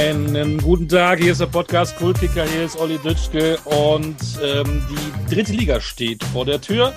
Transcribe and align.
Einen 0.00 0.56
guten 0.56 0.88
Tag, 0.88 1.18
hier 1.18 1.32
ist 1.32 1.42
der 1.42 1.46
Podcast 1.46 1.94
Kultkicker, 1.98 2.46
hier 2.46 2.64
ist 2.64 2.80
Olli 2.80 2.96
Dütschke 2.96 3.58
und 3.66 4.16
ähm, 4.42 4.82
die 4.88 5.34
dritte 5.34 5.52
Liga 5.52 5.78
steht 5.78 6.24
vor 6.24 6.46
der 6.46 6.58
Tür. 6.58 6.94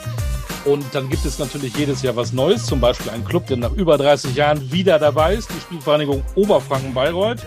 Und 0.63 0.85
dann 0.95 1.09
gibt 1.09 1.25
es 1.25 1.37
natürlich 1.37 1.75
jedes 1.75 2.01
Jahr 2.01 2.15
was 2.15 2.31
Neues, 2.31 2.65
zum 2.65 2.79
Beispiel 2.79 3.11
ein 3.11 3.25
Club, 3.25 3.45
der 3.47 3.57
nach 3.57 3.73
über 3.73 3.97
30 3.97 4.33
Jahren 4.33 4.71
wieder 4.71 4.99
dabei 4.99 5.35
ist, 5.35 5.49
die 5.49 5.59
Spielvereinigung 5.59 6.23
Oberfranken-Bayreuth. 6.35 7.45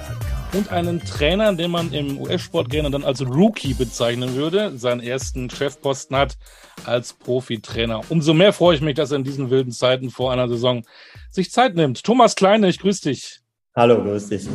Und 0.53 0.71
einen 0.71 1.01
Trainer, 1.01 1.55
den 1.55 1.71
man 1.71 1.91
im 1.91 2.21
US-Sport 2.21 2.69
gerne 2.69 2.91
dann 2.91 3.05
als 3.05 3.23
Rookie 3.23 3.73
bezeichnen 3.73 4.35
würde, 4.35 4.77
seinen 4.77 5.01
ersten 5.01 5.49
Chefposten 5.49 6.19
hat 6.19 6.37
als 6.85 7.15
Profitrainer. 7.15 8.03
Umso 8.11 8.35
mehr 8.35 8.53
freue 8.53 8.77
ich 8.77 8.83
mich, 8.83 8.97
dass 8.97 9.11
er 9.11 9.17
in 9.17 9.25
diesen 9.25 9.49
wilden 9.49 9.73
Zeiten 9.73 10.11
vor 10.11 10.33
einer 10.33 10.49
Saison 10.49 10.85
sich 11.31 11.51
Zeit 11.51 11.77
nimmt. 11.77 12.05
Thomas 12.05 12.35
Kleine, 12.37 12.69
ich 12.69 12.79
grüße 12.79 13.09
dich. 13.09 13.41
Hallo, 13.75 14.03
grüß 14.03 14.29
dich 14.29 14.47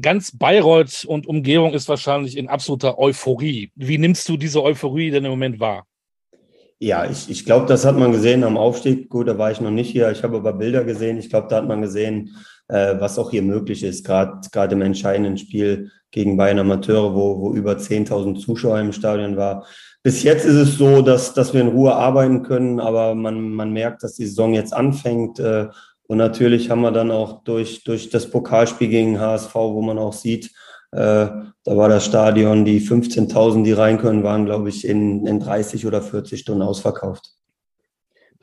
ganz 0.00 0.36
Bayreuth 0.36 1.04
und 1.06 1.26
Umgebung 1.26 1.72
ist 1.72 1.88
wahrscheinlich 1.88 2.36
in 2.36 2.48
absoluter 2.48 2.98
Euphorie. 2.98 3.70
Wie 3.74 3.98
nimmst 3.98 4.28
du 4.28 4.36
diese 4.36 4.62
Euphorie 4.62 5.10
denn 5.10 5.24
im 5.24 5.30
Moment 5.30 5.60
wahr? 5.60 5.86
Ja, 6.78 7.08
ich, 7.08 7.30
ich 7.30 7.46
glaube, 7.46 7.66
das 7.66 7.86
hat 7.86 7.96
man 7.96 8.12
gesehen 8.12 8.44
am 8.44 8.58
Aufstieg. 8.58 9.08
Gut, 9.08 9.28
da 9.28 9.38
war 9.38 9.50
ich 9.50 9.62
noch 9.62 9.70
nicht 9.70 9.90
hier. 9.90 10.10
Ich 10.10 10.22
habe 10.22 10.36
aber 10.36 10.52
Bilder 10.52 10.84
gesehen. 10.84 11.16
Ich 11.16 11.30
glaube, 11.30 11.48
da 11.48 11.56
hat 11.56 11.68
man 11.68 11.80
gesehen, 11.80 12.36
äh, 12.68 12.96
was 12.98 13.18
auch 13.18 13.30
hier 13.30 13.42
möglich 13.42 13.82
ist, 13.82 14.04
gerade 14.04 14.74
im 14.74 14.82
entscheidenden 14.82 15.38
Spiel 15.38 15.90
gegen 16.10 16.36
Bayern 16.36 16.58
Amateure, 16.58 17.14
wo, 17.14 17.40
wo 17.40 17.54
über 17.54 17.72
10.000 17.72 18.38
Zuschauer 18.38 18.78
im 18.80 18.92
Stadion 18.92 19.36
war. 19.36 19.66
Bis 20.02 20.22
jetzt 20.22 20.44
ist 20.44 20.54
es 20.54 20.76
so, 20.76 21.00
dass, 21.00 21.32
dass 21.32 21.54
wir 21.54 21.62
in 21.62 21.68
Ruhe 21.68 21.94
arbeiten 21.94 22.42
können, 22.42 22.78
aber 22.78 23.14
man, 23.14 23.50
man 23.50 23.72
merkt, 23.72 24.02
dass 24.02 24.14
die 24.14 24.26
Saison 24.26 24.52
jetzt 24.52 24.74
anfängt. 24.74 25.38
Äh, 25.38 25.68
und 26.08 26.18
natürlich 26.18 26.70
haben 26.70 26.82
wir 26.82 26.92
dann 26.92 27.10
auch 27.10 27.42
durch, 27.44 27.84
durch 27.84 28.10
das 28.10 28.30
Pokalspiel 28.30 28.88
gegen 28.88 29.20
HSV, 29.20 29.54
wo 29.54 29.82
man 29.82 29.98
auch 29.98 30.12
sieht, 30.12 30.52
äh, 30.92 31.28
da 31.64 31.76
war 31.76 31.88
das 31.88 32.06
Stadion, 32.06 32.64
die 32.64 32.80
15.000, 32.80 33.64
die 33.64 33.72
rein 33.72 33.98
können, 33.98 34.22
waren, 34.22 34.46
glaube 34.46 34.68
ich, 34.68 34.86
in, 34.86 35.26
in 35.26 35.40
30 35.40 35.84
oder 35.84 36.00
40 36.00 36.40
Stunden 36.40 36.62
ausverkauft. 36.62 37.32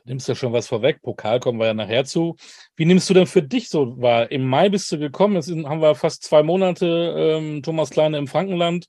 Du 0.04 0.10
nimmst 0.10 0.28
ja 0.28 0.34
schon 0.34 0.52
was 0.52 0.68
vorweg. 0.68 1.00
Pokal 1.00 1.40
kommen 1.40 1.58
wir 1.58 1.66
ja 1.66 1.74
nachher 1.74 2.04
zu. 2.04 2.36
Wie 2.76 2.84
nimmst 2.84 3.08
du 3.08 3.14
denn 3.14 3.26
für 3.26 3.42
dich 3.42 3.70
so 3.70 3.98
wahr? 4.00 4.30
Im 4.30 4.46
Mai 4.46 4.68
bist 4.68 4.92
du 4.92 4.98
gekommen. 4.98 5.36
Jetzt 5.36 5.50
haben 5.50 5.80
wir 5.80 5.94
fast 5.94 6.22
zwei 6.22 6.42
Monate 6.42 7.14
ähm, 7.16 7.62
Thomas 7.62 7.88
Kleine 7.88 8.18
im 8.18 8.28
Frankenland 8.28 8.86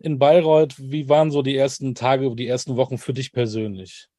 in 0.00 0.18
Bayreuth. 0.18 0.74
Wie 0.76 1.08
waren 1.08 1.30
so 1.30 1.42
die 1.42 1.56
ersten 1.56 1.94
Tage, 1.94 2.34
die 2.34 2.48
ersten 2.48 2.76
Wochen 2.76 2.98
für 2.98 3.14
dich 3.14 3.32
persönlich? 3.32 4.09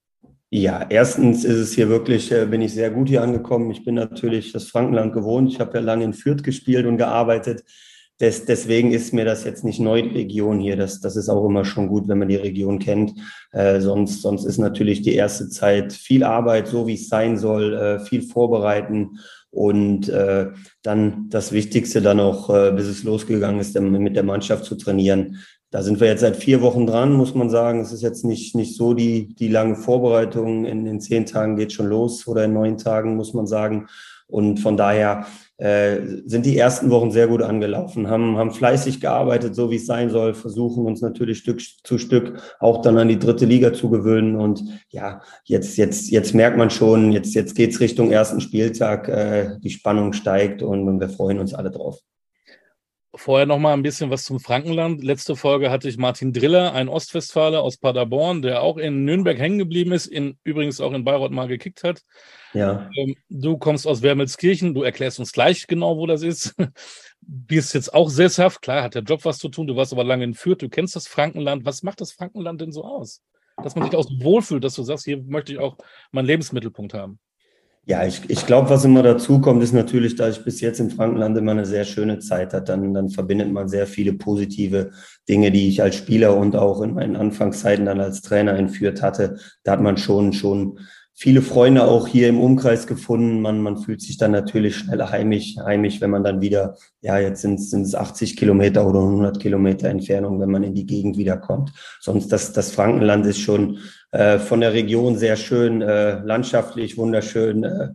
Ja, 0.54 0.86
erstens 0.90 1.46
ist 1.46 1.56
es 1.58 1.72
hier 1.72 1.88
wirklich, 1.88 2.30
äh, 2.30 2.46
bin 2.46 2.62
ich 2.62 2.74
sehr 2.74 2.92
gut 2.92 3.08
hier 3.08 3.22
angekommen. 3.24 3.72
Ich 3.72 3.86
bin 3.86 3.96
natürlich 3.96 4.52
das 4.52 4.68
Frankenland 4.68 5.14
gewohnt. 5.14 5.50
Ich 5.50 5.62
habe 5.62 5.78
ja 5.78 5.80
lange 5.80 6.04
in 6.04 6.14
Fürth 6.14 6.44
gespielt 6.44 6.86
und 6.86 6.98
gearbeitet. 6.98 7.64
Des, 8.20 8.44
deswegen 8.46 8.92
ist 8.92 9.14
mir 9.14 9.24
das 9.24 9.46
jetzt 9.46 9.64
nicht 9.64 9.80
neu, 9.80 10.02
die 10.02 10.10
Region 10.10 10.60
hier. 10.60 10.76
Das, 10.76 11.00
das 11.00 11.16
ist 11.16 11.30
auch 11.30 11.48
immer 11.48 11.64
schon 11.64 11.88
gut, 11.88 12.10
wenn 12.10 12.20
man 12.20 12.28
die 12.28 12.36
Region 12.36 12.80
kennt. 12.80 13.14
Äh, 13.54 13.80
sonst, 13.80 14.22
sonst 14.22 14.44
ist 14.44 14.58
natürlich 14.58 15.02
die 15.02 15.16
erste 15.16 15.48
Zeit 15.48 15.94
viel 15.94 16.26
Arbeit, 16.26 16.68
so 16.68 16.86
wie 16.86 16.96
es 16.96 17.08
sein 17.08 17.38
soll, 17.38 17.74
äh, 17.74 18.00
viel 18.00 18.22
vorbereiten 18.22 19.20
und 19.52 20.10
äh, 20.10 20.48
dann 20.82 21.30
das 21.30 21.54
Wichtigste 21.54 22.02
dann 22.02 22.20
auch, 22.20 22.50
äh, 22.50 22.74
bis 22.74 22.88
es 22.88 23.04
losgegangen 23.04 23.62
ist, 23.62 23.80
mit 23.80 24.18
der 24.18 24.24
Mannschaft 24.24 24.66
zu 24.66 24.76
trainieren. 24.76 25.38
Da 25.72 25.82
sind 25.84 26.02
wir 26.02 26.08
jetzt 26.08 26.20
seit 26.20 26.36
vier 26.36 26.62
Wochen 26.62 26.86
dran, 26.86 27.14
muss 27.14 27.34
man 27.34 27.50
sagen. 27.50 27.80
Es 27.80 27.94
ist 27.94 28.02
jetzt 28.02 28.26
nicht, 28.26 28.56
nicht 28.56 28.76
so 28.76 28.94
die, 28.94 29.34
die 29.36 29.48
lange 29.48 29.78
Vorbereitung. 29.78 30.66
In, 30.66 30.86
in 30.86 31.00
zehn 31.00 31.26
Tagen 31.26 31.56
geht 31.56 31.72
schon 31.72 31.88
los 31.88 32.28
oder 32.28 32.44
in 32.44 32.54
neun 32.54 32.78
Tagen, 32.78 33.16
muss 33.16 33.34
man 33.34 33.48
sagen. 33.48 33.88
Und 34.28 34.60
von 34.60 34.76
daher 34.76 35.26
äh, 35.58 36.00
sind 36.26 36.46
die 36.46 36.58
ersten 36.58 36.90
Wochen 36.90 37.12
sehr 37.12 37.28
gut 37.28 37.42
angelaufen, 37.42 38.10
haben, 38.10 38.38
haben 38.38 38.52
fleißig 38.52 39.00
gearbeitet, 39.00 39.56
so 39.56 39.70
wie 39.70 39.76
es 39.76 39.86
sein 39.86 40.10
soll, 40.10 40.34
versuchen 40.34 40.86
uns 40.86 41.02
natürlich 41.02 41.38
Stück 41.38 41.62
zu 41.84 41.98
Stück 41.98 42.42
auch 42.60 42.82
dann 42.82 42.98
an 42.98 43.10
die 43.10 43.20
dritte 43.20 43.46
Liga 43.46 43.72
zu 43.72 43.90
gewöhnen. 43.90 44.38
Und 44.38 44.64
ja, 44.90 45.22
jetzt, 45.44 45.78
jetzt, 45.78 46.10
jetzt 46.12 46.34
merkt 46.34 46.58
man 46.58 46.70
schon, 46.70 47.12
jetzt, 47.12 47.34
jetzt 47.34 47.56
geht's 47.56 47.80
Richtung 47.80 48.12
ersten 48.12 48.42
Spieltag, 48.42 49.08
äh, 49.08 49.60
die 49.60 49.70
Spannung 49.70 50.14
steigt 50.14 50.64
und, 50.64 50.88
und 50.88 51.00
wir 51.00 51.10
freuen 51.10 51.40
uns 51.40 51.54
alle 51.54 51.72
drauf. 51.72 52.00
Vorher 53.14 53.46
noch 53.46 53.60
mal 53.60 53.74
ein 53.74 53.84
bisschen 53.84 54.10
was 54.10 54.24
zum 54.24 54.40
Frankenland. 54.40 55.04
Letzte 55.04 55.36
Folge 55.36 55.70
hatte 55.70 55.90
ich 55.90 55.98
Martin 55.98 56.32
Driller, 56.32 56.74
ein 56.74 56.88
Ostwestfaler 56.88 57.62
aus 57.62 57.78
Paderborn, 57.78 58.42
der 58.42 58.62
auch 58.62 58.78
in 58.78 59.04
Nürnberg 59.04 59.38
hängen 59.38 59.58
geblieben 59.58 59.92
ist, 59.92 60.06
in, 60.06 60.38
übrigens 60.46 60.80
auch 60.80 60.94
in 60.94 61.04
Bayreuth 61.04 61.32
mal 61.32 61.50
gekickt 61.50 61.84
hat. 61.84 62.04
Ja. 62.54 62.90
Ähm, 62.96 63.16
du 63.30 63.58
kommst 63.58 63.86
aus 63.86 64.02
Wermelskirchen, 64.02 64.74
du 64.74 64.84
erklärst 64.84 65.20
uns 65.20 65.34
gleich 65.34 65.68
genau, 65.68 65.98
wo 65.98 66.06
das 66.08 66.24
ist. 66.24 66.56
Bist 67.20 67.74
jetzt 67.74 67.94
auch 67.94 68.10
sesshaft, 68.10 68.62
klar, 68.62 68.84
hat 68.84 68.96
der 68.96 69.04
Job 69.04 69.26
was 69.26 69.40
zu 69.40 69.50
tun, 69.50 69.68
du 69.68 69.76
warst 69.76 69.92
aber 69.92 70.06
lange 70.06 70.24
in 70.24 70.34
Fürth, 70.34 70.62
du 70.62 70.70
kennst 70.70 70.96
das 70.96 71.08
Frankenland. 71.08 71.66
Was 71.66 71.84
macht 71.84 72.00
das 72.00 72.14
Frankenland 72.14 72.62
denn 72.62 72.72
so 72.72 72.86
aus? 72.86 73.22
Dass 73.62 73.76
man 73.76 73.86
sich 73.86 73.96
auch 73.96 74.04
so 74.04 74.24
wohlfühlt, 74.24 74.64
dass 74.64 74.76
du 74.76 74.84
sagst, 74.84 75.04
hier 75.04 75.22
möchte 75.22 75.52
ich 75.52 75.60
auch 75.60 75.78
meinen 76.12 76.28
Lebensmittelpunkt 76.28 76.94
haben. 76.94 77.20
Ja, 77.86 78.06
ich, 78.06 78.30
ich 78.30 78.46
glaube, 78.46 78.70
was 78.70 78.86
immer 78.86 79.02
dazu 79.02 79.42
kommt, 79.42 79.64
ist 79.64 79.74
natürlich, 79.74 80.16
da 80.16 80.30
ich 80.30 80.44
bis 80.44 80.62
jetzt 80.62 80.80
im 80.80 80.92
Frankenland 80.92 81.36
immer 81.36 81.52
eine 81.52 81.66
sehr 81.66 81.84
schöne 81.84 82.20
Zeit 82.20 82.54
hatte, 82.54 82.66
dann, 82.72 82.94
dann 82.94 83.10
verbindet 83.10 83.52
man 83.52 83.68
sehr 83.68 83.88
viele 83.88 84.14
positive 84.14 84.92
Dinge, 85.28 85.52
die 85.52 85.68
ich 85.68 85.82
als 85.82 85.96
Spieler 85.96 86.38
und 86.38 86.56
auch 86.56 86.82
in 86.84 86.94
meinen 86.94 87.16
Anfangszeiten 87.16 87.86
dann 87.86 88.00
als 88.00 88.22
Trainer 88.22 88.54
entführt 88.54 89.02
hatte. 89.02 89.38
Da 89.64 89.74
hat 89.74 89.82
man 89.82 89.98
schon, 89.98 90.32
schon 90.32 90.80
viele 91.22 91.44
Freunde 91.44 91.84
auch 91.84 92.08
hier 92.08 92.30
im 92.30 92.42
Umkreis 92.42 92.88
gefunden. 92.88 93.42
Man, 93.42 93.62
man 93.62 93.78
fühlt 93.78 94.02
sich 94.02 94.18
dann 94.18 94.32
natürlich 94.32 94.76
schneller 94.76 95.12
heimisch, 95.12 95.56
heimisch, 95.64 96.02
wenn 96.02 96.10
man 96.10 96.24
dann 96.24 96.42
wieder, 96.42 96.78
ja, 97.02 97.20
jetzt 97.20 97.44
sind 97.44 97.60
es 97.60 97.94
80 97.94 98.36
Kilometer 98.36 98.88
oder 98.88 99.02
100 99.02 99.40
Kilometer 99.40 99.88
Entfernung, 99.90 100.40
wenn 100.40 100.50
man 100.50 100.64
in 100.64 100.74
die 100.74 100.88
Gegend 100.88 101.20
wiederkommt. 101.20 101.74
Sonst 102.00 102.30
das, 102.30 102.54
das 102.54 102.72
Frankenland 102.72 103.28
ist 103.28 103.38
schon 103.38 103.78
äh, 104.10 104.40
von 104.40 104.62
der 104.62 104.74
Region 104.74 105.16
sehr 105.16 105.36
schön, 105.36 105.84
äh, 105.84 106.22
landschaftlich 106.24 106.98
wunderschön. 106.98 107.66
Äh, 107.66 107.90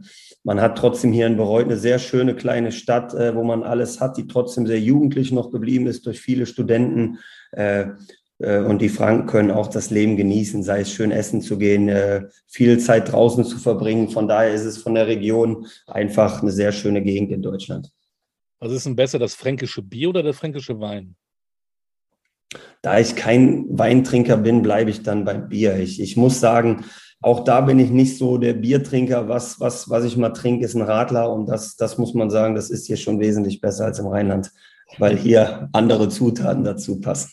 man 0.44 0.60
hat 0.60 0.78
trotzdem 0.78 1.12
hier 1.12 1.26
in 1.26 1.36
Bereut 1.36 1.64
eine 1.64 1.78
sehr 1.78 1.98
schöne 1.98 2.36
kleine 2.36 2.70
Stadt, 2.70 3.12
äh, 3.12 3.34
wo 3.34 3.42
man 3.42 3.64
alles 3.64 4.00
hat, 4.00 4.18
die 4.18 4.28
trotzdem 4.28 4.68
sehr 4.68 4.78
jugendlich 4.78 5.32
noch 5.32 5.50
geblieben 5.50 5.88
ist 5.88 6.06
durch 6.06 6.20
viele 6.20 6.46
Studenten. 6.46 7.18
Äh, 8.38 8.60
und 8.60 8.80
die 8.80 8.88
Franken 8.88 9.26
können 9.26 9.50
auch 9.50 9.68
das 9.68 9.90
Leben 9.90 10.16
genießen, 10.16 10.62
sei 10.62 10.80
es 10.80 10.92
schön 10.92 11.10
essen 11.10 11.40
zu 11.40 11.58
gehen, 11.58 11.88
äh, 11.88 12.28
viel 12.46 12.78
Zeit 12.78 13.12
draußen 13.12 13.44
zu 13.44 13.58
verbringen. 13.58 14.08
Von 14.08 14.28
daher 14.28 14.52
ist 14.52 14.64
es 14.64 14.78
von 14.78 14.94
der 14.94 15.06
Region 15.06 15.66
einfach 15.86 16.42
eine 16.42 16.52
sehr 16.52 16.72
schöne 16.72 17.02
Gegend 17.02 17.32
in 17.32 17.42
Deutschland. 17.42 17.90
Was 18.58 18.72
ist 18.72 18.86
denn 18.86 18.96
besser, 18.96 19.18
das 19.18 19.34
fränkische 19.34 19.82
Bier 19.82 20.08
oder 20.08 20.22
der 20.22 20.34
fränkische 20.34 20.80
Wein? 20.80 21.14
Da 22.80 22.98
ich 22.98 23.16
kein 23.16 23.66
Weintrinker 23.68 24.36
bin, 24.36 24.62
bleibe 24.62 24.90
ich 24.90 25.02
dann 25.02 25.24
beim 25.24 25.48
Bier. 25.48 25.76
Ich, 25.76 26.00
ich 26.00 26.16
muss 26.16 26.40
sagen, 26.40 26.84
auch 27.20 27.44
da 27.44 27.60
bin 27.60 27.78
ich 27.78 27.90
nicht 27.90 28.16
so 28.16 28.38
der 28.38 28.54
Biertrinker. 28.54 29.28
Was, 29.28 29.58
was, 29.60 29.90
was 29.90 30.04
ich 30.04 30.16
mal 30.16 30.30
trinke, 30.30 30.64
ist 30.64 30.74
ein 30.74 30.82
Radler. 30.82 31.32
Und 31.32 31.46
das, 31.46 31.76
das 31.76 31.98
muss 31.98 32.14
man 32.14 32.30
sagen, 32.30 32.54
das 32.54 32.70
ist 32.70 32.86
hier 32.86 32.96
schon 32.96 33.20
wesentlich 33.20 33.60
besser 33.60 33.84
als 33.86 33.98
im 33.98 34.06
Rheinland, 34.06 34.52
weil 34.98 35.16
hier 35.16 35.68
andere 35.72 36.08
Zutaten 36.08 36.64
dazu 36.64 37.00
passen. 37.00 37.30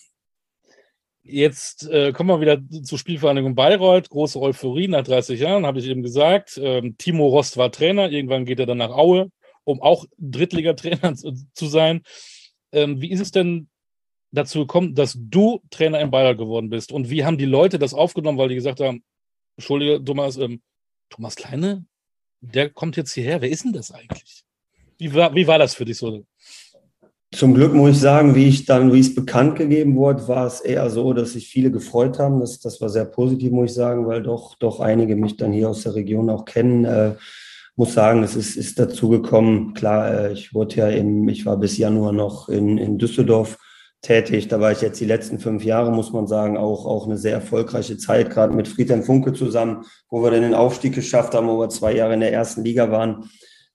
Jetzt 1.25 1.89
äh, 1.89 2.11
kommen 2.11 2.29
wir 2.29 2.41
wieder 2.41 2.61
zur 2.83 2.99
Spielvereinigung 2.99 3.55
Bayreuth. 3.55 4.09
Große 4.09 4.39
Euphorie 4.39 4.89
nach 4.89 5.03
30 5.03 5.39
Jahren, 5.39 5.65
habe 5.65 5.79
ich 5.79 5.87
eben 5.87 6.03
gesagt. 6.03 6.59
Ähm, 6.61 6.97
Timo 6.97 7.27
Rost 7.27 7.55
war 7.55 7.71
Trainer. 7.71 8.11
Irgendwann 8.11 8.43
geht 8.43 8.59
er 8.59 8.65
dann 8.65 8.79
nach 8.79 8.89
Aue, 8.89 9.31
um 9.63 9.81
auch 9.81 10.05
Drittligatrainer 10.17 11.15
zu, 11.15 11.33
zu 11.53 11.67
sein. 11.67 12.03
Ähm, 12.73 12.99
wie 12.99 13.09
ist 13.09 13.21
es 13.21 13.31
denn 13.31 13.69
dazu 14.31 14.59
gekommen, 14.59 14.95
dass 14.95 15.17
du 15.17 15.61
Trainer 15.69 16.01
in 16.01 16.11
Bayreuth 16.11 16.39
geworden 16.39 16.69
bist? 16.69 16.91
Und 16.91 17.09
wie 17.09 17.23
haben 17.23 17.37
die 17.37 17.45
Leute 17.45 17.79
das 17.79 17.93
aufgenommen, 17.93 18.37
weil 18.37 18.49
die 18.49 18.55
gesagt 18.55 18.81
haben, 18.81 19.01
Entschuldige, 19.55 20.03
Thomas, 20.03 20.35
ähm, 20.35 20.61
Thomas 21.09 21.37
Kleine, 21.37 21.85
der 22.41 22.69
kommt 22.69 22.97
jetzt 22.97 23.13
hierher. 23.13 23.41
Wer 23.41 23.49
ist 23.49 23.63
denn 23.63 23.71
das 23.71 23.91
eigentlich? 23.91 24.43
Wie 24.97 25.13
war, 25.13 25.33
wie 25.33 25.47
war 25.47 25.57
das 25.57 25.73
für 25.73 25.85
dich 25.85 25.97
so? 25.97 26.25
Zum 27.33 27.55
Glück 27.55 27.73
muss 27.73 27.91
ich 27.91 27.99
sagen, 27.99 28.35
wie 28.35 28.47
ich 28.47 28.65
dann, 28.65 28.93
wie 28.93 28.99
es 28.99 29.15
bekannt 29.15 29.55
gegeben 29.55 29.95
wurde, 29.95 30.27
war 30.27 30.45
es 30.45 30.61
eher 30.61 30.89
so, 30.89 31.13
dass 31.13 31.33
sich 31.33 31.47
viele 31.47 31.71
gefreut 31.71 32.19
haben. 32.19 32.39
Das, 32.39 32.59
das 32.59 32.79
war 32.79 32.89
sehr 32.89 33.05
positiv, 33.05 33.51
muss 33.51 33.71
ich 33.71 33.75
sagen, 33.75 34.05
weil 34.07 34.21
doch, 34.21 34.55
doch 34.55 34.79
einige 34.79 35.15
mich 35.15 35.35
dann 35.37 35.51
hier 35.51 35.69
aus 35.69 35.83
der 35.83 35.95
Region 35.95 36.29
auch 36.29 36.45
kennen. 36.45 36.85
Äh, 36.85 37.15
muss 37.75 37.93
sagen, 37.93 38.21
es 38.21 38.35
ist, 38.35 38.55
ist 38.55 38.77
dazu 38.77 39.09
gekommen. 39.09 39.73
Klar, 39.73 40.13
äh, 40.13 40.33
ich 40.33 40.53
wurde 40.53 40.75
ja 40.75 40.89
im, 40.89 41.27
ich 41.27 41.45
war 41.45 41.57
bis 41.57 41.77
Januar 41.77 42.11
noch 42.11 42.49
in, 42.49 42.77
in 42.77 42.99
Düsseldorf 42.99 43.57
tätig. 44.01 44.47
Da 44.47 44.59
war 44.59 44.71
ich 44.71 44.81
jetzt 44.81 44.99
die 44.99 45.05
letzten 45.05 45.39
fünf 45.39 45.63
Jahre, 45.63 45.91
muss 45.91 46.13
man 46.13 46.27
sagen, 46.27 46.55
auch, 46.55 46.85
auch 46.85 47.07
eine 47.07 47.17
sehr 47.17 47.33
erfolgreiche 47.33 47.97
Zeit, 47.97 48.29
gerade 48.29 48.55
mit 48.55 48.67
Friedhelm 48.67 49.01
Funke 49.01 49.33
zusammen, 49.33 49.85
wo 50.09 50.21
wir 50.21 50.29
dann 50.29 50.41
den 50.43 50.53
Aufstieg 50.53 50.93
geschafft 50.93 51.33
haben, 51.33 51.47
wo 51.47 51.59
wir 51.59 51.69
zwei 51.69 51.95
Jahre 51.95 52.13
in 52.13 52.19
der 52.19 52.33
ersten 52.33 52.63
Liga 52.63 52.91
waren 52.91 53.29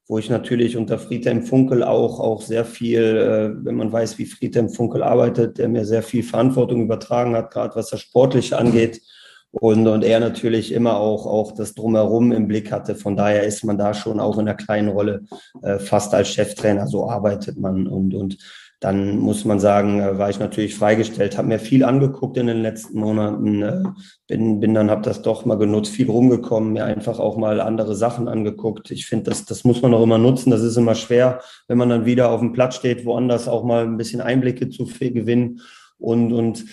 wo 0.08 0.18
ich 0.18 0.30
natürlich 0.30 0.76
unter 0.76 0.98
Friedhelm 0.98 1.42
Funkel 1.42 1.82
auch, 1.82 2.18
auch 2.18 2.40
sehr 2.40 2.64
viel, 2.64 3.02
äh, 3.02 3.64
wenn 3.64 3.76
man 3.76 3.92
weiß, 3.92 4.18
wie 4.18 4.24
Friedhelm 4.24 4.70
Funkel 4.70 5.02
arbeitet, 5.02 5.58
der 5.58 5.68
mir 5.68 5.84
sehr 5.84 6.02
viel 6.02 6.22
Verantwortung 6.22 6.82
übertragen 6.82 7.36
hat, 7.36 7.50
gerade 7.50 7.76
was 7.76 7.90
das 7.90 8.00
Sportliche 8.00 8.56
angeht. 8.58 9.02
und, 9.50 9.86
und 9.86 10.04
er 10.04 10.20
natürlich 10.20 10.72
immer 10.72 10.96
auch, 10.98 11.26
auch 11.26 11.52
das 11.52 11.74
Drumherum 11.74 12.32
im 12.32 12.48
Blick 12.48 12.72
hatte. 12.72 12.94
Von 12.94 13.16
daher 13.16 13.44
ist 13.44 13.64
man 13.64 13.78
da 13.78 13.94
schon 13.94 14.20
auch 14.20 14.38
in 14.38 14.48
einer 14.48 14.56
kleinen 14.56 14.88
Rolle 14.88 15.24
äh, 15.62 15.78
fast 15.78 16.14
als 16.14 16.28
Cheftrainer. 16.28 16.86
So 16.86 17.08
arbeitet 17.08 17.58
man 17.58 17.86
und, 17.86 18.14
und 18.14 18.38
dann 18.80 19.18
muss 19.18 19.44
man 19.44 19.58
sagen, 19.58 20.00
äh, 20.00 20.18
war 20.18 20.30
ich 20.30 20.38
natürlich 20.38 20.76
freigestellt, 20.76 21.36
habe 21.36 21.48
mir 21.48 21.58
viel 21.58 21.84
angeguckt 21.84 22.36
in 22.36 22.46
den 22.46 22.62
letzten 22.62 23.00
Monaten, 23.00 23.62
äh, 23.62 23.82
bin, 24.28 24.60
bin 24.60 24.74
dann, 24.74 24.90
habe 24.90 25.02
das 25.02 25.22
doch 25.22 25.44
mal 25.44 25.58
genutzt, 25.58 25.92
viel 25.92 26.08
rumgekommen, 26.08 26.72
mir 26.72 26.84
einfach 26.84 27.18
auch 27.18 27.36
mal 27.36 27.60
andere 27.60 27.96
Sachen 27.96 28.28
angeguckt. 28.28 28.90
Ich 28.90 29.06
finde, 29.06 29.30
das, 29.30 29.44
das 29.44 29.64
muss 29.64 29.82
man 29.82 29.94
auch 29.94 30.02
immer 30.02 30.18
nutzen. 30.18 30.50
Das 30.50 30.62
ist 30.62 30.76
immer 30.76 30.94
schwer, 30.94 31.40
wenn 31.66 31.78
man 31.78 31.88
dann 31.88 32.04
wieder 32.06 32.30
auf 32.30 32.40
dem 32.40 32.52
Platz 32.52 32.76
steht, 32.76 33.04
woanders 33.04 33.48
auch 33.48 33.64
mal 33.64 33.82
ein 33.84 33.96
bisschen 33.96 34.20
Einblicke 34.20 34.68
zu 34.68 34.86
gewinnen. 34.86 35.60
Und, 35.98 36.32
und 36.32 36.64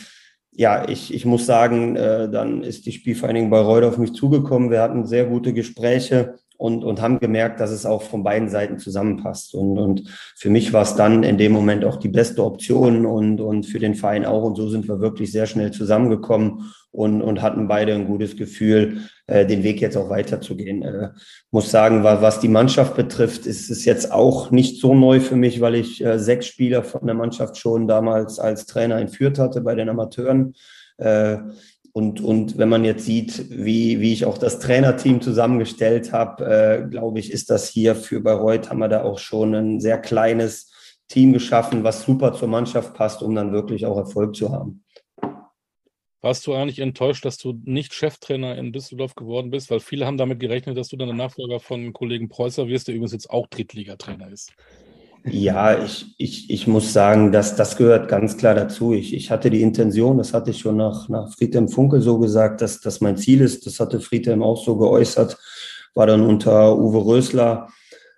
ja, 0.52 0.88
ich, 0.88 1.14
ich 1.14 1.26
muss 1.26 1.46
sagen, 1.46 1.96
äh, 1.96 2.30
dann 2.30 2.62
ist 2.62 2.86
die 2.86 2.92
Spielvereinigung 2.92 3.50
Bayreuth 3.50 3.84
auf 3.84 3.98
mich 3.98 4.14
zugekommen. 4.14 4.70
Wir 4.70 4.82
hatten 4.82 5.06
sehr 5.06 5.26
gute 5.26 5.54
Gespräche 5.54 6.36
und, 6.58 6.84
und 6.84 7.02
haben 7.02 7.20
gemerkt, 7.20 7.60
dass 7.60 7.72
es 7.72 7.86
auch 7.86 8.02
von 8.02 8.24
beiden 8.24 8.50
Seiten 8.50 8.80
zusammenpasst. 8.80 9.54
Und, 9.54 9.78
und 9.78 10.04
für 10.36 10.50
mich 10.50 10.74
war 10.74 10.84
es 10.84 10.96
dann 10.96 11.24
in 11.24 11.38
dem 11.38 11.52
Moment 11.52 11.86
auch 11.86 11.98
die 11.98 12.10
beste 12.10 12.44
Option 12.44 13.06
und, 13.06 13.42
und 13.42 13.66
für 13.66 13.80
den 13.80 13.96
Verein 13.96 14.26
auch. 14.26 14.44
Und 14.44 14.56
so 14.56 14.70
sind 14.70 14.88
wir 14.88 15.00
wirklich 15.00 15.32
sehr 15.32 15.46
schnell 15.46 15.72
zusammengekommen 15.72 16.72
und, 16.92 17.22
und 17.22 17.42
hatten 17.42 17.68
beide 17.68 17.94
ein 17.94 18.08
gutes 18.08 18.38
Gefühl, 18.38 19.02
äh, 19.28 19.46
den 19.46 19.64
Weg 19.64 19.82
jetzt 19.82 19.98
auch 19.98 20.10
weiterzugehen. 20.10 20.82
Äh, 20.82 21.10
muss 21.52 21.72
sagen, 21.72 22.04
was 22.04 22.40
die 22.40 22.48
Mannschaft 22.48 22.96
betrifft, 22.96 23.46
ist 23.46 23.70
es 23.70 23.86
jetzt 23.86 24.12
auch 24.12 24.52
nicht 24.52 24.80
so 24.80 24.96
neu 24.96 25.20
für 25.20 25.36
mich, 25.36 25.62
weil 25.62 25.76
ich 25.76 26.04
äh, 26.04 26.20
sechs 26.20 26.48
Spieler 26.48 26.84
von 26.84 27.06
der 27.06 27.16
Mannschaft 27.16 27.58
schon 27.58 27.88
damals 27.88 28.40
als 28.40 28.66
Trainer 28.66 28.98
entführt 28.98 29.40
hatte 29.40 29.62
bei 29.62 29.76
den 29.76 29.90
Amateuren. 29.90 30.54
Äh, 30.98 31.38
und, 31.98 32.20
und 32.20 32.58
wenn 32.58 32.68
man 32.68 32.84
jetzt 32.84 33.06
sieht, 33.06 33.50
wie, 33.50 34.02
wie 34.02 34.12
ich 34.12 34.26
auch 34.26 34.38
das 34.38 34.60
Trainerteam 34.60 35.22
zusammengestellt 35.22 36.12
habe, 36.12 36.46
äh, 36.46 36.90
glaube 36.90 37.20
ich, 37.20 37.32
ist 37.32 37.50
das 37.50 37.70
hier 37.70 37.96
für 37.96 38.20
Bayreuth, 38.20 38.70
haben 38.70 38.80
wir 38.80 38.90
da 38.90 39.04
auch 39.04 39.18
schon 39.18 39.56
ein 39.56 39.80
sehr 39.80 39.98
kleines 39.98 40.74
Team 41.08 41.32
geschaffen, 41.32 41.86
was 41.86 42.04
super 42.04 42.34
zur 42.34 42.50
Mannschaft 42.50 42.96
passt, 42.96 43.24
um 43.24 43.34
dann 43.34 43.54
wirklich 43.54 43.86
auch 43.86 43.96
Erfolg 43.96 44.36
zu 44.36 44.52
haben. 44.52 44.84
Warst 46.20 46.46
du 46.48 46.54
eigentlich 46.54 46.80
enttäuscht, 46.80 47.24
dass 47.24 47.38
du 47.38 47.62
nicht 47.64 47.94
Cheftrainer 47.94 48.58
in 48.58 48.74
Düsseldorf 48.74 49.16
geworden 49.16 49.50
bist? 49.50 49.72
Weil 49.72 49.80
viele 49.80 50.06
haben 50.06 50.18
damit 50.18 50.42
gerechnet, 50.42 50.78
dass 50.78 50.90
du 50.90 50.98
dann 50.98 51.08
der 51.08 51.16
Nachfolger 51.16 51.62
von 51.62 51.94
Kollegen 51.94 52.28
Preußer 52.28 52.68
wirst, 52.68 52.90
der 52.90 52.96
übrigens 52.96 53.14
jetzt 53.14 53.30
auch 53.30 53.48
Drittligatrainer 53.48 54.30
ist. 54.30 54.52
Ja, 55.28 55.84
ich, 55.84 56.14
ich, 56.20 56.52
ich 56.52 56.68
muss 56.68 56.94
sagen, 56.94 57.32
dass 57.32 57.56
das 57.56 57.78
gehört 57.78 58.08
ganz 58.08 58.38
klar 58.38 58.54
dazu. 58.54 58.94
Ich, 58.94 59.14
ich 59.14 59.32
hatte 59.32 59.50
die 59.50 59.64
Intention, 59.64 60.20
das 60.20 60.34
hatte 60.34 60.52
ich 60.52 60.60
schon 60.60 60.78
nach, 60.78 61.10
nach 61.10 61.32
Friedhelm 61.34 61.68
Funkel 61.68 62.02
so 62.02 62.20
gesagt, 62.20 62.62
dass 62.62 62.80
das 62.80 63.02
mein 63.02 63.18
Ziel 63.18 63.42
ist. 63.42 63.66
Das 63.66 63.80
hatte 63.80 64.00
Friedhelm 64.02 64.44
auch 64.44 64.64
so 64.64 64.78
geäußert, 64.78 65.38
war 65.96 66.06
dann 66.06 66.22
unter 66.22 66.78
Uwe 66.78 67.06
Rösler 67.06 67.70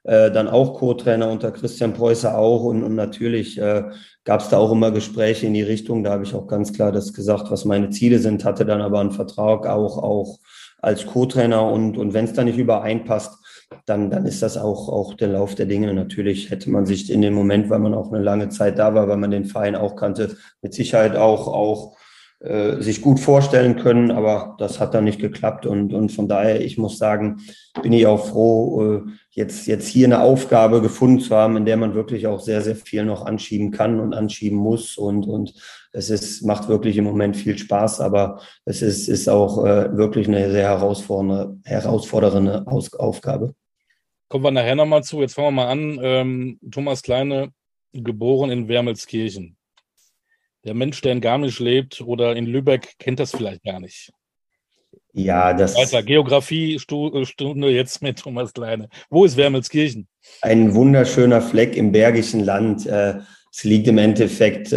äh, 0.03 0.31
dann 0.31 0.49
auch 0.49 0.73
Co-Trainer, 0.73 1.29
unter 1.29 1.51
Christian 1.51 1.93
Preußer 1.93 2.37
auch. 2.37 2.63
Und, 2.63 2.83
und 2.83 2.95
natürlich 2.95 3.57
äh, 3.57 3.83
gab 4.25 4.41
es 4.41 4.49
da 4.49 4.57
auch 4.57 4.73
immer 4.73 4.91
Gespräche 4.91 5.45
in 5.47 5.53
die 5.53 5.63
Richtung. 5.63 6.03
Da 6.03 6.11
habe 6.11 6.23
ich 6.23 6.33
auch 6.33 6.47
ganz 6.47 6.73
klar 6.73 6.91
das 6.91 7.13
gesagt, 7.13 7.51
was 7.51 7.63
meine 7.63 7.89
Ziele 7.89 8.19
sind, 8.19 8.43
hatte 8.43 8.65
dann 8.65 8.81
aber 8.81 8.99
einen 8.99 9.11
Vertrag 9.11 9.65
auch, 9.65 9.97
auch 9.97 10.39
als 10.81 11.05
Co-Trainer. 11.05 11.63
Und, 11.71 11.97
und 11.97 12.13
wenn 12.13 12.25
es 12.25 12.33
da 12.33 12.43
nicht 12.43 12.57
übereinpasst, 12.57 13.37
dann, 13.85 14.09
dann 14.09 14.25
ist 14.25 14.41
das 14.41 14.57
auch, 14.57 14.89
auch 14.89 15.13
der 15.13 15.29
Lauf 15.29 15.55
der 15.55 15.65
Dinge. 15.65 15.93
Natürlich 15.93 16.49
hätte 16.49 16.69
man 16.69 16.85
sich 16.85 17.11
in 17.11 17.21
dem 17.21 17.33
Moment, 17.33 17.69
weil 17.69 17.79
man 17.79 17.93
auch 17.93 18.11
eine 18.11 18.23
lange 18.23 18.49
Zeit 18.49 18.79
da 18.79 18.93
war, 18.93 19.07
weil 19.07 19.17
man 19.17 19.31
den 19.31 19.45
Verein 19.45 19.75
auch 19.75 19.95
kannte, 19.95 20.37
mit 20.61 20.73
Sicherheit 20.73 21.15
auch, 21.15 21.47
auch 21.47 21.97
äh, 22.39 22.81
sich 22.83 23.01
gut 23.01 23.19
vorstellen 23.19 23.77
können, 23.77 24.11
aber 24.11 24.55
das 24.59 24.79
hat 24.79 24.93
dann 24.93 25.05
nicht 25.05 25.19
geklappt 25.19 25.65
und, 25.65 25.91
und 25.91 26.11
von 26.11 26.27
daher, 26.27 26.61
ich 26.61 26.77
muss 26.77 26.99
sagen, 26.99 27.41
bin 27.81 27.93
ich 27.93 28.05
auch 28.05 28.27
froh, 28.27 28.83
äh, 28.83 29.01
jetzt, 29.31 29.65
jetzt 29.65 29.87
hier 29.87 30.05
eine 30.05 30.21
Aufgabe 30.21 30.81
gefunden 30.81 31.19
zu 31.19 31.35
haben, 31.35 31.57
in 31.57 31.65
der 31.65 31.77
man 31.77 31.95
wirklich 31.95 32.27
auch 32.27 32.39
sehr, 32.39 32.61
sehr 32.61 32.75
viel 32.75 33.05
noch 33.05 33.25
anschieben 33.25 33.71
kann 33.71 33.99
und 33.99 34.13
anschieben 34.13 34.59
muss 34.59 34.97
und, 34.97 35.25
und 35.25 35.55
es 35.97 36.11
ist, 36.11 36.43
macht 36.43 36.67
wirklich 36.67 36.95
im 36.97 37.05
Moment 37.05 37.35
viel 37.35 37.57
Spaß, 37.57 38.01
aber 38.01 38.39
es 38.65 38.83
ist, 38.83 39.07
ist 39.07 39.27
auch 39.27 39.65
äh, 39.65 39.97
wirklich 39.97 40.27
eine 40.27 40.51
sehr 40.51 40.67
herausfordernde, 40.67 41.59
herausfordernde 41.65 42.67
Aus 42.67 42.93
Aufgabe. 42.93 43.55
Kommen 44.27 44.43
wir 44.43 44.51
nachher 44.51 44.75
nochmal 44.75 45.03
zu. 45.03 45.21
Jetzt 45.21 45.33
fangen 45.33 45.47
wir 45.47 45.63
mal 45.63 45.71
an. 45.71 45.99
Ähm, 46.03 46.59
Thomas 46.69 47.01
Kleine, 47.01 47.51
geboren 47.93 48.51
in 48.51 48.67
Wermelskirchen. 48.67 49.57
Der 50.65 50.75
Mensch, 50.75 51.01
der 51.01 51.13
in 51.13 51.21
Garmisch 51.21 51.59
lebt 51.59 52.01
oder 52.01 52.35
in 52.35 52.45
Lübeck, 52.45 52.93
kennt 52.99 53.19
das 53.19 53.31
vielleicht 53.31 53.63
gar 53.63 53.79
nicht. 53.79 54.11
Ja, 55.13 55.53
das. 55.53 55.75
Weiter, 55.75 56.03
Geografiestunde 56.03 57.71
jetzt 57.71 58.03
mit 58.03 58.19
Thomas 58.19 58.53
Kleine. 58.53 58.87
Wo 59.09 59.25
ist 59.25 59.35
Wermelskirchen? 59.35 60.07
Ein 60.43 60.75
wunderschöner 60.75 61.41
Fleck 61.41 61.75
im 61.75 61.91
Bergischen 61.91 62.43
Land. 62.43 62.85
Äh, 62.85 63.15
es 63.51 63.63
liegt 63.63 63.87
im 63.87 63.97
Endeffekt 63.97 64.71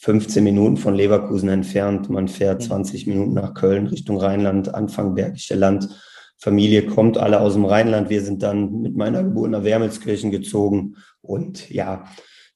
15 0.00 0.40
äh, 0.40 0.50
Minuten 0.50 0.76
von 0.76 0.94
Leverkusen 0.94 1.48
entfernt. 1.48 2.08
Man 2.08 2.28
fährt 2.28 2.62
20 2.62 3.06
mhm. 3.06 3.12
Minuten 3.12 3.34
nach 3.34 3.54
Köln 3.54 3.86
Richtung 3.86 4.18
Rheinland, 4.18 4.74
Anfang 4.74 5.14
Bergische 5.14 5.54
Land. 5.54 5.88
Familie 6.38 6.86
kommt 6.86 7.18
alle 7.18 7.40
aus 7.40 7.52
dem 7.52 7.66
Rheinland. 7.66 8.08
Wir 8.08 8.22
sind 8.22 8.42
dann 8.42 8.80
mit 8.80 8.96
meiner 8.96 9.22
Geburt 9.22 9.50
nach 9.50 9.62
Wermelskirchen 9.62 10.30
gezogen. 10.30 10.96
Und 11.20 11.70
ja, 11.70 12.04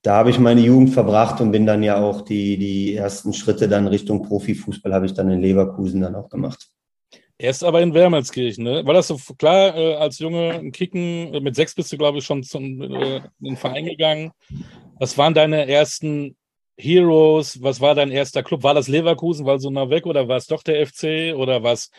da 0.02 0.17
habe 0.17 0.31
ich 0.31 0.38
meine 0.38 0.62
Jugend 0.62 0.91
verbracht 0.91 1.41
und 1.41 1.52
bin 1.52 1.67
dann 1.67 1.82
ja 1.82 1.99
auch 1.99 2.23
die, 2.23 2.56
die 2.56 2.94
ersten 2.94 3.35
Schritte 3.35 3.69
dann 3.69 3.87
Richtung 3.87 4.23
Profifußball 4.23 4.93
habe 4.93 5.06
ich 5.06 5.12
dann 5.12 5.31
in 5.31 5.41
Leverkusen 5.41 6.00
dann 6.00 6.14
auch 6.14 6.31
gemacht. 6.31 6.69
Erst 7.37 7.64
aber 7.64 7.82
in 7.82 7.93
Wermelskirchen, 7.93 8.64
ne? 8.64 8.87
War 8.87 8.94
das 8.94 9.08
so 9.08 9.19
klar, 9.37 9.76
äh, 9.76 9.94
als 9.96 10.19
Junge 10.20 10.52
ein 10.52 10.73
Kicken, 10.73 11.35
äh, 11.35 11.41
mit 11.41 11.56
sechs 11.56 11.75
bist 11.75 11.93
du, 11.93 11.99
glaube 11.99 12.19
ich, 12.19 12.25
schon 12.25 12.43
zum 12.43 12.81
äh, 12.81 13.17
in 13.17 13.23
den 13.41 13.56
Verein 13.56 13.87
gegangen. 13.87 14.31
Was 15.00 15.19
waren 15.19 15.35
deine 15.35 15.67
ersten 15.67 16.37
Heroes? 16.76 17.62
Was 17.62 17.81
war 17.81 17.94
dein 17.94 18.11
erster 18.11 18.43
Club? 18.43 18.62
War 18.62 18.75
das 18.75 18.88
Leverkusen, 18.88 19.47
weil 19.47 19.61
so 19.61 19.71
nah 19.71 19.91
weg 19.91 20.06
oder 20.06 20.29
war 20.29 20.37
es 20.37 20.47
doch 20.47 20.62
der 20.62 20.87
FC 20.87 21.35
oder 21.37 21.62
war 21.62 21.73
es 21.73 21.91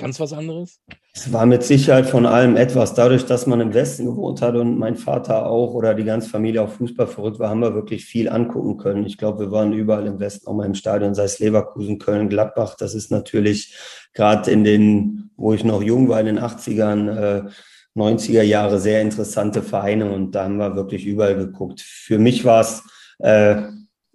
Ganz 0.00 0.18
was 0.18 0.32
anderes? 0.32 0.80
Es 1.12 1.30
war 1.30 1.44
mit 1.44 1.62
Sicherheit 1.62 2.06
von 2.06 2.24
allem 2.24 2.56
etwas. 2.56 2.94
Dadurch, 2.94 3.26
dass 3.26 3.46
man 3.46 3.60
im 3.60 3.74
Westen 3.74 4.06
gewohnt 4.06 4.40
hat 4.40 4.54
und 4.54 4.78
mein 4.78 4.96
Vater 4.96 5.44
auch 5.44 5.74
oder 5.74 5.94
die 5.94 6.04
ganze 6.04 6.30
Familie 6.30 6.62
auf 6.62 6.76
Fußball 6.76 7.06
verrückt 7.06 7.38
war, 7.38 7.50
haben 7.50 7.60
wir 7.60 7.74
wirklich 7.74 8.06
viel 8.06 8.30
angucken 8.30 8.78
können. 8.78 9.04
Ich 9.04 9.18
glaube, 9.18 9.40
wir 9.40 9.50
waren 9.50 9.74
überall 9.74 10.06
im 10.06 10.18
Westen, 10.18 10.46
auch 10.46 10.54
mal 10.54 10.64
im 10.64 10.74
Stadion, 10.74 11.14
sei 11.14 11.24
es 11.24 11.38
Leverkusen, 11.38 11.98
Köln, 11.98 12.30
Gladbach. 12.30 12.76
Das 12.78 12.94
ist 12.94 13.10
natürlich 13.10 13.76
gerade 14.14 14.50
in 14.50 14.64
den, 14.64 15.30
wo 15.36 15.52
ich 15.52 15.64
noch 15.64 15.82
jung 15.82 16.08
war, 16.08 16.20
in 16.20 16.26
den 16.26 16.38
80ern, 16.38 17.08
äh, 17.08 17.50
90er 17.94 18.42
Jahre 18.42 18.78
sehr 18.78 19.02
interessante 19.02 19.62
Vereine 19.62 20.10
und 20.12 20.34
da 20.34 20.44
haben 20.44 20.56
wir 20.56 20.76
wirklich 20.76 21.04
überall 21.04 21.36
geguckt. 21.36 21.82
Für 21.82 22.18
mich 22.18 22.46
war 22.46 22.62
es, 22.62 22.82
äh, 23.18 23.62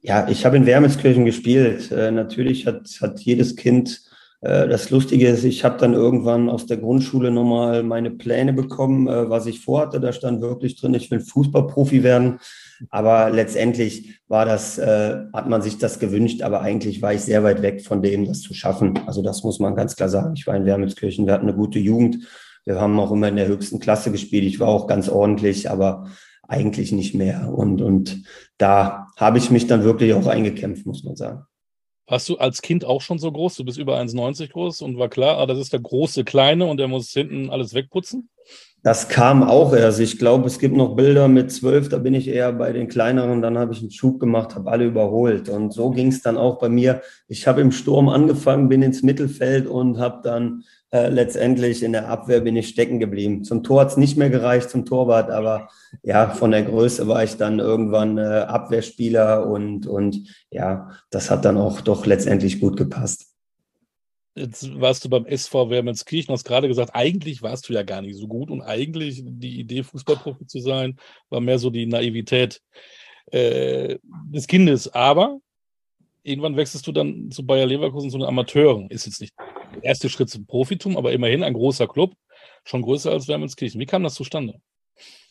ja, 0.06 0.28
ich 0.30 0.46
habe 0.46 0.58
in 0.58 0.66
Wermelskirchen 0.66 1.26
gespielt. 1.26 1.92
Äh, 1.92 2.12
natürlich 2.12 2.68
hat, 2.68 2.88
hat 3.02 3.20
jedes 3.22 3.56
Kind 3.56 4.02
äh, 4.42 4.68
das 4.68 4.92
Lustige 4.92 5.28
ist, 5.28 5.44
ich 5.44 5.64
habe 5.64 5.78
dann 5.80 5.94
irgendwann 5.94 6.50
aus 6.50 6.68
der 6.68 6.78
Grundschule 6.78 7.32
nochmal 7.32 7.82
meine 7.84 8.12
Pläne 8.12 8.54
bekommen, 8.54 9.08
äh, 9.08 9.30
was 9.30 9.48
ich 9.48 9.62
vorhatte. 9.62 10.00
Da 10.00 10.14
stand 10.14 10.42
wirklich 10.42 10.80
drin, 10.80 10.94
ich 10.94 11.10
will 11.10 11.20
Fußballprofi 11.20 12.04
werden. 12.04 12.40
Aber 12.90 13.32
letztendlich 13.32 14.20
war 14.28 14.46
das, 14.46 14.78
äh, 14.78 15.18
hat 15.34 15.50
man 15.50 15.62
sich 15.62 15.78
das 15.78 16.00
gewünscht, 16.00 16.42
aber 16.42 16.62
eigentlich 16.62 17.02
war 17.02 17.14
ich 17.14 17.22
sehr 17.22 17.44
weit 17.44 17.62
weg 17.62 17.84
von 17.84 18.02
dem, 18.02 18.26
das 18.26 18.42
zu 18.42 18.54
schaffen. 18.54 19.00
Also 19.08 19.22
das 19.22 19.44
muss 19.44 19.60
man 19.60 19.76
ganz 19.76 19.96
klar 19.96 20.10
sagen. 20.10 20.36
Ich 20.36 20.46
war 20.46 20.56
in 20.56 20.66
Wermelskirchen, 20.66 21.26
wir 21.26 21.34
hatten 21.34 21.48
eine 21.48 21.58
gute 21.58 21.80
Jugend. 21.80 22.28
Wir 22.66 22.80
haben 22.80 23.00
auch 23.00 23.12
immer 23.12 23.30
in 23.30 23.36
der 23.36 23.48
höchsten 23.48 23.80
Klasse 23.80 24.12
gespielt. 24.12 24.44
Ich 24.44 24.60
war 24.60 24.68
auch 24.68 24.88
ganz 24.88 25.08
ordentlich, 25.08 25.70
aber 25.70 26.08
eigentlich 26.48 26.92
nicht 26.92 27.16
mehr. 27.16 27.54
Und, 27.54 27.82
und 27.82 28.24
da 28.58 29.08
habe 29.18 29.38
ich 29.38 29.52
mich 29.52 29.68
dann 29.68 29.84
wirklich 29.84 30.14
auch 30.14 30.28
eingekämpft, 30.28 30.86
muss 30.86 31.04
man 31.04 31.16
sagen. 31.16 31.46
Warst 32.08 32.30
du 32.30 32.38
als 32.38 32.62
Kind 32.62 32.86
auch 32.86 33.02
schon 33.02 33.18
so 33.18 33.32
groß? 33.32 33.56
Du 33.56 33.66
bist 33.66 33.80
über 33.80 34.00
1,90 34.00 34.52
groß 34.52 34.82
und 34.82 35.00
war 35.00 35.10
klar, 35.10 35.40
ah, 35.40 35.48
das 35.48 35.58
ist 35.58 35.74
der 35.74 35.80
große 35.80 36.24
Kleine 36.24 36.68
und 36.68 36.78
der 36.78 36.88
muss 36.88 37.10
hinten 37.10 37.50
alles 37.50 37.74
wegputzen? 37.74 38.30
Das 38.84 39.10
kam 39.10 39.42
auch 39.42 39.74
erst. 39.74 40.00
Ich 40.00 40.20
glaube, 40.20 40.46
es 40.46 40.60
gibt 40.60 40.76
noch 40.76 40.96
Bilder 40.96 41.28
mit 41.28 41.52
zwölf, 41.52 41.90
da 41.90 41.98
bin 41.98 42.14
ich 42.14 42.28
eher 42.28 42.54
bei 42.54 42.72
den 42.72 42.88
kleineren. 42.88 43.42
Dann 43.42 43.58
habe 43.58 43.74
ich 43.74 43.80
einen 43.80 43.90
Schub 43.90 44.20
gemacht, 44.20 44.54
habe 44.54 44.70
alle 44.70 44.86
überholt. 44.86 45.50
Und 45.50 45.74
so 45.74 45.90
ging 45.90 46.10
es 46.10 46.22
dann 46.22 46.38
auch 46.38 46.60
bei 46.60 46.70
mir. 46.70 47.02
Ich 47.28 47.48
habe 47.48 47.62
im 47.62 47.72
Sturm 47.72 48.08
angefangen, 48.08 48.70
bin 48.70 48.84
ins 48.84 49.02
Mittelfeld 49.02 49.66
und 49.66 49.98
habe 49.98 50.22
dann 50.24 50.64
äh, 50.96 51.10
letztendlich 51.10 51.84
in 51.84 51.92
der 51.92 52.08
Abwehr 52.08 52.40
bin 52.40 52.56
ich 52.56 52.70
stecken 52.70 53.02
geblieben. 53.02 53.44
Zum 53.44 53.64
Tor 53.64 53.82
hat 53.82 53.90
es 53.90 53.98
nicht 53.98 54.16
mehr 54.16 54.30
gereicht, 54.30 54.70
zum 54.70 54.86
Torwart, 54.86 55.30
aber 55.30 55.68
ja, 56.04 56.30
von 56.30 56.52
der 56.52 56.64
Größe 56.64 57.06
war 57.10 57.22
ich 57.22 57.36
dann 57.36 57.60
irgendwann 57.60 58.18
äh, 58.18 58.22
Abwehrspieler 58.22 59.46
und, 59.46 59.88
und 59.88 60.26
ja, 60.52 60.92
das 61.10 61.30
hat 61.30 61.44
dann 61.44 61.58
auch 61.58 61.82
doch 61.82 62.06
letztendlich 62.06 62.62
gut 62.62 62.78
gepasst. 62.78 63.34
Jetzt 64.36 64.80
warst 64.80 65.04
du 65.04 65.10
beim 65.10 65.26
SV 65.26 65.70
Wermelskirchen, 65.70 66.34
hast 66.34 66.46
gerade 66.46 66.70
gesagt, 66.70 66.92
eigentlich 66.94 67.42
warst 67.42 67.68
du 67.68 67.74
ja 67.74 67.84
gar 67.84 68.02
nicht 68.02 68.16
so 68.18 68.30
gut 68.30 68.50
und 68.50 68.62
eigentlich 68.62 69.22
die 69.26 69.60
Idee, 69.60 69.84
Fußballprofi 69.84 70.48
zu 70.48 70.60
sein, 70.60 70.96
war 71.30 71.42
mehr 71.42 71.60
so 71.60 71.70
die 71.72 71.88
Naivität 71.88 72.62
äh, 73.32 73.98
des 74.30 74.48
Kindes. 74.48 74.94
Aber 74.94 75.40
irgendwann 76.24 76.56
wechselst 76.56 76.88
du 76.88 76.94
dann 76.94 77.32
zu 77.32 77.46
Bayer 77.46 77.66
Leverkusen 77.66 78.10
zu 78.10 78.18
den 78.18 78.28
Amateuren. 78.28 78.90
Ist 78.90 79.06
jetzt 79.06 79.20
nicht 79.20 79.34
erste 79.82 80.10
Schritt 80.10 80.30
zum 80.30 80.46
Profitum, 80.46 80.98
aber 80.98 81.12
immerhin 81.12 81.44
ein 81.44 81.54
großer 81.54 81.88
Club, 81.88 82.14
schon 82.64 82.82
größer 82.82 83.12
als 83.12 83.28
Wermelskirchen. 83.28 83.80
Wie 83.80 83.86
kam 83.86 84.04
das 84.04 84.16
zustande? 84.16 84.60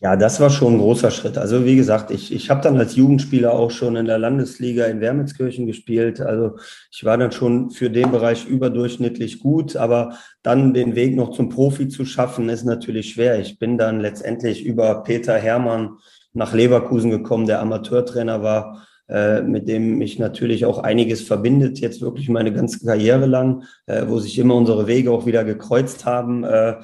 Ja, 0.01 0.17
das 0.17 0.39
war 0.41 0.51
schon 0.51 0.75
ein 0.75 0.79
großer 0.79 1.11
Schritt. 1.11 1.39
Also 1.39 1.65
wie 1.65 1.77
gesagt, 1.77 2.11
ich, 2.11 2.31
ich 2.31 2.51
habe 2.51 2.61
dann 2.61 2.77
als 2.77 2.95
Jugendspieler 2.97 3.55
auch 3.55 3.71
schon 3.71 3.97
in 3.97 4.05
der 4.05 4.19
Landesliga 4.19 4.85
in 4.85 5.01
Wermelskirchen 5.01 5.67
gespielt. 5.67 6.21
Also 6.21 6.57
ich 6.93 7.05
war 7.05 7.17
dann 7.17 7.33
schon 7.33 7.71
für 7.71 7.89
den 7.89 8.11
Bereich 8.11 8.45
überdurchschnittlich 8.47 9.41
gut, 9.41 9.77
aber 9.77 10.19
dann 10.43 10.75
den 10.75 10.95
Weg 10.95 11.17
noch 11.17 11.31
zum 11.31 11.49
Profi 11.49 11.89
zu 11.89 12.05
schaffen, 12.05 12.51
ist 12.51 12.65
natürlich 12.65 13.15
schwer. 13.15 13.39
Ich 13.39 13.59
bin 13.59 13.79
dann 13.79 14.01
letztendlich 14.01 14.65
über 14.67 15.03
Peter 15.05 15.39
Hermann 15.39 15.97
nach 16.35 16.53
Leverkusen 16.53 17.11
gekommen, 17.11 17.47
der 17.47 17.61
Amateurtrainer 17.61 18.43
war, 18.43 18.87
mit 19.07 19.69
dem 19.69 19.99
mich 19.99 20.19
natürlich 20.19 20.65
auch 20.65 20.79
einiges 20.79 21.21
verbindet, 21.23 21.79
jetzt 21.79 22.01
wirklich 22.01 22.29
meine 22.31 22.53
ganze 22.53 22.85
Karriere 22.85 23.27
lang, 23.27 23.65
äh, 23.87 24.05
wo 24.07 24.19
sich 24.19 24.39
immer 24.39 24.55
unsere 24.55 24.87
Wege 24.87 25.11
auch 25.11 25.27
wieder 25.27 25.45
gekreuzt 25.45 26.07
haben. 26.07 26.43
Äh, 26.43 26.77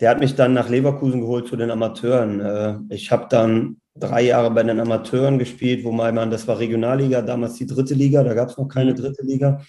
der 0.00 0.10
hat 0.10 0.18
mich 0.18 0.34
dann 0.34 0.52
nach 0.52 0.68
Leverkusen 0.68 1.20
geholt 1.20 1.46
zu 1.46 1.56
den 1.56 1.70
Amateuren. 1.70 2.40
Äh, 2.40 2.78
ich 2.90 3.12
habe 3.12 3.26
dann 3.30 3.76
drei 3.94 4.22
Jahre 4.22 4.50
bei 4.50 4.62
den 4.62 4.80
Amateuren 4.80 5.38
gespielt, 5.38 5.84
wo 5.84 5.92
man, 5.92 6.30
das 6.30 6.48
war 6.48 6.58
Regionalliga, 6.58 7.22
damals 7.22 7.54
die 7.54 7.66
dritte 7.66 7.94
Liga, 7.94 8.24
da 8.24 8.34
gab 8.34 8.50
es 8.50 8.58
noch 8.58 8.68
keine 8.68 8.92
mhm. 8.92 8.96
dritte 8.96 9.22
Liga 9.22 9.60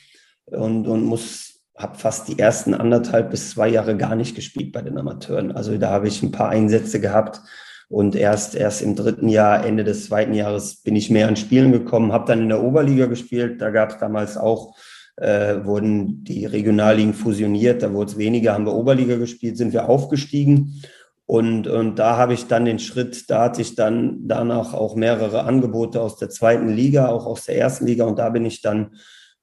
und, 0.46 0.88
und 0.88 1.04
muss, 1.04 1.62
habe 1.77 1.98
fast 1.98 2.27
die 2.27 2.39
ersten 2.39 2.74
anderthalb 2.74 3.32
bis 3.32 3.51
zwei 3.51 3.68
Jahre 3.68 3.96
gar 3.98 4.15
nicht 4.15 4.36
gespielt 4.36 4.72
bei 4.72 4.82
den 4.82 4.98
Amateuren. 4.98 5.51
Also 5.51 5.77
da 5.77 5.92
habe 5.92 6.08
ich 6.08 6.24
ein 6.24 6.32
paar 6.32 6.50
Einsätze 6.50 7.00
gehabt 7.00 7.42
und 7.89 8.15
erst, 8.15 8.56
erst 8.56 8.82
im 8.82 8.96
dritten 8.96 9.30
Jahr, 9.30 9.65
Ende 9.65 9.84
des 9.84 10.06
zweiten 10.06 10.34
Jahres, 10.34 10.82
bin 10.82 10.96
ich 10.96 11.10
mehr 11.10 11.27
an 11.27 11.36
Spielen 11.36 11.72
gekommen, 11.72 12.12
habe 12.12 12.27
dann 12.27 12.42
in 12.42 12.50
der 12.50 12.63
Oberliga 12.63 13.06
gespielt. 13.06 13.62
Da 13.62 13.70
gab 13.70 13.92
es 13.92 13.98
damals 13.98 14.38
auch 14.38 14.75
äh, 15.18 15.63
wurden 15.63 16.24
die 16.24 16.46
Regionalligen 16.46 17.13
fusioniert, 17.13 17.84
da 17.84 17.94
wurde 17.94 18.12
es 18.12 18.18
weniger, 18.18 18.54
haben 18.54 18.65
wir 18.65 18.74
Oberliga 18.74 19.15
gespielt, 19.15 19.58
sind 19.58 19.74
wir 19.74 19.88
aufgestiegen. 19.88 20.82
Und, 21.27 21.68
und 21.68 21.98
da 21.98 22.18
habe 22.18 22.34
ich 22.34 22.48
dann 22.48 22.65
den 22.65 22.77
Schritt, 22.77 23.30
da 23.30 23.46
hatte 23.46 23.62
ich 23.62 23.75
dann 23.75 24.27
danach 24.27 24.74
auch 24.74 24.96
mehrere 24.96 25.44
Angebote 25.44 26.00
aus 26.00 26.18
der 26.18 26.30
zweiten 26.30 26.70
Liga, 26.70 27.08
auch 27.08 27.25
aus 27.25 27.46
der 27.46 27.58
ersten 27.58 27.88
Liga. 27.88 28.06
Und 28.06 28.20
da 28.20 28.30
bin 28.30 28.46
ich 28.46 28.62
dann 28.62 28.92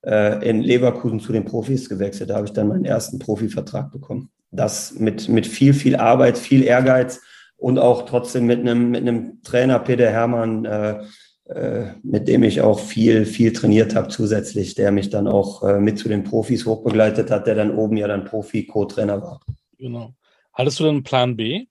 äh, 0.06 0.48
in 0.48 0.60
Leverkusen 0.60 1.18
zu 1.18 1.32
den 1.32 1.44
Profis 1.44 1.88
gewechselt. 1.88 2.30
Da 2.30 2.36
habe 2.36 2.46
ich 2.46 2.52
dann 2.52 2.68
meinen 2.68 2.84
ersten 2.84 3.18
Profivertrag 3.18 3.90
bekommen. 3.90 4.30
Das 4.52 4.94
mit, 4.98 5.28
mit 5.28 5.46
viel, 5.46 5.74
viel 5.74 5.96
Arbeit, 5.96 6.38
viel 6.38 6.62
Ehrgeiz 6.62 7.20
und 7.62 7.78
auch 7.78 8.06
trotzdem 8.06 8.46
mit 8.46 8.58
einem, 8.58 8.90
mit 8.90 9.02
einem 9.02 9.40
Trainer, 9.42 9.78
Peter 9.78 10.10
Hermann, 10.10 10.64
äh, 10.64 11.04
äh, 11.44 11.92
mit 12.02 12.26
dem 12.26 12.42
ich 12.42 12.60
auch 12.60 12.80
viel, 12.80 13.24
viel 13.24 13.52
trainiert 13.52 13.94
habe 13.94 14.08
zusätzlich, 14.08 14.74
der 14.74 14.90
mich 14.90 15.10
dann 15.10 15.28
auch 15.28 15.62
äh, 15.62 15.78
mit 15.78 15.96
zu 15.96 16.08
den 16.08 16.24
Profis 16.24 16.66
hochbegleitet 16.66 17.30
hat, 17.30 17.46
der 17.46 17.54
dann 17.54 17.76
oben 17.76 17.96
ja 17.96 18.08
dann 18.08 18.24
Profi-Co-Trainer 18.24 19.22
war. 19.22 19.40
Genau. 19.78 20.12
Hattest 20.52 20.80
du 20.80 20.84
denn 20.84 20.94
einen 20.94 21.04
Plan 21.04 21.36
B? 21.36 21.66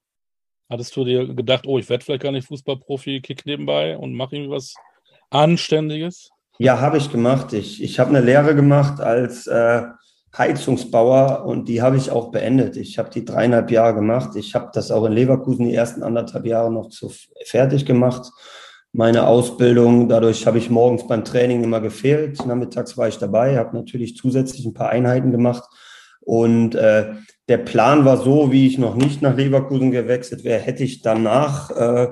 Hattest 0.70 0.96
du 0.96 1.04
dir 1.04 1.28
gedacht, 1.34 1.68
oh, 1.68 1.78
ich 1.78 1.90
werde 1.90 2.06
vielleicht 2.06 2.24
gar 2.24 2.32
nicht 2.32 2.48
Fußballprofi, 2.48 3.20
kick 3.20 3.46
nebenbei 3.46 3.98
und 3.98 4.14
mache 4.14 4.38
irgendwie 4.38 4.56
was 4.56 4.74
Anständiges? 5.30 6.30
Ja, 6.58 6.80
habe 6.80 6.98
ich 7.00 7.12
gemacht. 7.12 7.52
Ich, 7.52 7.84
ich 7.84 8.00
habe 8.00 8.12
eine 8.12 8.22
Lehre 8.22 8.56
gemacht 8.56 9.02
als 9.02 9.46
äh, 9.48 9.82
Heizungsbauer 10.38 11.46
und 11.46 11.68
die 11.68 11.82
habe 11.82 11.98
ich 11.98 12.12
auch 12.12 12.32
beendet. 12.32 12.78
Ich 12.78 12.98
habe 12.98 13.10
die 13.10 13.26
dreieinhalb 13.26 13.70
Jahre 13.70 13.96
gemacht. 13.96 14.36
Ich 14.36 14.56
habe 14.56 14.70
das 14.74 14.92
auch 14.92 15.06
in 15.06 15.12
Leverkusen 15.12 15.66
die 15.66 15.76
ersten 15.76 16.04
anderthalb 16.04 16.46
Jahre 16.46 16.72
noch 16.72 16.90
zu 16.90 17.12
fertig 17.46 17.86
gemacht 17.86 18.32
meine 18.94 19.28
Ausbildung. 19.28 20.10
Dadurch 20.10 20.46
habe 20.46 20.58
ich 20.58 20.70
morgens 20.70 21.08
beim 21.08 21.24
Training 21.24 21.64
immer 21.64 21.82
gefehlt. 21.82 22.46
Nachmittags 22.46 22.98
war 22.98 23.08
ich 23.08 23.18
dabei, 23.18 23.58
habe 23.58 23.76
natürlich 23.76 24.18
zusätzlich 24.18 24.66
ein 24.66 24.74
paar 24.74 24.90
Einheiten 24.90 25.32
gemacht. 25.32 25.64
Und 26.20 26.76
äh, 26.76 27.14
der 27.48 27.58
Plan 27.58 28.06
war 28.06 28.18
so, 28.18 28.52
wie 28.52 28.68
ich 28.68 28.78
noch 28.78 28.96
nicht 28.96 29.22
nach 29.22 29.36
Leverkusen 29.36 29.92
gewechselt 29.92 30.44
wäre, 30.44 30.60
hätte 30.60 30.84
ich 30.84 31.02
danach 31.02 31.72
äh, 31.72 32.08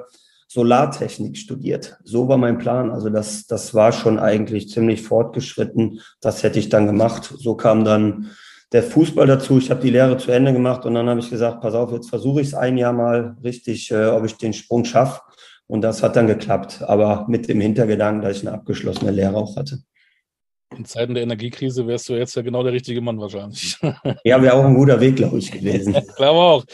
Solartechnik 0.52 1.38
studiert. 1.38 1.98
So 2.04 2.28
war 2.28 2.38
mein 2.38 2.58
Plan. 2.58 2.90
Also 2.90 3.10
das, 3.10 3.46
das 3.46 3.76
war 3.76 3.92
schon 3.92 4.18
eigentlich 4.18 4.70
ziemlich 4.70 5.04
fortgeschritten. 5.04 6.02
Das 6.22 6.42
hätte 6.42 6.58
ich 6.58 6.70
dann 6.70 6.88
gemacht. 6.88 7.32
So 7.38 7.54
kam 7.56 7.86
dann 7.86 8.32
der 8.72 8.82
Fußball 8.82 9.28
dazu. 9.28 9.60
Ich 9.60 9.70
habe 9.70 9.82
die 9.82 9.92
Lehre 9.92 10.18
zu 10.18 10.32
Ende 10.32 10.52
gemacht 10.52 10.86
und 10.86 10.96
dann 10.96 11.08
habe 11.08 11.20
ich 11.20 11.30
gesagt, 11.30 11.62
pass 11.62 11.76
auf, 11.76 11.92
jetzt 11.92 12.10
versuche 12.10 12.42
ich 12.42 12.48
es 12.48 12.54
ein 12.56 12.78
Jahr 12.78 12.94
mal 12.94 13.38
richtig, 13.44 13.92
äh, 13.92 14.08
ob 14.08 14.26
ich 14.26 14.38
den 14.38 14.54
Sprung 14.54 14.86
schaffe. 14.86 15.22
Und 15.68 15.82
das 15.82 16.02
hat 16.02 16.16
dann 16.16 16.26
geklappt, 16.26 16.82
aber 16.82 17.28
mit 17.30 17.48
dem 17.48 17.62
Hintergedanken, 17.62 18.24
dass 18.24 18.38
ich 18.38 18.48
eine 18.48 18.58
abgeschlossene 18.58 19.12
Lehre 19.12 19.36
auch 19.36 19.56
hatte. 19.56 19.84
In 20.76 20.86
Zeiten 20.86 21.14
der 21.14 21.24
Energiekrise 21.24 21.86
wärst 21.86 22.10
du 22.10 22.14
jetzt 22.14 22.36
ja 22.36 22.42
genau 22.42 22.64
der 22.64 22.74
richtige 22.74 23.02
Mann 23.02 23.20
wahrscheinlich. 23.20 23.78
Ja, 24.24 24.42
wäre 24.42 24.54
auch 24.54 24.66
ein 24.66 24.74
guter 24.74 25.00
Weg, 25.00 25.18
glaube 25.18 25.38
ich, 25.38 25.52
gewesen. 25.52 25.94
ich 26.10 26.16
glaube 26.16 26.40
auch. 26.40 26.66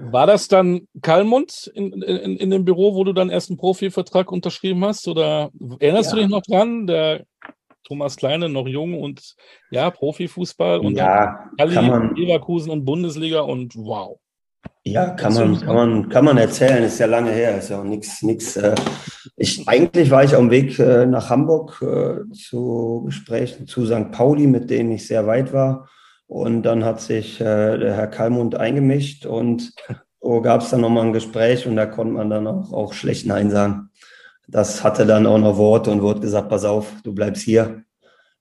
War 0.00 0.26
das 0.26 0.48
dann 0.48 0.88
Kalmund 1.00 1.70
in, 1.74 1.92
in, 2.02 2.36
in, 2.36 2.50
dem 2.50 2.64
Büro, 2.64 2.94
wo 2.94 3.04
du 3.04 3.12
dann 3.12 3.30
erst 3.30 3.50
einen 3.50 3.58
Profivertrag 3.58 4.30
unterschrieben 4.30 4.84
hast? 4.84 5.08
Oder 5.08 5.50
erinnerst 5.80 6.10
ja. 6.10 6.16
du 6.16 6.22
dich 6.22 6.30
noch 6.30 6.42
dran? 6.42 6.86
Der 6.86 7.24
Thomas 7.84 8.16
Kleine, 8.16 8.48
noch 8.48 8.66
jung 8.66 9.00
und 9.00 9.34
ja, 9.70 9.90
Profifußball 9.90 10.78
und 10.78 10.96
ja, 10.96 11.50
dann 11.56 12.14
Leverkusen 12.14 12.70
und 12.70 12.84
Bundesliga 12.84 13.40
und 13.40 13.74
wow. 13.76 14.18
Ja, 14.84 15.10
kann 15.10 15.34
man, 15.34 15.60
kann 15.60 15.74
man, 15.74 16.08
kann 16.08 16.24
man 16.24 16.38
erzählen, 16.38 16.82
ist 16.82 16.98
ja 16.98 17.06
lange 17.06 17.30
her, 17.30 17.58
ist 17.58 17.70
ja 17.70 17.80
auch 17.80 17.84
nichts, 17.84 18.22
nichts. 18.22 18.56
Äh, 18.56 18.74
ich, 19.36 19.68
eigentlich 19.68 20.10
war 20.10 20.24
ich 20.24 20.34
auf 20.34 20.40
dem 20.40 20.50
Weg 20.50 20.78
äh, 20.78 21.06
nach 21.06 21.30
Hamburg 21.30 21.80
äh, 21.82 22.32
zu 22.32 23.02
Gesprächen 23.06 23.66
zu 23.68 23.86
St. 23.86 24.10
Pauli, 24.10 24.46
mit 24.46 24.70
denen 24.70 24.92
ich 24.92 25.06
sehr 25.06 25.26
weit 25.26 25.52
war. 25.52 25.88
Und 26.32 26.62
dann 26.62 26.82
hat 26.82 27.02
sich 27.02 27.42
äh, 27.42 27.76
der 27.76 27.94
Herr 27.94 28.06
Kalmund 28.06 28.54
eingemischt 28.54 29.26
und 29.26 29.74
so 30.18 30.40
gab 30.40 30.62
es 30.62 30.70
dann 30.70 30.80
nochmal 30.80 31.04
ein 31.04 31.12
Gespräch 31.12 31.66
und 31.66 31.76
da 31.76 31.84
konnte 31.84 32.14
man 32.14 32.30
dann 32.30 32.46
auch, 32.46 32.72
auch 32.72 32.94
schlecht 32.94 33.26
Nein 33.26 33.50
sagen. 33.50 33.90
Das 34.48 34.82
hatte 34.82 35.04
dann 35.04 35.26
auch 35.26 35.36
noch 35.36 35.58
Worte 35.58 35.90
und 35.90 36.00
wurde 36.00 36.20
gesagt, 36.20 36.48
pass 36.48 36.64
auf, 36.64 36.90
du 37.04 37.12
bleibst 37.12 37.42
hier. 37.42 37.82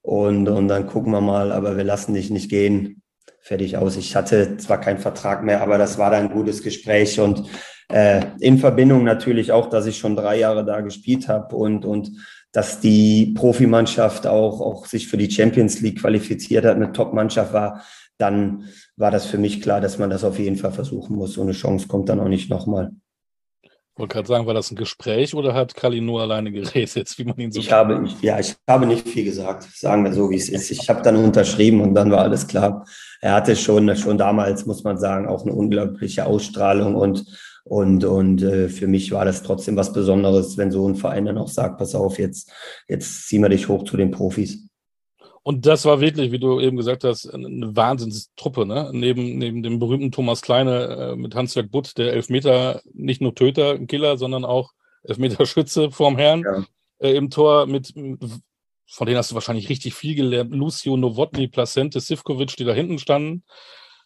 Und, 0.02 0.48
und 0.48 0.70
dann 0.70 0.88
gucken 0.88 1.12
wir 1.12 1.20
mal, 1.20 1.52
aber 1.52 1.76
wir 1.76 1.84
lassen 1.84 2.14
dich 2.14 2.30
nicht 2.30 2.50
gehen 2.50 3.01
fertig 3.42 3.78
aus. 3.78 3.98
Ich 3.98 4.16
hatte 4.16 4.58
zwar 4.58 4.80
keinen 4.80 5.00
Vertrag 5.00 5.44
mehr, 5.44 5.62
aber 5.62 5.78
das 5.78 5.98
war 5.98 6.12
dann 6.12 6.28
ein 6.28 6.34
gutes 6.34 6.64
Gespräch 6.64 7.20
und 7.20 7.44
äh, 7.90 8.22
in 8.40 8.58
Verbindung 8.58 9.04
natürlich 9.04 9.52
auch, 9.52 9.70
dass 9.70 9.86
ich 9.86 9.98
schon 9.98 10.16
drei 10.16 10.38
Jahre 10.40 10.66
da 10.66 10.82
gespielt 10.82 11.28
habe 11.28 11.56
und, 11.56 11.86
und 11.86 12.12
dass 12.52 12.80
die 12.80 13.34
Profimannschaft 13.36 14.28
auch, 14.28 14.62
auch 14.62 14.86
sich 14.86 15.08
für 15.08 15.18
die 15.18 15.32
Champions 15.32 15.82
League 15.82 16.02
qualifiziert 16.02 16.66
hat, 16.66 16.76
eine 16.76 16.92
Top-Mannschaft 16.92 17.54
war, 17.54 17.84
dann 18.18 18.66
war 18.98 19.10
das 19.12 19.26
für 19.26 19.38
mich 19.38 19.62
klar, 19.62 19.82
dass 19.82 19.98
man 19.98 20.10
das 20.10 20.24
auf 20.24 20.38
jeden 20.38 20.58
Fall 20.58 20.72
versuchen 20.72 21.16
muss. 21.16 21.34
So 21.34 21.42
eine 21.42 21.54
Chance 21.54 21.88
kommt 21.88 22.10
dann 22.10 22.20
auch 22.20 22.28
nicht 22.28 22.50
nochmal. 22.50 22.92
Ich 23.94 24.00
wollte 24.00 24.14
gerade 24.14 24.28
sagen, 24.28 24.46
war 24.46 24.54
das 24.54 24.72
ein 24.72 24.78
Gespräch 24.78 25.36
oder 25.36 25.54
hat 25.54 25.76
Kali 25.76 26.00
nur 26.00 26.22
alleine 26.22 26.50
geredet, 26.50 27.14
wie 27.18 27.26
man 27.26 27.38
ihn 27.38 27.52
so 27.52 27.60
ich 27.60 27.74
habe, 27.74 28.02
ich, 28.06 28.22
Ja, 28.22 28.40
ich 28.40 28.56
habe 28.66 28.86
nicht 28.86 29.06
viel 29.06 29.26
gesagt, 29.26 29.64
sagen 29.64 30.06
wir 30.06 30.14
so, 30.14 30.30
wie 30.30 30.38
es 30.38 30.48
ist. 30.48 30.72
Ich 30.72 30.90
habe 30.90 31.02
dann 31.02 31.18
unterschrieben 31.18 31.82
und 31.82 31.94
dann 31.94 32.10
war 32.10 32.20
alles 32.20 32.48
klar. 32.48 32.86
Er 33.20 33.34
hatte 33.34 33.54
schon, 33.54 33.94
schon 33.98 34.18
damals, 34.18 34.66
muss 34.66 34.86
man 34.86 34.98
sagen, 34.98 35.28
auch 35.28 35.44
eine 35.44 35.54
unglaubliche 35.54 36.26
Ausstrahlung 36.26 36.96
und, 36.96 37.26
und, 37.66 38.06
und 38.06 38.42
äh, 38.42 38.70
für 38.70 38.88
mich 38.88 39.12
war 39.12 39.26
das 39.26 39.44
trotzdem 39.44 39.76
was 39.76 39.92
Besonderes, 39.92 40.58
wenn 40.58 40.72
so 40.72 40.88
ein 40.88 40.96
Verein 40.96 41.26
dann 41.26 41.38
auch 41.38 41.50
sagt, 41.50 41.78
pass 41.78 41.94
auf, 41.94 42.18
jetzt, 42.18 42.50
jetzt 42.88 43.28
ziehen 43.28 43.42
wir 43.42 43.50
dich 43.50 43.68
hoch 43.68 43.84
zu 43.84 43.98
den 43.98 44.12
Profis. 44.12 44.70
Und 45.44 45.66
das 45.66 45.86
war 45.86 46.02
wirklich, 46.02 46.32
wie 46.32 46.40
du 46.40 46.60
eben 46.60 46.78
gesagt 46.78 47.04
hast, 47.04 47.28
eine 47.28 47.76
Wahnsinnstruppe, 47.76 48.66
ne? 48.66 48.92
Neben, 48.94 49.40
neben 49.40 49.64
dem 49.64 49.80
berühmten 49.80 50.12
Thomas 50.12 50.42
Kleine 50.42 50.86
äh, 50.86 51.16
mit 51.16 51.34
Hans-Jörg 51.34 51.70
Butt, 51.70 51.98
der 51.98 52.14
Elfmeter, 52.14 52.82
nicht 52.94 53.22
nur 53.22 53.34
Töter, 53.34 53.80
Killer, 53.80 54.18
sondern 54.18 54.46
auch 54.46 54.72
Elfmeterschütze 55.04 55.90
vorm 55.92 56.18
Herrn 56.18 56.44
ja. 56.44 56.64
äh, 57.00 57.16
im 57.16 57.32
Tor 57.32 57.66
mit, 57.66 57.94
von 58.88 59.08
denen 59.08 59.18
hast 59.18 59.32
du 59.32 59.36
wahrscheinlich 59.36 59.70
richtig 59.70 59.96
viel 59.96 60.16
gelernt. 60.16 60.54
Lucio 60.54 60.96
Novotny, 60.96 61.48
Placente, 61.48 62.00
Sivkovic, 62.00 62.56
die 62.58 62.66
da 62.66 62.74
hinten 62.74 63.00
standen. 63.00 63.44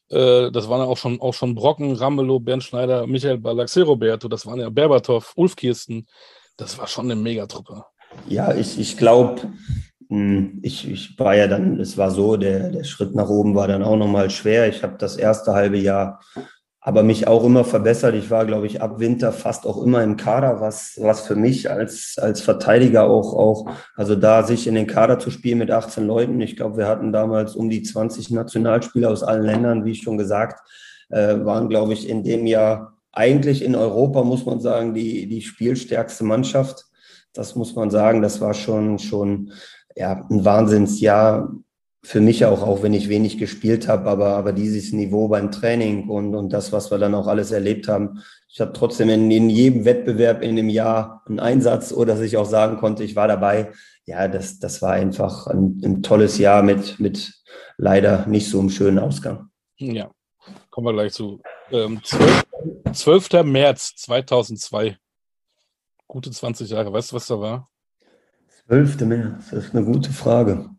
Äh, 0.10 0.52
das 0.52 0.70
waren 0.70 0.80
ja 0.80 0.86
auch 0.86 0.98
schon, 0.98 1.20
auch 1.20 1.34
schon 1.34 1.54
Brocken, 1.54 1.96
Ramelow, 1.96 2.40
Bernd 2.40 2.64
Schneider, 2.64 3.08
Michael 3.08 3.40
Balaxe, 3.40 3.84
Roberto, 3.84 4.30
das 4.30 4.46
waren 4.46 4.60
ja 4.60 4.70
Berbatov, 4.70 5.34
Ulf 5.36 5.58
Kirsten. 5.58 6.08
Das 6.56 6.78
war 6.78 6.88
schon 6.88 7.12
eine 7.12 7.20
Megatruppe. 7.20 7.84
Ja, 8.30 8.56
ich, 8.56 8.80
ich 8.80 8.96
glaube, 8.96 9.52
ich, 10.62 10.90
ich 10.90 11.20
war 11.20 11.36
ja 11.36 11.48
dann, 11.48 11.80
es 11.80 11.98
war 11.98 12.12
so, 12.12 12.38
der, 12.38 12.70
der 12.70 12.84
Schritt 12.84 13.16
nach 13.16 13.30
oben 13.30 13.56
war 13.56 13.68
dann 13.68 13.84
auch 13.84 13.98
nochmal 13.98 14.30
schwer. 14.30 14.68
Ich 14.68 14.84
habe 14.84 14.96
das 14.98 15.18
erste 15.18 15.54
halbe 15.54 15.78
Jahr 15.78 16.20
aber 16.88 17.02
mich 17.02 17.28
auch 17.28 17.44
immer 17.44 17.64
verbessert. 17.64 18.14
Ich 18.14 18.30
war, 18.30 18.46
glaube 18.46 18.68
ich, 18.68 18.80
ab 18.80 19.00
Winter 19.00 19.32
fast 19.32 19.66
auch 19.66 19.84
immer 19.84 20.04
im 20.04 20.18
Kader, 20.18 20.62
was, 20.62 21.00
was 21.02 21.22
für 21.22 21.36
mich 21.36 21.72
als, 21.72 22.20
als 22.22 22.42
Verteidiger 22.42 23.06
auch, 23.06 23.34
auch, 23.34 23.72
also 23.96 24.16
da 24.16 24.44
sich 24.44 24.68
in 24.68 24.76
den 24.76 24.86
Kader 24.86 25.18
zu 25.18 25.32
spielen 25.32 25.58
mit 25.58 25.72
18 25.72 26.06
Leuten. 26.06 26.40
Ich 26.42 26.56
glaube, 26.56 26.78
wir 26.78 26.88
hatten 26.88 27.12
damals 27.12 27.56
um 27.56 27.72
die 27.72 27.82
20 27.82 28.30
Nationalspieler 28.30 29.10
aus 29.10 29.24
allen 29.24 29.46
Ländern, 29.46 29.84
wie 29.84 29.96
schon 29.96 30.20
gesagt, 30.20 30.60
äh, 31.10 31.44
waren, 31.44 31.70
glaube 31.70 31.94
ich, 31.94 32.08
in 32.08 32.24
dem 32.24 32.46
Jahr 32.46 33.00
eigentlich 33.12 33.64
in 33.64 33.76
Europa, 33.76 34.24
muss 34.24 34.46
man 34.46 34.60
sagen, 34.60 34.94
die, 34.94 35.26
die 35.26 35.42
spielstärkste 35.42 36.24
Mannschaft. 36.24 36.86
Das 37.34 37.56
muss 37.56 37.74
man 37.74 37.90
sagen, 37.90 38.22
das 38.22 38.42
war 38.42 38.54
schon, 38.54 39.00
schon 39.00 39.52
ja, 39.96 40.26
ein 40.30 40.46
Wahnsinnsjahr. 40.46 41.52
für 42.04 42.22
mich 42.22 42.46
auch, 42.46 42.62
auch 42.62 42.84
wenn 42.84 42.94
ich 42.94 43.10
wenig 43.10 43.40
gespielt 43.40 43.88
habe, 43.88 44.08
aber, 44.10 44.36
aber 44.36 44.54
dieses 44.54 44.94
Niveau 44.94 45.28
beim 45.28 45.52
Training 45.52 46.08
und, 46.08 46.36
und 46.36 46.54
das, 46.54 46.72
was 46.72 46.92
wir 46.92 47.00
dann 47.00 47.16
auch 47.16 47.26
alles 47.26 47.52
erlebt 47.52 47.88
haben. 47.88 48.22
Ich 48.48 48.62
habe 48.62 48.74
trotzdem 48.74 49.10
in, 49.10 49.32
in 49.32 49.50
jedem 49.50 49.86
Wettbewerb 49.86 50.44
in 50.44 50.56
dem 50.56 50.70
Jahr 50.70 51.24
einen 51.26 51.40
Einsatz 51.40 51.92
oder 51.92 52.14
dass 52.14 52.22
ich 52.22 52.38
auch 52.38 52.46
sagen 52.46 52.78
konnte, 52.78 53.04
ich 53.04 53.16
war 53.16 53.28
dabei. 53.28 53.72
Ja, 54.06 54.28
das, 54.28 54.60
das 54.60 54.84
war 54.84 54.92
einfach 54.92 55.48
ein, 55.48 55.82
ein 55.84 56.04
tolles 56.04 56.38
Jahr 56.38 56.62
mit, 56.62 57.00
mit 57.00 57.34
leider 57.78 58.28
nicht 58.28 58.50
so 58.50 58.60
einem 58.60 58.70
schönen 58.70 59.00
Ausgang. 59.00 59.50
Ja, 59.78 60.12
kommen 60.70 60.86
wir 60.86 60.94
gleich 60.94 61.14
zu. 61.14 61.42
Ähm, 61.72 62.02
12, 62.04 62.44
12. 62.94 63.44
März 63.46 63.96
2002. 63.96 64.98
Gute 66.08 66.30
20 66.30 66.70
Jahre. 66.70 66.94
Weißt 66.94 67.12
du, 67.12 67.16
was 67.16 67.26
da 67.26 67.40
war? 67.40 67.70
12. 68.68 69.02
März, 69.02 69.50
das 69.52 69.66
ist 69.66 69.76
eine 69.76 69.86
gute 69.86 70.12
Frage. 70.12 70.70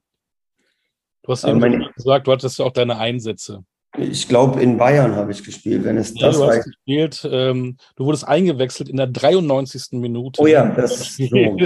Du 1.23 1.33
hast 1.33 1.45
eben 1.45 1.59
meine, 1.59 1.91
gesagt, 1.95 2.27
du 2.27 2.33
hattest 2.33 2.59
ja 2.59 2.65
auch 2.65 2.73
deine 2.73 2.99
Einsätze. 2.99 3.65
Ich 3.99 4.29
glaube, 4.29 4.61
in 4.61 4.77
Bayern 4.77 5.15
habe 5.15 5.33
ich 5.33 5.43
gespielt, 5.43 5.85
wenn 5.85 5.97
es 5.97 6.13
ja, 6.15 6.27
das 6.27 6.37
du 6.37 6.47
hast 6.47 6.65
gespielt. 6.65 7.29
Ähm, 7.31 7.77
du 7.97 8.05
wurdest 8.05 8.29
eingewechselt 8.29 8.89
in 8.89 8.97
der 8.97 9.07
93. 9.07 9.93
Minute. 9.93 10.41
Oh 10.41 10.47
ja, 10.47 10.69
das 10.75 11.19
ist 11.19 11.31
so. 11.31 11.57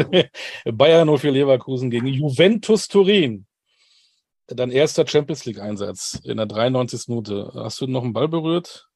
Bayern 0.72 1.08
04 1.18 1.32
Leverkusen 1.32 1.90
gegen 1.90 2.06
Juventus 2.06 2.88
Turin. 2.88 3.46
Dein 4.46 4.70
erster 4.70 5.06
Champions 5.06 5.44
League-Einsatz 5.44 6.20
in 6.24 6.36
der 6.36 6.46
93. 6.46 7.08
Minute. 7.08 7.50
Hast 7.54 7.80
du 7.80 7.86
noch 7.86 8.02
einen 8.02 8.12
Ball 8.12 8.28
berührt? 8.28 8.89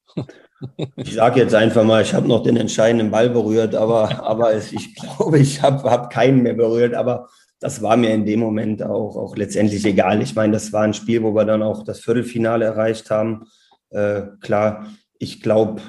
Ich 0.97 1.15
sage 1.15 1.41
jetzt 1.41 1.55
einfach 1.55 1.85
mal, 1.85 2.03
ich 2.03 2.15
habe 2.15 2.29
noch 2.29 2.43
den 2.43 2.57
entscheidenden 2.57 3.11
Ball 3.11 3.29
berührt, 3.29 3.75
aber, 3.75 4.25
aber 4.25 4.55
es, 4.55 4.73
ich 4.73 4.95
glaube, 4.95 5.39
ich 5.39 5.61
habe 5.63 5.91
hab 5.91 6.11
keinen 6.11 6.43
mehr 6.43 6.55
berührt. 6.55 6.95
Aber 6.95 7.29
das 7.61 7.83
war 7.83 7.97
mir 7.97 8.13
in 8.15 8.27
dem 8.27 8.41
Moment 8.41 8.83
auch, 8.83 9.17
auch 9.17 9.37
letztendlich 9.37 9.85
egal. 9.85 10.23
Ich 10.23 10.35
meine, 10.35 10.53
das 10.53 10.73
war 10.73 10.83
ein 10.83 10.95
Spiel, 10.95 11.23
wo 11.23 11.35
wir 11.35 11.45
dann 11.45 11.63
auch 11.63 11.83
das 11.83 12.01
Viertelfinale 12.01 12.65
erreicht 12.65 13.11
haben. 13.11 13.47
Äh, 13.91 14.23
klar, 14.41 14.87
ich 15.19 15.41
glaube, 15.41 15.81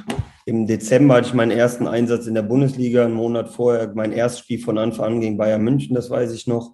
im 0.45 0.67
Dezember 0.67 1.15
hatte 1.15 1.27
ich 1.27 1.33
meinen 1.33 1.51
ersten 1.51 1.87
Einsatz 1.87 2.27
in 2.27 2.35
der 2.35 2.43
Bundesliga, 2.43 3.03
einen 3.03 3.15
Monat 3.15 3.49
vorher 3.49 3.91
mein 3.95 4.11
erstes 4.11 4.41
Spiel 4.41 4.59
von 4.59 4.77
Anfang 4.77 5.15
an 5.15 5.21
gegen 5.21 5.37
Bayern 5.37 5.63
München, 5.63 5.95
das 5.95 6.09
weiß 6.09 6.33
ich 6.33 6.45
noch. 6.45 6.73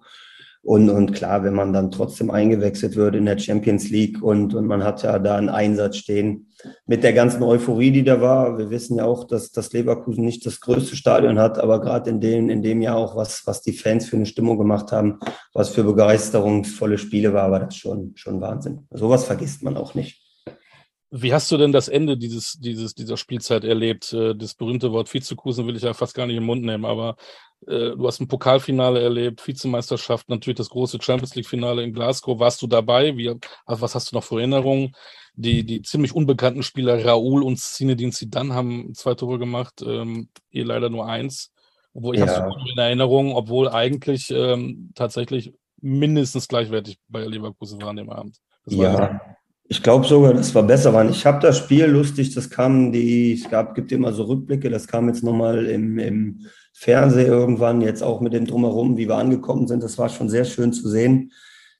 Und, 0.64 0.90
und 0.90 1.12
klar, 1.12 1.42
wenn 1.42 1.54
man 1.54 1.72
dann 1.72 1.90
trotzdem 1.90 2.30
eingewechselt 2.30 2.94
wird 2.94 3.16
in 3.16 3.26
der 3.26 3.36
Champions 3.36 3.90
League 3.90 4.22
und, 4.22 4.54
und 4.54 4.66
man 4.66 4.84
hat 4.84 5.02
ja 5.02 5.18
da 5.18 5.36
einen 5.36 5.48
Einsatz 5.48 5.96
stehen 5.96 6.52
mit 6.86 7.02
der 7.02 7.12
ganzen 7.12 7.42
Euphorie, 7.42 7.90
die 7.90 8.04
da 8.04 8.20
war. 8.20 8.58
Wir 8.58 8.70
wissen 8.70 8.98
ja 8.98 9.04
auch, 9.04 9.24
dass 9.24 9.50
das 9.50 9.72
Leverkusen 9.72 10.24
nicht 10.24 10.46
das 10.46 10.60
größte 10.60 10.94
Stadion 10.94 11.40
hat, 11.40 11.58
aber 11.58 11.80
gerade 11.80 12.10
in 12.10 12.20
dem, 12.20 12.48
in 12.48 12.62
dem 12.62 12.80
Jahr 12.80 12.96
auch, 12.96 13.16
was, 13.16 13.44
was 13.44 13.62
die 13.62 13.72
Fans 13.72 14.08
für 14.08 14.14
eine 14.14 14.26
Stimmung 14.26 14.56
gemacht 14.56 14.92
haben, 14.92 15.18
was 15.52 15.70
für 15.70 15.82
begeisterungsvolle 15.82 16.96
Spiele 16.96 17.32
war, 17.32 17.50
war 17.50 17.60
das 17.60 17.74
schon, 17.74 18.12
schon 18.14 18.40
Wahnsinn. 18.40 18.86
Sowas 18.92 19.24
vergisst 19.24 19.64
man 19.64 19.76
auch 19.76 19.94
nicht. 19.94 20.22
Wie 21.14 21.34
hast 21.34 21.50
du 21.52 21.58
denn 21.58 21.72
das 21.72 21.88
Ende 21.88 22.16
dieses, 22.16 22.54
dieses, 22.58 22.94
dieser 22.94 23.18
Spielzeit 23.18 23.64
erlebt? 23.64 24.14
Äh, 24.14 24.34
das 24.34 24.54
berühmte 24.54 24.92
Wort 24.92 25.12
Vizekusen 25.12 25.66
will 25.66 25.76
ich 25.76 25.82
ja 25.82 25.92
fast 25.92 26.14
gar 26.14 26.26
nicht 26.26 26.36
im 26.36 26.44
Mund 26.44 26.64
nehmen, 26.64 26.86
aber 26.86 27.16
du 27.66 28.06
hast 28.06 28.20
ein 28.20 28.28
Pokalfinale 28.28 29.00
erlebt, 29.00 29.46
Vizemeisterschaft, 29.46 30.28
natürlich 30.28 30.56
das 30.56 30.70
große 30.70 30.98
Champions 31.00 31.34
League-Finale 31.34 31.82
in 31.82 31.92
Glasgow. 31.92 32.38
Warst 32.38 32.60
du 32.62 32.66
dabei? 32.66 33.16
Wie, 33.16 33.34
was 33.66 33.94
hast 33.94 34.10
du 34.10 34.16
noch 34.16 34.24
für 34.24 34.38
Erinnerungen? 34.38 34.94
Die, 35.34 35.64
die 35.64 35.80
ziemlich 35.82 36.14
unbekannten 36.14 36.62
Spieler 36.62 37.02
Raoul 37.04 37.42
und 37.42 37.58
Zinedine 37.58 38.12
Zidane 38.12 38.54
haben 38.54 38.92
zwei 38.94 39.14
Tore 39.14 39.38
gemacht, 39.38 39.82
ähm, 39.86 40.28
ihr 40.50 40.66
leider 40.66 40.90
nur 40.90 41.06
eins. 41.06 41.52
Obwohl 41.94 42.16
ich 42.16 42.20
ja. 42.20 42.36
habe 42.36 42.54
in 42.70 42.78
Erinnerung, 42.78 43.34
obwohl 43.34 43.68
eigentlich 43.68 44.30
ähm, 44.30 44.90
tatsächlich 44.94 45.54
mindestens 45.80 46.48
gleichwertig 46.48 46.98
bei 47.08 47.24
Leverkusen 47.24 47.80
waren 47.80 47.90
an 47.90 47.96
dem 47.96 48.10
Abend. 48.10 48.36
Das 48.64 48.74
ja, 48.74 49.20
ich 49.68 49.82
glaube 49.82 50.06
sogar, 50.06 50.34
das 50.34 50.54
war 50.54 50.62
besser. 50.62 50.92
Waren. 50.92 51.10
Ich 51.10 51.24
habe 51.24 51.40
das 51.40 51.58
Spiel 51.58 51.86
lustig, 51.86 52.34
das 52.34 52.50
kam 52.50 52.92
die, 52.92 53.32
es 53.32 53.48
gab, 53.48 53.74
gibt 53.74 53.90
immer 53.90 54.12
so 54.12 54.24
Rückblicke, 54.24 54.68
das 54.70 54.86
kam 54.86 55.08
jetzt 55.08 55.24
nochmal 55.24 55.66
im, 55.66 55.98
im 55.98 56.46
Fernsehen 56.82 57.28
irgendwann, 57.28 57.80
jetzt 57.80 58.02
auch 58.02 58.20
mit 58.20 58.32
dem 58.32 58.44
Drumherum, 58.44 58.96
wie 58.96 59.06
wir 59.08 59.14
angekommen 59.14 59.68
sind. 59.68 59.84
Das 59.84 59.98
war 59.98 60.08
schon 60.08 60.28
sehr 60.28 60.44
schön 60.44 60.72
zu 60.72 60.88
sehen. 60.88 61.30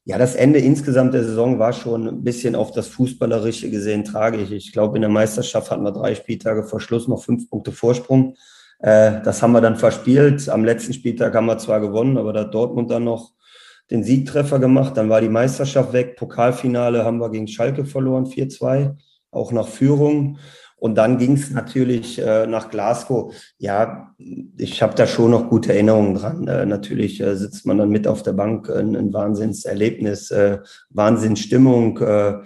Ja, 0.04 0.16
das 0.16 0.36
Ende 0.36 0.60
insgesamt 0.60 1.12
der 1.12 1.24
Saison 1.24 1.58
war 1.58 1.72
schon 1.72 2.06
ein 2.06 2.22
bisschen 2.22 2.54
auf 2.54 2.70
das 2.70 2.86
Fußballerische 2.86 3.68
gesehen 3.68 4.04
tragisch. 4.04 4.52
Ich 4.52 4.72
glaube, 4.72 4.96
in 4.96 5.02
der 5.02 5.10
Meisterschaft 5.10 5.72
hatten 5.72 5.82
wir 5.82 5.90
drei 5.90 6.14
Spieltage 6.14 6.62
vor 6.62 6.78
Schluss 6.78 7.08
noch 7.08 7.20
fünf 7.20 7.50
Punkte 7.50 7.72
Vorsprung. 7.72 8.36
Äh, 8.78 9.20
das 9.24 9.42
haben 9.42 9.50
wir 9.50 9.60
dann 9.60 9.74
verspielt. 9.74 10.48
Am 10.48 10.64
letzten 10.64 10.92
Spieltag 10.92 11.34
haben 11.34 11.46
wir 11.46 11.58
zwar 11.58 11.80
gewonnen, 11.80 12.16
aber 12.16 12.32
da 12.32 12.42
hat 12.42 12.54
Dortmund 12.54 12.88
dann 12.92 13.02
noch 13.02 13.32
den 13.90 14.04
Siegtreffer 14.04 14.60
gemacht. 14.60 14.96
Dann 14.96 15.08
war 15.08 15.20
die 15.20 15.28
Meisterschaft 15.28 15.92
weg. 15.92 16.14
Pokalfinale 16.14 17.04
haben 17.04 17.18
wir 17.18 17.30
gegen 17.30 17.48
Schalke 17.48 17.84
verloren, 17.84 18.26
4-2, 18.26 18.94
auch 19.32 19.50
nach 19.50 19.66
Führung. 19.66 20.38
Und 20.82 20.96
dann 20.96 21.16
ging 21.16 21.34
es 21.34 21.48
natürlich 21.52 22.18
äh, 22.18 22.44
nach 22.48 22.68
Glasgow. 22.68 23.32
Ja, 23.56 24.16
ich 24.58 24.82
habe 24.82 24.96
da 24.96 25.06
schon 25.06 25.30
noch 25.30 25.48
gute 25.48 25.72
Erinnerungen 25.72 26.16
dran. 26.16 26.48
Äh, 26.48 26.66
natürlich 26.66 27.20
äh, 27.20 27.36
sitzt 27.36 27.64
man 27.66 27.78
dann 27.78 27.90
mit 27.90 28.08
auf 28.08 28.24
der 28.24 28.32
Bank, 28.32 28.68
ein, 28.68 28.96
ein 28.96 29.12
Wahnsinnserlebnis, 29.12 30.32
äh, 30.32 30.58
Wahnsinnsstimmung. 30.90 31.98
Äh, 31.98 32.38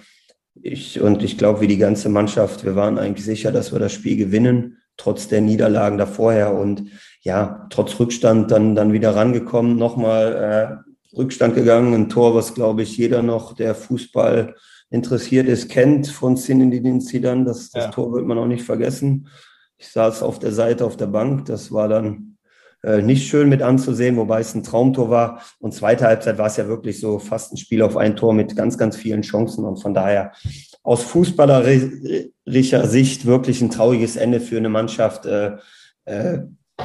ich, 0.60 1.00
und 1.00 1.22
ich 1.22 1.38
glaube, 1.38 1.62
wie 1.62 1.66
die 1.66 1.78
ganze 1.78 2.10
Mannschaft, 2.10 2.66
wir 2.66 2.76
waren 2.76 2.98
eigentlich 2.98 3.24
sicher, 3.24 3.52
dass 3.52 3.72
wir 3.72 3.78
das 3.78 3.94
Spiel 3.94 4.18
gewinnen, 4.18 4.82
trotz 4.98 5.28
der 5.28 5.40
Niederlagen 5.40 5.96
davorher. 5.96 6.52
Und 6.52 6.90
ja, 7.22 7.66
trotz 7.70 7.98
Rückstand 7.98 8.50
dann, 8.50 8.74
dann 8.74 8.92
wieder 8.92 9.16
rangekommen, 9.16 9.76
nochmal 9.78 10.82
äh, 10.84 11.16
Rückstand 11.16 11.54
gegangen. 11.54 11.94
Ein 11.94 12.10
Tor, 12.10 12.34
was, 12.34 12.52
glaube 12.52 12.82
ich, 12.82 12.98
jeder 12.98 13.22
noch, 13.22 13.54
der 13.54 13.74
Fußball 13.74 14.56
interessiert 14.90 15.48
ist, 15.48 15.68
kennt 15.68 16.06
von 16.06 16.36
Zinedine 16.36 17.00
Zidane. 17.00 17.44
Das, 17.44 17.70
das 17.70 17.84
ja. 17.84 17.90
Tor 17.90 18.12
wird 18.12 18.26
man 18.26 18.38
auch 18.38 18.46
nicht 18.46 18.64
vergessen. 18.64 19.28
Ich 19.78 19.88
saß 19.88 20.22
auf 20.22 20.38
der 20.38 20.52
Seite 20.52 20.84
auf 20.84 20.96
der 20.96 21.06
Bank. 21.06 21.46
Das 21.46 21.72
war 21.72 21.88
dann 21.88 22.36
äh, 22.82 23.02
nicht 23.02 23.28
schön 23.28 23.48
mit 23.48 23.62
anzusehen, 23.62 24.16
wobei 24.16 24.40
es 24.40 24.54
ein 24.54 24.62
Traumtor 24.62 25.10
war. 25.10 25.42
Und 25.58 25.74
zweite 25.74 26.06
Halbzeit 26.06 26.38
war 26.38 26.46
es 26.46 26.56
ja 26.56 26.68
wirklich 26.68 27.00
so 27.00 27.18
fast 27.18 27.52
ein 27.52 27.56
Spiel 27.56 27.82
auf 27.82 27.96
ein 27.96 28.16
Tor 28.16 28.32
mit 28.32 28.56
ganz, 28.56 28.78
ganz 28.78 28.96
vielen 28.96 29.22
Chancen. 29.22 29.64
Und 29.64 29.78
von 29.78 29.92
daher 29.92 30.32
aus 30.82 31.02
fußballerischer 31.02 32.86
Sicht 32.86 33.26
wirklich 33.26 33.60
ein 33.60 33.70
trauriges 33.70 34.16
Ende 34.16 34.40
für 34.40 34.56
eine 34.56 34.68
Mannschaft, 34.68 35.26
äh, 35.26 35.56
äh, 36.04 36.38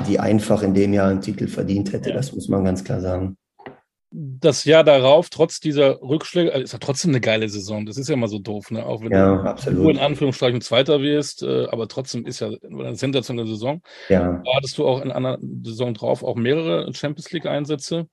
die 0.07 0.19
einfach 0.19 0.63
in 0.63 0.73
dem 0.73 0.93
Jahr 0.93 1.09
einen 1.09 1.21
Titel 1.21 1.47
verdient 1.47 1.93
hätte. 1.93 2.09
Ja. 2.09 2.15
Das 2.15 2.33
muss 2.33 2.47
man 2.49 2.65
ganz 2.65 2.83
klar 2.83 2.99
sagen 2.99 3.37
das 4.11 4.65
Jahr 4.65 4.83
darauf, 4.83 5.29
trotz 5.29 5.61
dieser 5.61 6.01
Rückschläge, 6.01 6.51
also 6.51 6.63
ist 6.63 6.73
ja 6.73 6.79
trotzdem 6.79 7.11
eine 7.11 7.21
geile 7.21 7.47
Saison. 7.47 7.85
Das 7.85 7.97
ist 7.97 8.09
ja 8.09 8.13
immer 8.13 8.27
so 8.27 8.39
doof, 8.39 8.69
ne? 8.69 8.85
Auch 8.85 9.01
wenn 9.01 9.11
ja, 9.11 9.35
du 9.35 9.41
absolut. 9.43 9.91
in 9.91 9.99
Anführungsstrichen 9.99 10.59
Zweiter 10.59 11.01
wirst, 11.01 11.43
äh, 11.43 11.67
aber 11.67 11.87
trotzdem 11.87 12.25
ist 12.25 12.41
ja 12.41 12.49
eine 12.63 12.95
sensationelle 12.95 13.47
Saison. 13.47 13.81
Ja. 14.09 14.41
Da 14.43 14.55
hattest 14.55 14.77
du 14.77 14.85
auch 14.85 15.01
in 15.01 15.11
einer 15.11 15.37
Saison 15.63 15.93
drauf 15.93 16.23
auch 16.23 16.35
mehrere 16.35 16.93
Champions 16.93 17.31
League-Einsätze. 17.31 18.07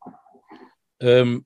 Ähm, 1.00 1.44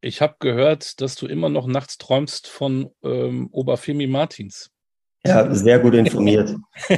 ich 0.00 0.22
habe 0.22 0.36
gehört, 0.38 1.02
dass 1.02 1.14
du 1.14 1.26
immer 1.26 1.50
noch 1.50 1.66
nachts 1.66 1.98
träumst 1.98 2.48
von 2.48 2.90
ähm, 3.02 3.48
Oberfemi 3.52 4.06
Martins. 4.06 4.70
Ja, 5.26 5.54
sehr 5.54 5.78
gut 5.78 5.94
informiert. 5.94 6.54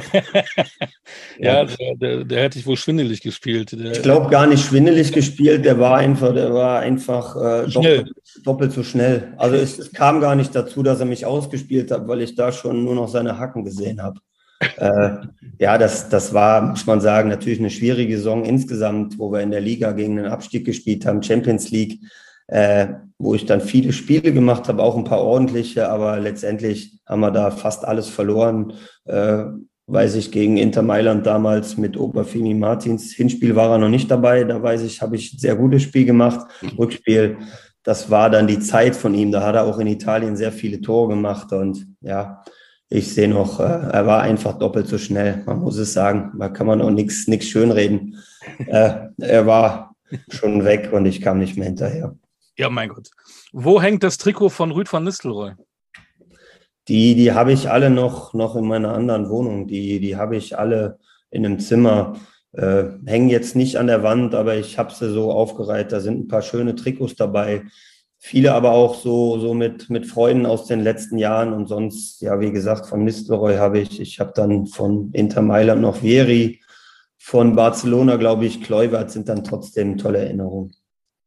ja, 1.39 1.65
der, 1.65 1.95
der, 1.95 2.23
der 2.23 2.43
hätte 2.43 2.57
ich 2.57 2.65
wohl 2.65 2.77
schwindelig 2.77 3.21
gespielt. 3.21 3.73
Der, 3.73 3.91
ich 3.91 4.01
glaube 4.01 4.29
gar 4.29 4.47
nicht 4.47 4.65
schwindelig 4.65 5.11
gespielt, 5.11 5.65
der 5.65 5.77
war 5.77 5.97
einfach, 5.97 6.33
der 6.33 6.53
war 6.53 6.79
einfach 6.79 7.35
äh, 7.35 7.69
doppelt, 7.69 8.13
doppelt, 8.45 8.71
so 8.71 8.81
schnell. 8.81 9.33
Also 9.35 9.57
es, 9.57 9.77
es, 9.77 9.91
kam 9.91 10.21
gar 10.21 10.35
nicht 10.35 10.55
dazu, 10.55 10.83
dass 10.83 11.01
er 11.01 11.05
mich 11.05 11.25
ausgespielt 11.25 11.91
hat, 11.91 12.07
weil 12.07 12.21
ich 12.21 12.35
da 12.35 12.53
schon 12.53 12.85
nur 12.85 12.95
noch 12.95 13.09
seine 13.09 13.39
Hacken 13.39 13.65
gesehen 13.65 14.01
habe. 14.01 14.21
äh, 14.77 15.17
ja, 15.59 15.77
das, 15.77 16.07
das 16.07 16.33
war, 16.33 16.61
muss 16.61 16.85
man 16.85 17.01
sagen, 17.01 17.27
natürlich 17.27 17.59
eine 17.59 17.71
schwierige 17.71 18.15
Saison 18.15 18.45
insgesamt, 18.45 19.19
wo 19.19 19.33
wir 19.33 19.41
in 19.41 19.51
der 19.51 19.59
Liga 19.59 19.91
gegen 19.91 20.15
den 20.15 20.27
Abstieg 20.27 20.65
gespielt 20.65 21.05
haben, 21.05 21.21
Champions 21.21 21.71
League 21.71 21.99
äh, 22.47 22.87
wo 23.17 23.35
ich 23.35 23.45
dann 23.45 23.61
viele 23.61 23.93
Spiele 23.93 24.33
gemacht 24.33 24.67
habe, 24.67 24.83
auch 24.83 24.97
ein 24.97 25.05
paar 25.05 25.21
ordentliche, 25.21 25.89
aber 25.89 26.19
letztendlich 26.19 26.99
haben 27.07 27.21
wir 27.21 27.31
da 27.31 27.51
fast 27.51 27.85
alles 27.85 28.09
verloren. 28.09 28.73
Äh, 29.05 29.45
weiß 29.87 30.15
ich, 30.15 30.31
gegen 30.31 30.57
Inter 30.57 30.81
Mailand 30.81 31.25
damals 31.25 31.77
mit 31.77 31.97
Oberfini 31.97 32.53
Martins. 32.53 33.11
Hinspiel 33.13 33.55
war 33.55 33.71
er 33.71 33.77
noch 33.77 33.89
nicht 33.89 34.09
dabei, 34.09 34.43
da 34.43 34.61
weiß 34.61 34.81
ich, 34.83 35.01
habe 35.01 35.15
ich 35.15 35.33
ein 35.33 35.39
sehr 35.39 35.55
gutes 35.55 35.83
Spiel 35.83 36.05
gemacht. 36.05 36.47
Rückspiel, 36.77 37.37
das 37.83 38.09
war 38.09 38.29
dann 38.29 38.47
die 38.47 38.59
Zeit 38.59 38.95
von 38.95 39.13
ihm. 39.13 39.31
Da 39.31 39.43
hat 39.43 39.55
er 39.55 39.65
auch 39.65 39.79
in 39.79 39.87
Italien 39.87 40.37
sehr 40.37 40.51
viele 40.53 40.79
Tore 40.79 41.09
gemacht 41.09 41.51
und 41.51 41.85
ja, 42.01 42.43
ich 42.89 43.13
sehe 43.13 43.27
noch, 43.27 43.59
äh, 43.59 43.63
er 43.63 44.05
war 44.05 44.21
einfach 44.21 44.57
doppelt 44.57 44.87
so 44.87 44.97
schnell. 44.97 45.43
Man 45.45 45.59
muss 45.59 45.77
es 45.77 45.93
sagen, 45.93 46.31
da 46.39 46.49
kann 46.49 46.67
man 46.67 46.81
auch 46.81 46.91
nichts 46.91 47.45
schönreden. 47.45 48.17
Äh, 48.67 49.07
er 49.19 49.45
war 49.45 49.95
schon 50.29 50.63
weg 50.63 50.91
und 50.93 51.05
ich 51.05 51.21
kam 51.21 51.39
nicht 51.39 51.57
mehr 51.57 51.67
hinterher. 51.67 52.15
Ja, 52.57 52.69
mein 52.69 52.89
Gott. 52.89 53.09
Wo 53.51 53.81
hängt 53.81 54.03
das 54.03 54.17
Trikot 54.17 54.49
von 54.49 54.71
Rüd 54.71 54.91
van 54.91 55.03
Nistelrooy? 55.03 55.53
Die, 56.87 57.15
die 57.15 57.31
habe 57.31 57.53
ich 57.53 57.69
alle 57.69 57.89
noch, 57.89 58.33
noch 58.33 58.55
in 58.55 58.67
meiner 58.67 58.93
anderen 58.93 59.29
Wohnung. 59.29 59.67
Die, 59.67 59.99
die 59.99 60.17
habe 60.17 60.35
ich 60.35 60.57
alle 60.57 60.99
in 61.31 61.45
einem 61.45 61.59
Zimmer. 61.59 62.19
Äh, 62.51 62.83
hängen 63.05 63.29
jetzt 63.29 63.55
nicht 63.55 63.77
an 63.77 63.87
der 63.87 64.03
Wand, 64.03 64.35
aber 64.35 64.55
ich 64.55 64.77
habe 64.77 64.93
sie 64.93 65.11
so 65.11 65.31
aufgereiht. 65.31 65.91
Da 65.91 65.99
sind 65.99 66.19
ein 66.19 66.27
paar 66.27 66.43
schöne 66.43 66.75
Trikots 66.75 67.15
dabei. 67.15 67.63
viele 68.19 68.53
aber 68.53 68.71
auch 68.71 68.95
so, 68.95 69.39
so 69.39 69.53
mit, 69.53 69.89
mit 69.89 70.05
Freunden 70.05 70.45
aus 70.45 70.67
den 70.67 70.81
letzten 70.81 71.17
Jahren 71.17 71.53
und 71.53 71.67
sonst, 71.67 72.21
ja, 72.21 72.39
wie 72.39 72.51
gesagt, 72.51 72.85
von 72.85 73.03
Nistelrooy 73.03 73.55
habe 73.57 73.79
ich, 73.79 73.99
ich 73.99 74.19
habe 74.19 74.31
dann 74.35 74.67
von 74.67 75.11
Inter 75.13 75.41
Mailand 75.41 75.81
noch 75.81 75.97
Vieri, 75.97 76.61
von 77.17 77.55
Barcelona, 77.55 78.17
glaube 78.17 78.45
ich, 78.45 78.61
Kluivert 78.61 79.11
sind 79.11 79.29
dann 79.29 79.43
trotzdem 79.43 79.97
tolle 79.97 80.19
Erinnerungen. 80.19 80.73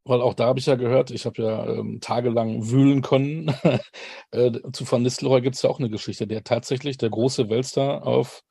Weil 0.07 0.23
auch 0.23 0.35
da 0.35 0.47
habe 0.47 0.61
ich 0.61 0.67
ja 0.67 0.77
gehört, 0.77 1.11
ich 1.11 1.27
habe 1.27 1.43
ja 1.43 1.67
ähm, 1.67 1.99
tagelang 2.01 2.71
wühlen 2.71 3.03
können. 3.03 3.53
äh, 4.31 4.53
zu 4.73 4.91
Van 4.91 5.03
Nistelrooy 5.03 5.41
gibt 5.41 5.57
es 5.57 5.63
ja 5.63 5.71
auch 5.71 5.81
eine 5.81 5.91
Geschichte, 5.91 6.29
der 6.29 6.45
tatsächlich 6.45 6.97
der 6.97 7.11
große 7.11 7.51
Weltstar 7.51 8.07
auf 8.07 8.43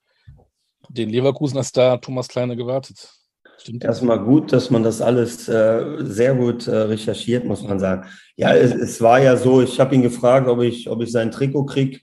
den 0.90 1.10
Leverkusener 1.10 1.64
Star 1.64 2.02
Thomas 2.02 2.28
Kleine 2.28 2.58
gewartet. 2.58 3.10
Stimmt. 3.58 3.86
Erstmal 3.86 4.20
gut, 4.20 4.52
dass 4.52 4.70
man 4.70 4.84
das 4.84 5.02
alles 5.02 5.48
äh, 5.48 5.96
sehr 6.00 6.36
gut 6.36 6.68
äh, 6.68 6.76
recherchiert, 6.76 7.46
muss 7.46 7.64
man 7.64 7.80
sagen. 7.80 8.06
Ja, 8.36 8.54
es, 8.54 8.76
es 8.76 9.02
war 9.02 9.22
ja 9.22 9.38
so, 9.38 9.62
ich 9.62 9.80
habe 9.80 9.96
ihn 9.96 10.02
gefragt, 10.02 10.50
ob 10.50 10.62
ich, 10.62 10.90
ob 10.90 11.02
ich 11.02 11.12
sein 11.12 11.32
Trikot 11.32 11.66
kriege, 11.68 12.00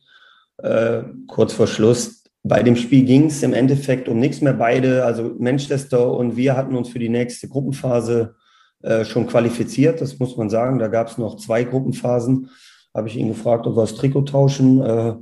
äh, 0.63 1.03
kurz 1.27 1.53
vor 1.53 1.67
Schluss. 1.67 2.25
Bei 2.43 2.63
dem 2.63 2.75
Spiel 2.75 3.05
ging 3.05 3.27
es 3.27 3.43
im 3.43 3.53
Endeffekt 3.53 4.09
um 4.09 4.19
nichts 4.19 4.41
mehr. 4.41 4.55
Beide, 4.55 5.05
also 5.05 5.35
Manchester 5.39 6.11
und 6.11 6.37
wir 6.39 6.57
hatten 6.57 6.75
uns 6.75 6.89
für 6.89 6.99
die 6.99 7.11
nächste 7.11 7.49
Gruppenphase 7.49 8.35
äh, 8.83 9.05
schon 9.05 9.27
qualifiziert, 9.27 10.01
das 10.01 10.19
muss 10.19 10.37
man 10.37 10.51
sagen. 10.51 10.79
Da 10.79 10.89
gab 10.89 11.09
es 11.09 11.19
noch 11.19 11.37
zwei 11.37 11.65
Gruppenphasen. 11.65 12.51
Habe 12.95 13.09
ich 13.09 13.17
ihn 13.17 13.29
gefragt, 13.29 13.67
ob 13.67 13.77
wir 13.77 13.83
das 13.83 13.95
Trikot 13.95 14.23
tauschen. 14.23 14.81
Äh, 14.83 15.15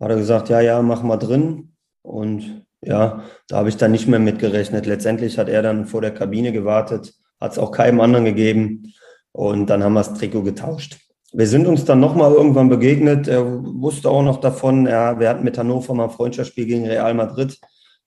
hat 0.00 0.10
er 0.10 0.16
gesagt, 0.16 0.48
ja, 0.48 0.60
ja, 0.60 0.80
mach 0.82 1.02
mal 1.02 1.16
drin. 1.16 1.72
Und 2.02 2.64
ja, 2.82 3.24
da 3.48 3.56
habe 3.58 3.68
ich 3.68 3.76
dann 3.76 3.92
nicht 3.92 4.08
mehr 4.08 4.18
mitgerechnet. 4.18 4.86
Letztendlich 4.86 5.38
hat 5.38 5.48
er 5.48 5.62
dann 5.62 5.86
vor 5.86 6.00
der 6.00 6.14
Kabine 6.14 6.52
gewartet, 6.52 7.14
hat 7.40 7.52
es 7.52 7.58
auch 7.58 7.72
keinem 7.72 8.00
anderen 8.00 8.24
gegeben 8.24 8.94
und 9.32 9.68
dann 9.68 9.84
haben 9.84 9.92
wir 9.92 10.00
das 10.00 10.14
Trikot 10.14 10.42
getauscht. 10.42 10.98
Wir 11.32 11.46
sind 11.46 11.66
uns 11.66 11.84
dann 11.84 12.00
nochmal 12.00 12.32
irgendwann 12.32 12.68
begegnet. 12.68 13.28
Er 13.28 13.44
wusste 13.44 14.10
auch 14.10 14.22
noch 14.22 14.40
davon, 14.40 14.86
ja, 14.86 15.20
wir 15.20 15.28
hatten 15.28 15.44
mit 15.44 15.58
Hannover 15.58 15.94
mal 15.94 16.04
ein 16.04 16.10
Freundschaftsspiel 16.10 16.66
gegen 16.66 16.86
Real 16.86 17.14
Madrid. 17.14 17.58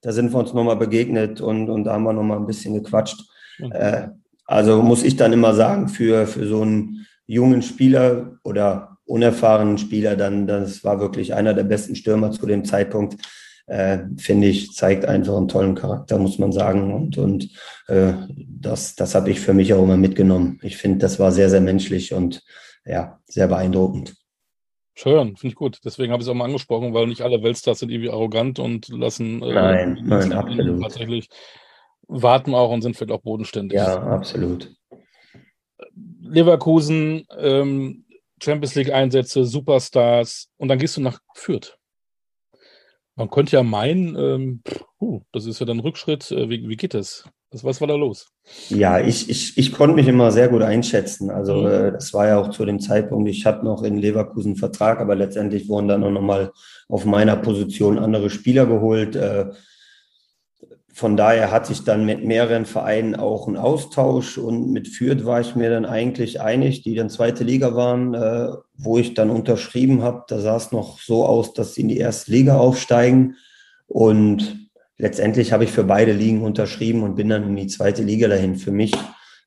Da 0.01 0.11
sind 0.11 0.33
wir 0.33 0.39
uns 0.39 0.53
nochmal 0.53 0.75
begegnet 0.75 1.39
und, 1.39 1.69
und 1.69 1.85
da 1.85 1.93
haben 1.93 2.03
wir 2.03 2.11
nochmal 2.11 2.37
ein 2.37 2.47
bisschen 2.47 2.73
gequatscht. 2.73 3.23
Mhm. 3.59 3.71
Äh, 3.71 4.09
also 4.53 4.81
muss 4.81 5.03
ich 5.03 5.15
dann 5.15 5.33
immer 5.33 5.53
sagen, 5.53 5.87
für, 5.89 6.27
für 6.27 6.47
so 6.47 6.61
einen 6.61 7.05
jungen 7.25 7.61
Spieler 7.61 8.39
oder 8.43 8.97
unerfahrenen 9.05 9.77
Spieler, 9.77 10.15
dann 10.15 10.47
das 10.47 10.83
war 10.83 10.99
wirklich 10.99 11.33
einer 11.33 11.53
der 11.53 11.63
besten 11.63 11.95
Stürmer 11.95 12.31
zu 12.31 12.45
dem 12.45 12.63
Zeitpunkt 12.63 13.17
äh, 13.65 13.99
finde 14.17 14.47
ich, 14.47 14.73
zeigt 14.73 15.05
einfach 15.05 15.37
einen 15.37 15.47
tollen 15.47 15.75
Charakter, 15.75 16.17
muss 16.17 16.37
man 16.37 16.51
sagen. 16.51 16.93
Und, 16.93 17.17
und 17.17 17.49
äh, 17.87 18.13
das, 18.37 18.95
das 18.95 19.15
habe 19.15 19.31
ich 19.31 19.39
für 19.39 19.53
mich 19.53 19.73
auch 19.73 19.83
immer 19.83 19.97
mitgenommen. 19.97 20.59
Ich 20.63 20.77
finde, 20.77 20.99
das 20.99 21.19
war 21.19 21.31
sehr, 21.31 21.49
sehr 21.49 21.61
menschlich 21.61 22.13
und 22.13 22.43
ja, 22.85 23.19
sehr 23.25 23.47
beeindruckend. 23.47 24.15
Schön, 24.95 25.37
finde 25.37 25.53
ich 25.53 25.55
gut. 25.55 25.79
Deswegen 25.83 26.11
habe 26.11 26.21
ich 26.21 26.27
es 26.27 26.31
auch 26.31 26.35
mal 26.35 26.45
angesprochen, 26.45 26.93
weil 26.93 27.07
nicht 27.07 27.21
alle 27.21 27.41
Weltstars 27.41 27.79
sind 27.79 27.89
irgendwie 27.89 28.11
arrogant 28.11 28.59
und 28.59 28.89
lassen 28.89 29.41
äh, 29.41 29.53
nein, 29.53 29.99
nein, 30.03 30.33
absolut. 30.33 30.81
tatsächlich 30.81 31.29
warten 32.07 32.53
auch 32.53 32.71
und 32.71 32.81
sind 32.81 32.95
vielleicht 32.95 33.11
auch 33.11 33.21
bodenständig. 33.21 33.77
Ja, 33.77 34.01
absolut. 34.01 34.73
Leverkusen, 36.21 37.25
ähm, 37.37 38.05
Champions 38.41 38.75
League 38.75 38.91
Einsätze, 38.91 39.45
Superstars 39.45 40.49
und 40.57 40.67
dann 40.67 40.79
gehst 40.79 40.97
du 40.97 41.01
nach 41.01 41.19
Fürth. 41.33 41.77
Man 43.15 43.29
könnte 43.29 43.55
ja 43.55 43.63
meinen, 43.63 44.15
ähm, 44.15 44.63
puh, 44.97 45.21
das 45.31 45.45
ist 45.45 45.59
ja 45.59 45.65
dann 45.65 45.79
Rückschritt. 45.79 46.31
Äh, 46.31 46.49
wie, 46.49 46.67
wie 46.67 46.75
geht 46.75 46.95
das? 46.95 47.25
Was, 47.51 47.63
was 47.63 47.79
war 47.79 47.87
da 47.87 47.95
los? 47.95 48.29
Ja, 48.69 48.99
ich, 48.99 49.29
ich, 49.29 49.57
ich 49.57 49.71
konnte 49.71 49.95
mich 49.95 50.07
immer 50.07 50.31
sehr 50.31 50.49
gut 50.49 50.63
einschätzen. 50.63 51.29
Also 51.29 51.61
mhm. 51.61 51.67
äh, 51.67 51.91
das 51.91 52.13
war 52.13 52.27
ja 52.27 52.39
auch 52.39 52.49
zu 52.49 52.65
dem 52.65 52.79
Zeitpunkt, 52.79 53.29
ich 53.29 53.45
hatte 53.45 53.63
noch 53.63 53.83
in 53.83 53.97
Leverkusen 53.97 54.55
Vertrag, 54.55 54.99
aber 54.99 55.15
letztendlich 55.15 55.69
wurden 55.69 55.87
dann 55.87 56.03
auch 56.03 56.09
nochmal 56.09 56.51
auf 56.89 57.05
meiner 57.05 57.35
Position 57.37 57.99
andere 57.99 58.31
Spieler 58.31 58.65
geholt. 58.65 59.15
Äh, 59.15 59.51
von 60.93 61.17
daher 61.17 61.49
hatte 61.49 61.73
ich 61.73 61.83
dann 61.83 62.05
mit 62.05 62.23
mehreren 62.23 62.65
Vereinen 62.65 63.15
auch 63.15 63.47
einen 63.47 63.57
Austausch 63.57 64.37
und 64.37 64.71
mit 64.71 64.87
Fürth 64.87 65.25
war 65.25 65.41
ich 65.41 65.55
mir 65.55 65.71
dann 65.71 65.85
eigentlich 65.85 66.39
einig, 66.39 66.83
die 66.83 66.93
dann 66.93 67.09
zweite 67.09 67.43
Liga 67.43 67.75
waren, 67.75 68.13
äh, 68.13 68.49
wo 68.77 68.99
ich 68.99 69.15
dann 69.15 69.31
unterschrieben 69.31 70.03
habe. 70.03 70.23
Da 70.27 70.39
sah 70.39 70.55
es 70.55 70.71
noch 70.71 70.99
so 70.99 71.25
aus, 71.25 71.53
dass 71.53 71.73
sie 71.73 71.81
in 71.81 71.87
die 71.87 71.97
erste 71.97 72.31
Liga 72.31 72.57
aufsteigen 72.57 73.37
und 73.87 74.69
letztendlich 74.99 75.51
habe 75.51 75.63
ich 75.63 75.71
für 75.71 75.83
beide 75.83 76.13
Ligen 76.13 76.43
unterschrieben 76.43 77.01
und 77.01 77.15
bin 77.15 77.29
dann 77.29 77.43
in 77.43 77.55
die 77.55 77.67
zweite 77.67 78.03
Liga 78.03 78.27
dahin. 78.27 78.55
Für 78.55 78.71
mich 78.71 78.93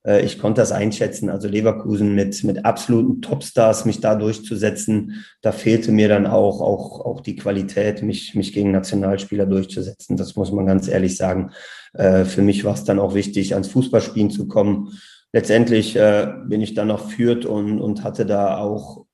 ich 0.07 0.39
konnte 0.39 0.61
das 0.61 0.73
einschätzen. 0.73 1.31
Also 1.31 1.49
Leverkusen 1.49 2.15
mit, 2.15 2.45
mit 2.45 2.65
absoluten 2.65 3.21
Topstars, 3.23 3.85
mich 3.85 4.01
da 4.01 4.15
durchzusetzen, 4.15 5.25
da 5.43 5.53
fehlte 5.53 5.91
mir 5.91 6.09
dann 6.09 6.27
auch, 6.27 6.61
auch, 6.61 7.05
auch 7.05 7.21
die 7.21 7.37
Qualität, 7.37 8.03
mich, 8.03 8.35
mich 8.35 8.53
gegen 8.53 8.71
Nationalspieler 8.71 9.47
durchzusetzen. 9.47 10.17
Das 10.17 10.37
muss 10.37 10.53
man 10.53 10.67
ganz 10.67 10.89
ehrlich 10.89 11.17
sagen. 11.17 11.51
Äh, 11.93 12.25
für 12.25 12.43
mich 12.43 12.65
war 12.65 12.75
es 12.75 12.85
dann 12.85 12.99
auch 12.99 13.15
wichtig, 13.15 13.55
ans 13.55 13.69
Fußballspielen 13.69 14.31
zu 14.31 14.47
kommen. 14.47 14.93
Letztendlich 15.33 15.97
äh, 15.97 16.29
bin 16.47 16.61
ich 16.61 16.75
dann 16.75 16.89
noch 16.89 17.11
führt 17.11 17.45
und, 17.45 17.81
und 17.81 18.05
hatte 18.05 18.27
da 18.27 18.59
auch 18.59 19.07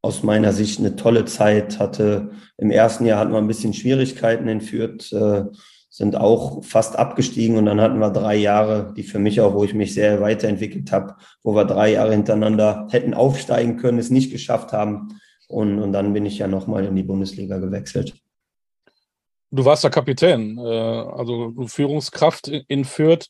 aus 0.00 0.22
meiner 0.22 0.52
Sicht 0.52 0.78
eine 0.78 0.96
tolle 0.96 1.24
Zeit. 1.26 1.78
Hatte 1.78 2.30
im 2.56 2.70
ersten 2.70 3.04
Jahr 3.04 3.18
hatten 3.20 3.32
wir 3.32 3.38
ein 3.38 3.48
bisschen 3.48 3.74
Schwierigkeiten 3.74 4.48
in 4.48 4.60
Fürth 4.60 5.12
sind 5.98 6.14
auch 6.14 6.62
fast 6.62 6.96
abgestiegen 6.96 7.56
und 7.56 7.66
dann 7.66 7.80
hatten 7.80 7.98
wir 7.98 8.10
drei 8.10 8.36
Jahre, 8.36 8.94
die 8.96 9.02
für 9.02 9.18
mich 9.18 9.40
auch, 9.40 9.54
wo 9.54 9.64
ich 9.64 9.74
mich 9.74 9.94
sehr 9.94 10.20
weiterentwickelt 10.20 10.92
habe, 10.92 11.16
wo 11.42 11.56
wir 11.56 11.64
drei 11.64 11.90
Jahre 11.90 12.12
hintereinander 12.12 12.86
hätten 12.92 13.14
aufsteigen 13.14 13.78
können, 13.78 13.98
es 13.98 14.08
nicht 14.08 14.30
geschafft 14.30 14.72
haben. 14.72 15.18
Und, 15.48 15.80
und 15.80 15.92
dann 15.92 16.12
bin 16.12 16.24
ich 16.24 16.38
ja 16.38 16.46
nochmal 16.46 16.84
in 16.84 16.94
die 16.94 17.02
Bundesliga 17.02 17.58
gewechselt. 17.58 18.14
Du 19.50 19.64
warst 19.64 19.82
der 19.82 19.90
Kapitän, 19.90 20.56
äh, 20.56 20.62
also 20.62 21.52
Führungskraft 21.66 22.46
in 22.46 22.84
Fürth. 22.84 23.28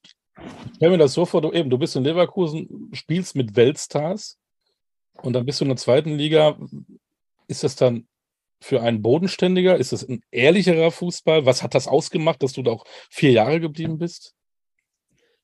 Stell 0.76 0.90
mir 0.90 0.98
das 0.98 1.14
so 1.14 1.24
vor, 1.24 1.40
du 1.40 1.52
eben, 1.52 1.70
du 1.70 1.78
bist 1.78 1.96
in 1.96 2.04
Leverkusen, 2.04 2.90
spielst 2.92 3.34
mit 3.34 3.56
Weltstars 3.56 4.36
und 5.22 5.32
dann 5.32 5.46
bist 5.46 5.62
du 5.62 5.64
in 5.64 5.70
der 5.70 5.78
zweiten 5.78 6.10
Liga. 6.18 6.58
Ist 7.46 7.64
das 7.64 7.76
dann 7.76 8.06
für 8.60 8.82
einen 8.82 9.02
Bodenständiger? 9.02 9.76
Ist 9.76 9.92
das 9.92 10.08
ein 10.08 10.20
ehrlicherer 10.30 10.90
Fußball? 10.90 11.46
Was 11.46 11.62
hat 11.62 11.74
das 11.74 11.88
ausgemacht, 11.88 12.42
dass 12.42 12.52
du 12.52 12.62
da 12.62 12.72
auch 12.72 12.84
vier 13.10 13.32
Jahre 13.32 13.60
geblieben 13.60 13.98
bist? 13.98 14.34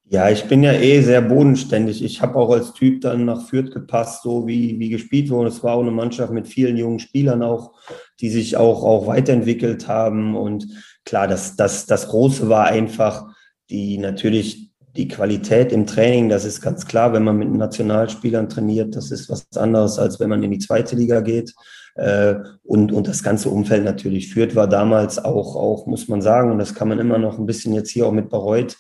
Ja, 0.07 0.29
ich 0.29 0.45
bin 0.45 0.63
ja 0.63 0.73
eh 0.73 1.01
sehr 1.01 1.23
bodenständig. 1.23 2.05
Ich 2.05 2.21
habe 2.21 2.37
auch 2.37 2.51
als 2.51 2.75
Typ 2.75 3.01
dann 3.01 3.25
nach 3.25 3.49
Fürth 3.49 3.73
gepasst, 3.73 4.23
so 4.23 4.47
wie, 4.47 4.79
wie 4.79 4.91
gespielt 4.91 5.31
wurde. 5.31 5.49
Es 5.49 5.65
war 5.65 5.77
auch 5.77 5.83
eine 5.83 5.91
Mannschaft 5.91 6.31
mit 6.31 6.47
vielen 6.47 6.77
jungen 6.77 6.99
Spielern 6.99 7.43
auch, 7.43 7.73
die 8.21 8.29
sich 8.29 8.59
auch, 8.59 8.85
auch 8.85 9.07
weiterentwickelt 9.07 9.89
haben. 9.89 10.37
Und 10.37 10.69
klar, 11.07 11.27
das, 11.27 11.57
das, 11.57 11.87
das 11.87 12.09
Große 12.09 12.51
war 12.51 12.67
einfach 12.67 13.35
die 13.71 13.97
natürlich 13.97 14.74
die 14.97 15.09
Qualität 15.09 15.73
im 15.73 15.87
Training. 15.87 16.29
Das 16.29 16.45
ist 16.45 16.61
ganz 16.61 16.87
klar, 16.87 17.13
wenn 17.13 17.25
man 17.25 17.37
mit 17.37 17.53
Nationalspielern 17.53 18.49
trainiert, 18.49 18.95
das 18.95 19.11
ist 19.11 19.29
was 19.29 19.47
anderes, 19.57 19.99
als 19.99 20.21
wenn 20.21 20.31
man 20.31 20.43
in 20.43 20.53
die 20.53 20.59
zweite 20.59 20.97
Liga 20.97 21.21
geht. 21.21 21.55
Äh, 21.97 22.37
und, 22.63 22.93
und 22.93 23.09
das 23.09 23.23
ganze 23.23 23.51
Umfeld 23.51 23.85
natürlich 23.85 24.33
führt, 24.33 24.55
war 24.55 24.69
damals 24.69 25.25
auch, 25.25 25.57
auch, 25.57 25.87
muss 25.87 26.09
man 26.09 26.23
sagen, 26.23 26.51
und 26.51 26.59
das 26.59 26.75
kann 26.75 26.89
man 26.89 26.99
immer 26.99 27.19
noch 27.19 27.39
ein 27.39 27.47
bisschen 27.47 27.73
jetzt 27.73 27.91
hier 27.91 28.07
auch 28.07 28.13
mit 28.13 28.31
Bayreuth 28.31 28.77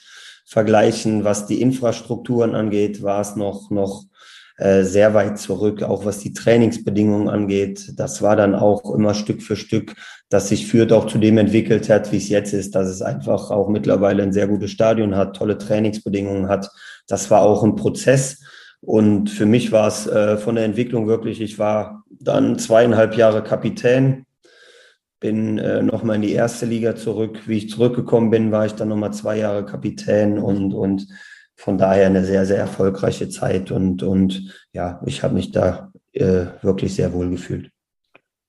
vergleichen, 0.46 1.24
was 1.24 1.46
die 1.46 1.60
Infrastrukturen 1.60 2.54
angeht, 2.54 3.02
war 3.02 3.20
es 3.20 3.34
noch, 3.34 3.70
noch 3.70 4.04
äh, 4.56 4.84
sehr 4.84 5.14
weit 5.14 5.38
zurück, 5.38 5.82
auch 5.82 6.04
was 6.04 6.20
die 6.20 6.32
Trainingsbedingungen 6.32 7.28
angeht. 7.28 7.92
Das 7.96 8.22
war 8.22 8.36
dann 8.36 8.54
auch 8.54 8.94
immer 8.94 9.14
Stück 9.14 9.42
für 9.42 9.56
Stück, 9.56 9.94
dass 10.28 10.48
sich 10.48 10.68
Fürth 10.68 10.92
auch 10.92 11.06
zu 11.06 11.18
dem 11.18 11.38
entwickelt 11.38 11.90
hat, 11.90 12.12
wie 12.12 12.18
es 12.18 12.28
jetzt 12.28 12.52
ist, 12.52 12.74
dass 12.74 12.88
es 12.88 13.02
einfach 13.02 13.50
auch 13.50 13.68
mittlerweile 13.68 14.22
ein 14.22 14.32
sehr 14.32 14.46
gutes 14.46 14.70
Stadion 14.70 15.16
hat, 15.16 15.36
tolle 15.36 15.58
Trainingsbedingungen 15.58 16.48
hat. 16.48 16.70
Das 17.08 17.30
war 17.30 17.42
auch 17.42 17.64
ein 17.64 17.74
Prozess. 17.74 18.44
Und 18.80 19.28
für 19.28 19.46
mich 19.46 19.72
war 19.72 19.88
es 19.88 20.06
äh, 20.06 20.36
von 20.36 20.54
der 20.54 20.64
Entwicklung 20.64 21.08
wirklich, 21.08 21.40
ich 21.40 21.58
war 21.58 22.04
dann 22.08 22.58
zweieinhalb 22.58 23.16
Jahre 23.16 23.42
Kapitän, 23.42 24.24
bin 25.18 25.58
äh, 25.58 25.82
nochmal 25.82 26.16
in 26.16 26.22
die 26.22 26.32
erste 26.32 26.66
Liga 26.66 26.94
zurück. 26.94 27.40
Wie 27.46 27.58
ich 27.58 27.70
zurückgekommen 27.70 28.30
bin, 28.30 28.52
war 28.52 28.66
ich 28.66 28.74
dann 28.74 28.88
nochmal 28.88 29.12
zwei 29.12 29.38
Jahre 29.38 29.64
Kapitän 29.64 30.38
und, 30.38 30.74
und 30.74 31.08
von 31.56 31.78
daher 31.78 32.06
eine 32.06 32.24
sehr, 32.24 32.46
sehr 32.46 32.58
erfolgreiche 32.58 33.28
Zeit. 33.28 33.70
Und, 33.70 34.02
und 34.02 34.54
ja, 34.72 35.00
ich 35.06 35.22
habe 35.22 35.34
mich 35.34 35.52
da 35.52 35.92
äh, 36.12 36.46
wirklich 36.62 36.94
sehr 36.94 37.12
wohl 37.12 37.30
gefühlt. 37.30 37.70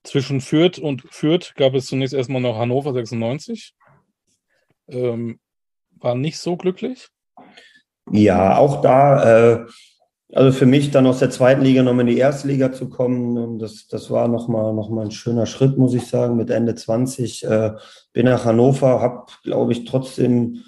Zwischen 0.04 0.42
Fürth 0.42 0.78
und 0.80 1.04
Fürth 1.10 1.54
gab 1.56 1.74
es 1.74 1.88
zunächst 1.88 2.14
erstmal 2.14 2.42
noch 2.42 2.58
Hannover 2.58 2.94
96. 2.94 3.74
Ähm, 4.88 5.40
war 5.98 6.16
nicht 6.16 6.38
so 6.38 6.58
glücklich? 6.58 7.10
Ja, 8.12 8.58
auch 8.58 8.82
da 8.82 9.56
äh, 9.56 9.66
also 10.34 10.52
für 10.52 10.66
mich 10.66 10.92
dann 10.92 11.08
aus 11.08 11.20
der 11.20 11.30
zweiten 11.30 11.62
Liga 11.62 11.84
nochmal 11.84 12.02
in 12.02 12.14
die 12.14 12.20
erste 12.20 12.48
Liga 12.48 12.72
zu 12.74 12.90
kommen, 12.90 13.60
das, 13.60 13.88
das 13.88 14.10
war 14.10 14.28
nochmal 14.28 14.74
noch 14.74 14.90
mal 14.90 15.06
ein 15.06 15.12
schöner 15.12 15.46
Schritt, 15.46 15.78
muss 15.78 15.94
ich 15.94 16.08
sagen, 16.08 16.36
mit 16.36 16.50
Ende 16.50 16.76
20. 16.76 17.46
Äh, 17.46 17.72
bin 18.12 18.26
nach 18.26 18.44
Hannover, 18.44 19.02
habe, 19.02 19.26
glaube 19.44 19.72
ich, 19.72 19.86
trotzdem 19.86 20.64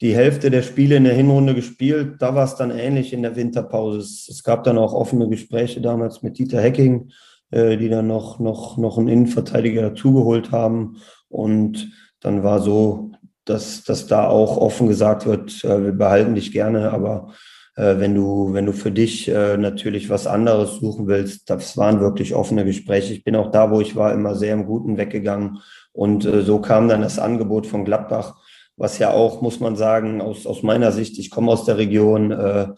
die 0.00 0.14
Hälfte 0.14 0.50
der 0.50 0.62
Spiele 0.62 0.96
in 0.96 1.04
der 1.04 1.14
Hinrunde 1.14 1.54
gespielt. 1.54 2.16
Da 2.20 2.34
war 2.34 2.44
es 2.44 2.54
dann 2.54 2.70
ähnlich 2.70 3.12
in 3.12 3.22
der 3.22 3.36
Winterpause. 3.36 3.98
Es, 3.98 4.42
gab 4.44 4.64
dann 4.64 4.78
auch 4.78 4.92
offene 4.92 5.28
Gespräche 5.28 5.80
damals 5.80 6.22
mit 6.22 6.38
Dieter 6.38 6.60
Hecking, 6.60 7.10
äh, 7.50 7.76
die 7.76 7.88
dann 7.88 8.06
noch, 8.06 8.38
noch, 8.38 8.76
noch 8.76 8.98
einen 8.98 9.08
Innenverteidiger 9.08 9.82
dazugeholt 9.82 10.52
haben. 10.52 10.96
Und 11.28 11.90
dann 12.20 12.42
war 12.42 12.60
so, 12.60 13.10
dass, 13.44 13.82
dass 13.84 14.06
da 14.06 14.28
auch 14.28 14.56
offen 14.56 14.86
gesagt 14.88 15.26
wird, 15.26 15.64
äh, 15.64 15.84
wir 15.84 15.92
behalten 15.92 16.34
dich 16.34 16.52
gerne, 16.52 16.92
aber 16.92 17.32
äh, 17.74 17.98
wenn 17.98 18.14
du, 18.14 18.52
wenn 18.52 18.66
du 18.66 18.72
für 18.72 18.90
dich 18.90 19.28
äh, 19.28 19.56
natürlich 19.56 20.10
was 20.10 20.26
anderes 20.26 20.80
suchen 20.80 21.06
willst, 21.06 21.48
das 21.48 21.76
waren 21.76 22.00
wirklich 22.00 22.34
offene 22.34 22.64
Gespräche. 22.64 23.14
Ich 23.14 23.24
bin 23.24 23.36
auch 23.36 23.50
da, 23.50 23.70
wo 23.70 23.80
ich 23.80 23.96
war, 23.96 24.12
immer 24.12 24.34
sehr 24.34 24.54
im 24.54 24.66
Guten 24.66 24.96
weggegangen. 24.96 25.58
Und 25.92 26.24
äh, 26.24 26.42
so 26.42 26.60
kam 26.60 26.88
dann 26.88 27.02
das 27.02 27.18
Angebot 27.18 27.66
von 27.66 27.84
Gladbach, 27.84 28.36
was 28.78 28.98
ja 28.98 29.12
auch, 29.12 29.42
muss 29.42 29.60
man 29.60 29.76
sagen, 29.76 30.20
aus, 30.20 30.46
aus 30.46 30.62
meiner 30.62 30.92
Sicht, 30.92 31.18
ich 31.18 31.30
komme 31.30 31.50
aus 31.50 31.64
der 31.64 31.76
Region, 31.76 32.30
äh, 32.30 32.68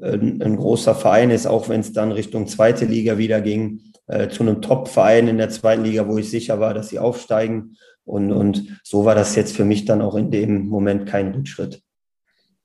ein, 0.00 0.42
ein 0.42 0.56
großer 0.56 0.94
Verein 0.94 1.30
ist, 1.30 1.46
auch 1.46 1.68
wenn 1.68 1.80
es 1.80 1.92
dann 1.92 2.12
Richtung 2.12 2.46
zweite 2.46 2.86
Liga 2.86 3.18
wieder 3.18 3.40
ging, 3.42 3.80
äh, 4.06 4.28
zu 4.28 4.42
einem 4.42 4.62
Top-Verein 4.62 5.28
in 5.28 5.36
der 5.36 5.50
zweiten 5.50 5.84
Liga, 5.84 6.08
wo 6.08 6.16
ich 6.16 6.30
sicher 6.30 6.58
war, 6.60 6.72
dass 6.74 6.88
sie 6.88 6.98
aufsteigen. 6.98 7.76
Und, 8.04 8.32
und 8.32 8.80
so 8.82 9.04
war 9.04 9.14
das 9.14 9.36
jetzt 9.36 9.54
für 9.54 9.64
mich 9.64 9.84
dann 9.84 10.02
auch 10.02 10.14
in 10.14 10.30
dem 10.30 10.66
Moment 10.66 11.06
kein 11.06 11.34
Rückschritt. 11.34 11.82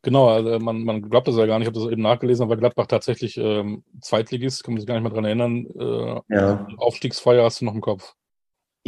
Genau, 0.04 0.30
also 0.30 0.58
man, 0.60 0.84
man 0.84 1.02
glaubt 1.10 1.28
das 1.28 1.36
ja 1.36 1.46
gar 1.46 1.60
nicht, 1.60 1.68
ich 1.68 1.74
habe 1.76 1.84
das 1.84 1.92
eben 1.92 2.02
nachgelesen, 2.02 2.44
aber 2.44 2.56
Gladbach 2.56 2.88
tatsächlich 2.88 3.36
ähm, 3.38 3.84
Zweitligist, 4.02 4.64
kann 4.64 4.74
man 4.74 4.80
sich 4.80 4.88
gar 4.88 4.96
nicht 4.96 5.04
mehr 5.04 5.12
dran 5.12 5.26
erinnern. 5.26 5.68
Äh, 5.78 6.34
ja. 6.34 6.68
Aufstiegsfeier 6.78 7.44
hast 7.44 7.60
du 7.60 7.66
noch 7.66 7.76
im 7.76 7.82
Kopf. 7.82 8.14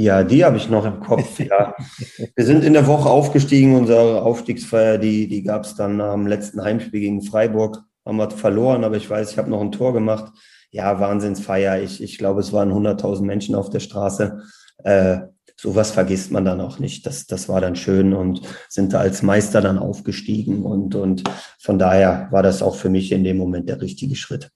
Ja, 0.02 0.24
die 0.24 0.46
habe 0.46 0.56
ich 0.56 0.70
noch 0.70 0.86
im 0.86 1.02
Kopf, 1.02 1.40
ja. 1.42 1.76
Wir 2.36 2.46
sind 2.46 2.64
in 2.64 2.72
der 2.72 2.88
Woche 2.88 3.10
aufgestiegen, 3.10 3.76
unsere 3.76 4.22
Aufstiegsfeier, 4.22 4.98
die, 4.98 5.28
die 5.28 5.44
gab 5.44 5.66
es 5.66 5.76
dann 5.76 6.00
am 6.00 6.26
letzten 6.26 6.64
Heimspiel 6.64 7.02
gegen 7.02 7.22
Freiburg. 7.22 7.84
Haben 8.06 8.16
wir 8.16 8.32
verloren, 8.32 8.86
aber 8.86 8.96
ich 8.96 9.10
weiß, 9.10 9.32
ich 9.32 9.38
habe 9.38 9.50
noch 9.50 9.60
ein 9.60 9.74
Tor 9.74 9.92
gemacht. 9.92 10.32
Ja, 10.72 11.02
Wahnsinnsfeier. 11.02 11.82
Ich, 11.82 12.02
ich 12.02 12.18
glaube, 12.18 12.40
es 12.40 12.54
waren 12.54 12.72
100.000 12.72 13.24
Menschen 13.24 13.56
auf 13.56 13.70
der 13.72 13.82
Straße. 13.82 14.42
Äh, 14.86 15.20
sowas 15.58 15.92
vergisst 15.92 16.32
man 16.32 16.46
dann 16.46 16.62
auch 16.62 16.80
nicht. 16.80 17.06
Das, 17.06 17.28
das 17.28 17.50
war 17.50 17.60
dann 17.60 17.76
schön 17.76 18.14
und 18.14 18.42
sind 18.70 18.94
da 18.94 19.00
als 19.00 19.22
Meister 19.22 19.60
dann 19.60 19.78
aufgestiegen. 19.78 20.64
Und, 20.64 20.96
und 20.96 21.24
von 21.60 21.78
daher 21.78 22.30
war 22.32 22.42
das 22.42 22.62
auch 22.62 22.76
für 22.76 22.90
mich 22.90 23.12
in 23.12 23.26
dem 23.26 23.36
Moment 23.36 23.68
der 23.68 23.82
richtige 23.82 24.16
Schritt. 24.16 24.50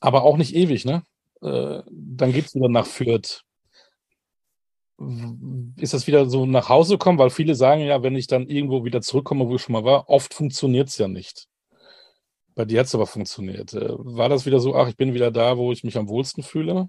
Aber 0.00 0.24
auch 0.24 0.36
nicht 0.38 0.56
ewig, 0.56 0.84
ne? 0.84 1.04
Äh, 1.40 1.82
dann 1.88 2.32
geht 2.32 2.46
es 2.46 2.54
wieder 2.56 2.68
nach 2.68 2.86
Fürth. 2.86 3.45
Ist 5.76 5.92
das 5.92 6.06
wieder 6.06 6.28
so 6.28 6.46
nach 6.46 6.68
Hause 6.68 6.96
kommen? 6.96 7.18
Weil 7.18 7.30
viele 7.30 7.54
sagen 7.54 7.82
ja, 7.82 8.02
wenn 8.02 8.16
ich 8.16 8.26
dann 8.26 8.48
irgendwo 8.48 8.84
wieder 8.84 9.02
zurückkomme, 9.02 9.46
wo 9.46 9.56
ich 9.56 9.62
schon 9.62 9.74
mal 9.74 9.84
war, 9.84 10.08
oft 10.08 10.32
funktioniert 10.32 10.88
es 10.88 10.98
ja 10.98 11.06
nicht. 11.08 11.48
Bei 12.54 12.64
dir 12.64 12.80
hat 12.80 12.86
es 12.86 12.94
aber 12.94 13.06
funktioniert. 13.06 13.74
Äh, 13.74 13.90
war 13.90 14.30
das 14.30 14.46
wieder 14.46 14.60
so, 14.60 14.74
ach, 14.74 14.88
ich 14.88 14.96
bin 14.96 15.12
wieder 15.12 15.30
da, 15.30 15.58
wo 15.58 15.72
ich 15.72 15.84
mich 15.84 15.98
am 15.98 16.08
wohlsten 16.08 16.42
fühle? 16.42 16.88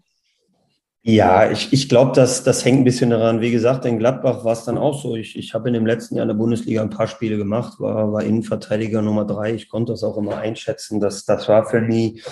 Ja, 1.03 1.51
ich, 1.51 1.71
ich 1.71 1.87
glaube, 1.89 2.11
das, 2.13 2.43
das 2.43 2.65
hängt 2.65 2.79
ein 2.79 2.83
bisschen 2.83 3.11
daran. 3.11 3.41
Wie 3.41 3.51
gesagt, 3.51 3.85
in 3.85 3.99
Gladbach 3.99 4.43
war 4.43 4.53
es 4.53 4.63
dann 4.63 4.77
auch 4.77 5.01
so. 5.01 5.15
Ich, 5.15 5.37
ich 5.37 5.53
habe 5.53 5.67
in 5.69 5.73
dem 5.73 5.85
letzten 5.85 6.15
Jahr 6.15 6.23
in 6.23 6.29
der 6.29 6.35
Bundesliga 6.35 6.81
ein 6.81 6.89
paar 6.89 7.07
Spiele 7.07 7.37
gemacht, 7.37 7.79
war, 7.79 8.11
war 8.11 8.23
Innenverteidiger 8.23 9.01
Nummer 9.01 9.25
drei. 9.25 9.53
Ich 9.53 9.69
konnte 9.69 9.93
das 9.93 10.03
auch 10.03 10.17
immer 10.17 10.37
einschätzen. 10.37 10.99
Das, 10.99 11.25
das 11.25 11.47
war 11.47 11.65
für 11.65 11.81
mich 11.81 12.23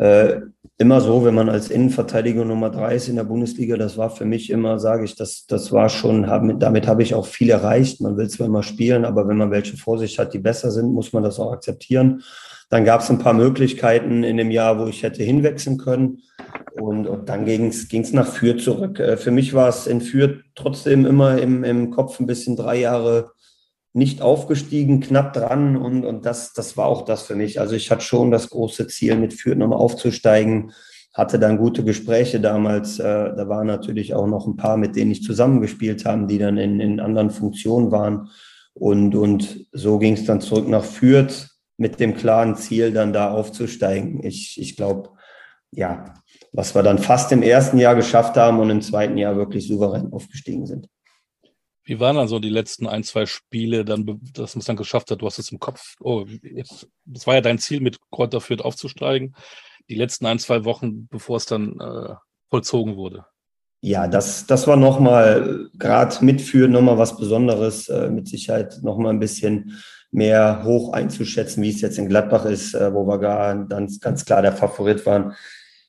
äh, 0.00 0.40
immer 0.78 1.02
so, 1.02 1.26
wenn 1.26 1.34
man 1.34 1.50
als 1.50 1.68
Innenverteidiger 1.68 2.46
Nummer 2.46 2.70
drei 2.70 2.94
ist 2.94 3.08
in 3.08 3.16
der 3.16 3.24
Bundesliga. 3.24 3.76
Das 3.76 3.98
war 3.98 4.08
für 4.08 4.24
mich 4.24 4.48
immer, 4.48 4.78
sage 4.78 5.04
ich, 5.04 5.14
das, 5.14 5.44
das 5.46 5.72
war 5.72 5.90
schon, 5.90 6.22
damit 6.58 6.86
habe 6.86 7.02
ich 7.02 7.14
auch 7.14 7.26
viel 7.26 7.50
erreicht. 7.50 8.00
Man 8.00 8.16
will 8.16 8.28
zwar 8.30 8.46
immer 8.46 8.62
spielen, 8.62 9.04
aber 9.04 9.28
wenn 9.28 9.36
man 9.36 9.50
welche 9.50 9.76
vor 9.76 9.98
sich 9.98 10.18
hat, 10.18 10.32
die 10.32 10.38
besser 10.38 10.70
sind, 10.70 10.94
muss 10.94 11.12
man 11.12 11.22
das 11.22 11.38
auch 11.38 11.52
akzeptieren. 11.52 12.22
Dann 12.70 12.86
gab 12.86 13.02
es 13.02 13.10
ein 13.10 13.18
paar 13.18 13.34
Möglichkeiten 13.34 14.22
in 14.22 14.38
dem 14.38 14.50
Jahr, 14.50 14.78
wo 14.78 14.86
ich 14.86 15.02
hätte 15.02 15.22
hinwechseln 15.22 15.76
können. 15.76 16.22
Und, 16.80 17.06
und 17.06 17.28
dann 17.28 17.44
ging 17.44 17.66
es 17.66 18.12
nach 18.14 18.28
Fürth 18.28 18.62
zurück. 18.62 18.98
Äh, 19.00 19.18
für 19.18 19.32
mich 19.32 19.52
war 19.52 19.68
es 19.68 19.86
in 19.86 20.00
Fürth 20.00 20.38
trotzdem 20.54 21.04
immer 21.04 21.36
im, 21.36 21.62
im 21.62 21.90
Kopf 21.90 22.18
ein 22.20 22.26
bisschen 22.26 22.56
drei 22.56 22.76
Jahre 22.78 23.32
nicht 23.92 24.22
aufgestiegen, 24.22 25.00
knapp 25.00 25.32
dran. 25.32 25.76
Und, 25.76 26.04
und 26.04 26.26
das, 26.26 26.52
das 26.52 26.76
war 26.76 26.86
auch 26.86 27.04
das 27.04 27.22
für 27.22 27.34
mich. 27.34 27.60
Also 27.60 27.74
ich 27.74 27.90
hatte 27.90 28.02
schon 28.02 28.30
das 28.30 28.50
große 28.50 28.86
Ziel, 28.86 29.16
mit 29.16 29.34
Fürth 29.34 29.58
nochmal 29.58 29.78
aufzusteigen. 29.78 30.72
Hatte 31.12 31.38
dann 31.38 31.58
gute 31.58 31.82
Gespräche 31.82 32.40
damals. 32.40 32.98
Äh, 33.00 33.04
da 33.04 33.48
waren 33.48 33.66
natürlich 33.66 34.14
auch 34.14 34.26
noch 34.26 34.46
ein 34.46 34.56
paar, 34.56 34.76
mit 34.76 34.94
denen 34.94 35.10
ich 35.10 35.24
zusammengespielt 35.24 36.04
habe, 36.04 36.26
die 36.26 36.38
dann 36.38 36.56
in, 36.56 36.78
in 36.80 37.00
anderen 37.00 37.30
Funktionen 37.30 37.90
waren. 37.90 38.28
Und, 38.74 39.14
und 39.14 39.66
so 39.72 39.98
ging 39.98 40.14
es 40.14 40.24
dann 40.24 40.40
zurück 40.40 40.68
nach 40.68 40.84
Fürth 40.84 41.48
mit 41.76 41.98
dem 41.98 42.14
klaren 42.14 42.56
Ziel, 42.56 42.92
dann 42.92 43.12
da 43.12 43.32
aufzusteigen. 43.32 44.22
Ich, 44.22 44.60
ich 44.60 44.76
glaube, 44.76 45.10
ja, 45.72 46.14
was 46.52 46.74
wir 46.74 46.82
dann 46.82 46.98
fast 46.98 47.32
im 47.32 47.42
ersten 47.42 47.78
Jahr 47.78 47.94
geschafft 47.94 48.36
haben 48.36 48.60
und 48.60 48.70
im 48.70 48.82
zweiten 48.82 49.16
Jahr 49.16 49.36
wirklich 49.36 49.66
souverän 49.66 50.12
aufgestiegen 50.12 50.66
sind. 50.66 50.88
Wie 51.90 51.98
waren 51.98 52.14
dann 52.14 52.28
so 52.28 52.38
die 52.38 52.50
letzten 52.50 52.86
ein, 52.86 53.02
zwei 53.02 53.26
Spiele, 53.26 53.84
dann, 53.84 54.20
dass 54.32 54.54
man 54.54 54.60
es 54.60 54.66
dann 54.66 54.76
geschafft 54.76 55.10
hat? 55.10 55.22
Du 55.22 55.26
hast 55.26 55.40
es 55.40 55.50
im 55.50 55.58
Kopf. 55.58 55.96
Oh, 55.98 56.24
jetzt, 56.40 56.86
das 57.04 57.26
war 57.26 57.34
ja 57.34 57.40
dein 57.40 57.58
Ziel, 57.58 57.80
mit 57.80 57.98
Kräuter 58.12 58.40
Fürth 58.40 58.60
aufzusteigen. 58.62 59.34
Die 59.88 59.96
letzten 59.96 60.26
ein, 60.26 60.38
zwei 60.38 60.64
Wochen, 60.64 61.08
bevor 61.08 61.38
es 61.38 61.46
dann 61.46 61.80
äh, 61.80 62.14
vollzogen 62.48 62.94
wurde. 62.94 63.26
Ja, 63.80 64.06
das, 64.06 64.46
das 64.46 64.68
war 64.68 64.76
nochmal, 64.76 65.68
gerade 65.80 66.24
mitführen, 66.24 66.70
nochmal 66.70 66.96
was 66.96 67.16
Besonderes. 67.16 67.88
Äh, 67.88 68.08
mit 68.08 68.28
Sicherheit 68.28 68.78
nochmal 68.82 69.12
ein 69.12 69.18
bisschen 69.18 69.82
mehr 70.12 70.62
hoch 70.62 70.92
einzuschätzen, 70.92 71.60
wie 71.60 71.70
es 71.70 71.80
jetzt 71.80 71.98
in 71.98 72.08
Gladbach 72.08 72.44
ist, 72.44 72.72
äh, 72.72 72.94
wo 72.94 73.04
wir 73.04 73.18
gar 73.18 73.66
ganz, 73.66 73.98
ganz 73.98 74.24
klar 74.24 74.42
der 74.42 74.52
Favorit 74.52 75.04
waren. 75.06 75.34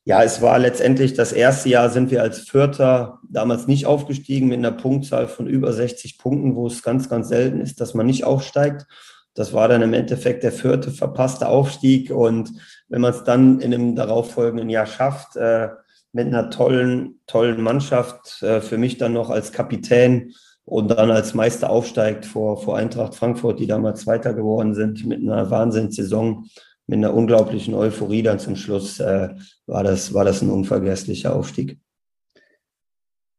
Ja, 0.03 0.23
es 0.23 0.41
war 0.41 0.57
letztendlich 0.57 1.13
das 1.13 1.31
erste 1.31 1.69
Jahr 1.69 1.89
sind 1.91 2.09
wir 2.09 2.23
als 2.23 2.39
Vierter 2.39 3.19
damals 3.29 3.67
nicht 3.67 3.85
aufgestiegen 3.85 4.47
mit 4.47 4.57
einer 4.57 4.71
Punktzahl 4.71 5.27
von 5.27 5.45
über 5.45 5.71
60 5.73 6.17
Punkten, 6.17 6.55
wo 6.55 6.65
es 6.65 6.81
ganz, 6.81 7.07
ganz 7.07 7.29
selten 7.29 7.61
ist, 7.61 7.79
dass 7.79 7.93
man 7.93 8.07
nicht 8.07 8.23
aufsteigt. 8.23 8.87
Das 9.35 9.53
war 9.53 9.67
dann 9.67 9.83
im 9.83 9.93
Endeffekt 9.93 10.43
der 10.43 10.51
vierte 10.51 10.89
verpasste 10.91 11.47
Aufstieg. 11.47 12.09
Und 12.11 12.51
wenn 12.89 13.01
man 13.01 13.13
es 13.13 13.23
dann 13.23 13.59
in 13.59 13.73
einem 13.73 13.95
darauffolgenden 13.95 14.69
Jahr 14.69 14.87
schafft, 14.87 15.35
äh, 15.35 15.69
mit 16.13 16.27
einer 16.27 16.49
tollen, 16.49 17.19
tollen 17.27 17.61
Mannschaft, 17.61 18.41
äh, 18.41 18.59
für 18.59 18.77
mich 18.77 18.97
dann 18.97 19.13
noch 19.13 19.29
als 19.29 19.51
Kapitän 19.51 20.33
und 20.65 20.89
dann 20.89 21.11
als 21.11 21.33
Meister 21.33 21.69
aufsteigt 21.69 22.25
vor, 22.25 22.61
vor 22.61 22.75
Eintracht 22.75 23.15
Frankfurt, 23.15 23.59
die 23.59 23.67
damals 23.67 24.01
Zweiter 24.01 24.33
geworden 24.33 24.73
sind, 24.73 25.05
mit 25.05 25.19
einer 25.19 25.49
Wahnsinnssaison, 25.49 26.49
mit 26.87 26.97
einer 26.97 27.13
unglaublichen 27.13 27.73
Euphorie 27.73 28.23
dann 28.23 28.39
zum 28.39 28.57
Schluss 28.57 28.99
äh, 28.99 29.29
war, 29.71 29.83
das, 29.83 30.13
war 30.13 30.25
das 30.25 30.41
ein 30.41 30.49
unvergesslicher 30.49 31.33
Aufstieg. 31.33 31.79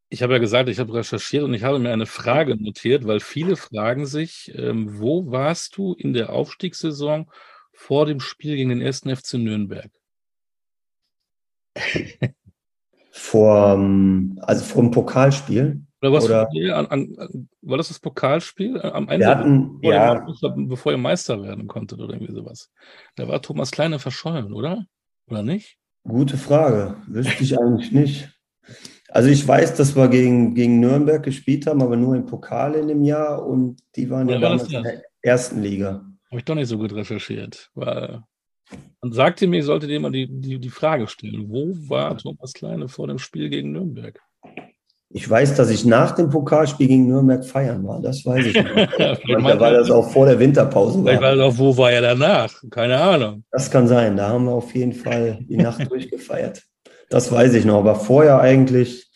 Ich 0.09 0.23
habe 0.23 0.33
ja 0.33 0.39
gesagt, 0.39 0.69
ich 0.69 0.79
habe 0.79 0.95
recherchiert 0.95 1.45
und 1.45 1.53
ich 1.55 1.63
habe 1.63 1.79
mir 1.79 1.93
eine 1.93 2.07
Frage 2.07 2.57
notiert, 2.57 3.07
weil 3.07 3.21
viele 3.21 3.57
fragen 3.57 4.07
sich, 4.07 4.53
ähm, 4.57 4.99
wo 4.99 5.31
warst 5.31 5.77
du 5.77 5.95
in 5.95 6.13
der 6.15 6.31
Aufstiegssaison 6.31 7.31
vor 7.73 8.07
dem 8.07 8.21
Spiel 8.21 8.57
gegen 8.57 8.71
den 8.71 8.81
ersten 8.81 9.15
FC 9.15 9.35
Nürnberg? 9.35 9.91
vor, 13.11 13.79
also 14.41 14.65
vor 14.65 14.83
dem 14.83 14.91
Pokalspiel? 14.91 15.83
Oder 16.01 16.13
was? 16.13 16.25
Oder, 16.25 16.49
an, 16.77 16.87
an, 16.87 17.49
war 17.61 17.77
das 17.77 17.89
das 17.89 18.01
Pokalspiel 18.01 18.77
äh, 18.77 18.89
am 18.89 19.09
Ende, 19.09 19.27
hatten, 19.27 19.81
bevor, 19.81 19.95
ja, 19.95 20.27
ihr, 20.27 20.67
bevor 20.67 20.93
ihr 20.93 20.99
Meister 20.99 21.43
werden 21.43 21.69
konntet 21.69 22.01
oder 22.01 22.15
irgendwie 22.15 22.35
sowas? 22.35 22.71
Da 23.17 23.29
war 23.29 23.41
Thomas 23.41 23.71
Kleine 23.71 23.99
verschollen, 23.99 24.53
oder? 24.53 24.87
Oder 25.27 25.43
nicht? 25.43 25.79
Gute 26.05 26.37
Frage. 26.37 26.97
Wüsste 27.07 27.43
ich 27.43 27.59
eigentlich 27.59 27.93
nicht. 27.93 28.29
Also 29.09 29.29
ich 29.29 29.47
weiß, 29.47 29.75
dass 29.75 29.95
wir 29.95 30.09
gegen, 30.09 30.55
gegen 30.55 30.81
Nürnberg 30.81 31.23
gespielt 31.23 31.67
haben, 31.67 31.83
aber 31.83 31.97
nur 31.97 32.17
im 32.17 32.27
Pokal 32.27 32.75
in 32.75 32.89
dem 32.89 33.03
Jahr 33.03 33.47
und 33.47 33.81
die 33.95 34.09
waren 34.09 34.29
ja 34.29 34.39
damals 34.39 34.73
in 34.73 34.83
der 34.83 35.03
ersten 35.21 35.61
Liga. 35.61 36.05
Habe 36.31 36.39
ich 36.39 36.45
doch 36.45 36.55
nicht 36.55 36.69
so 36.69 36.79
gut 36.79 36.95
recherchiert. 36.95 37.71
Weil 37.75 38.23
man 39.03 39.13
sagte 39.13 39.47
mir, 39.47 39.59
ich 39.59 39.67
sollte 39.67 39.87
dir 39.87 40.01
mal 40.01 40.11
die, 40.11 40.29
die, 40.29 40.59
die 40.59 40.71
Frage 40.71 41.07
stellen. 41.09 41.51
Wo 41.51 41.75
war 41.89 42.17
Thomas 42.17 42.55
Kleine 42.55 42.89
vor 42.89 43.07
dem 43.07 43.19
Spiel 43.19 43.51
gegen 43.51 43.73
Nürnberg? 43.73 44.19
Ich 45.15 45.29
weiß, 45.29 45.55
dass 45.57 45.69
ich 45.69 45.85
nach 45.85 46.13
dem 46.13 46.31
Pokalspiel 46.31 46.89
gegen 46.89 47.09
Nürnberg 47.09 47.45
feiern 47.45 47.87
war. 47.87 48.01
Das 48.01 48.25
weiß 48.25 48.47
ich 48.47 48.55
nicht. 48.55 48.67
da 48.99 49.61
war 49.61 49.73
das 49.73 49.91
auch 49.91 50.11
vor 50.11 50.25
der 50.25 50.39
Winterpause. 50.39 51.03
Vielleicht 51.03 51.21
war 51.21 51.37
das 51.37 51.45
auch, 51.45 51.59
wo 51.59 51.77
war 51.77 51.93
er 51.93 52.01
danach? 52.01 52.51
Keine 52.71 52.99
Ahnung. 52.99 53.45
Das 53.51 53.71
kann 53.71 53.87
sein. 53.87 54.17
Da 54.17 54.31
haben 54.31 54.47
wir 54.47 54.53
auf 54.53 54.75
jeden 54.75 54.95
Fall 54.95 55.39
die 55.43 55.59
Nacht 55.59 55.87
durchgefeiert. 55.91 56.63
Das 57.11 57.31
weiß 57.31 57.53
ich 57.55 57.67
noch. 57.67 57.79
Aber 57.79 57.95
vorher 57.95 58.41
eigentlich 58.41 59.11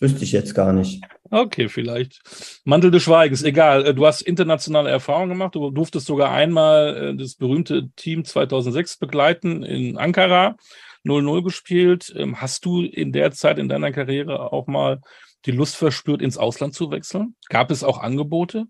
wüsste 0.00 0.24
ich 0.24 0.32
jetzt 0.32 0.54
gar 0.54 0.72
nicht. 0.72 1.04
Okay, 1.30 1.68
vielleicht. 1.68 2.20
Mantel 2.64 2.90
des 2.90 3.04
Schweigens, 3.04 3.42
egal. 3.44 3.86
Äh, 3.86 3.94
du 3.94 4.04
hast 4.04 4.22
internationale 4.22 4.90
Erfahrungen 4.90 5.30
gemacht. 5.30 5.54
Du 5.54 5.70
durftest 5.70 6.06
sogar 6.06 6.32
einmal 6.32 6.96
äh, 6.96 7.16
das 7.16 7.36
berühmte 7.36 7.88
Team 7.94 8.24
2006 8.24 8.98
begleiten 8.98 9.62
in 9.62 9.96
Ankara. 9.96 10.56
0-0 11.04 11.42
gespielt. 11.42 12.12
Ähm, 12.16 12.40
hast 12.40 12.64
du 12.64 12.82
in 12.82 13.12
der 13.12 13.32
Zeit 13.32 13.58
in 13.58 13.68
deiner 13.68 13.92
Karriere 13.92 14.52
auch 14.52 14.66
mal 14.66 15.00
die 15.44 15.50
Lust 15.50 15.76
verspürt, 15.76 16.22
ins 16.22 16.38
Ausland 16.38 16.74
zu 16.74 16.90
wechseln? 16.90 17.34
Gab 17.48 17.70
es 17.70 17.84
auch 17.84 17.98
Angebote? 17.98 18.66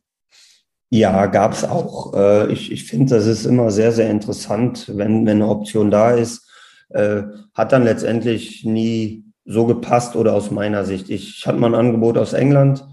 Ja, 0.90 1.27
gab 1.27 1.53
es 1.53 1.64
auch. 1.64 2.14
Äh, 2.14 2.53
ich 2.53 2.71
ich 2.71 2.85
finde, 2.85 3.14
das 3.14 3.27
ist 3.27 3.47
immer 3.47 3.71
sehr, 3.71 3.92
sehr 3.92 4.11
interessant, 4.11 4.90
wenn, 4.95 5.25
wenn 5.27 5.42
eine 5.42 5.49
Option 5.49 5.90
da 5.90 6.11
ist. 6.11 6.49
Äh, 6.90 7.23
hat 7.55 7.73
dann 7.73 7.85
letztendlich 7.85 8.64
nie 8.64 9.25
so 9.45 9.66
gepasst 9.66 10.16
oder 10.16 10.35
aus 10.35 10.51
meiner 10.51 10.85
Sicht. 10.85 11.11
Ich 11.11 11.47
hatte 11.47 11.59
mal 11.59 11.75
ein 11.75 11.87
Angebot 11.87 12.18
aus 12.18 12.33
England, 12.33 12.87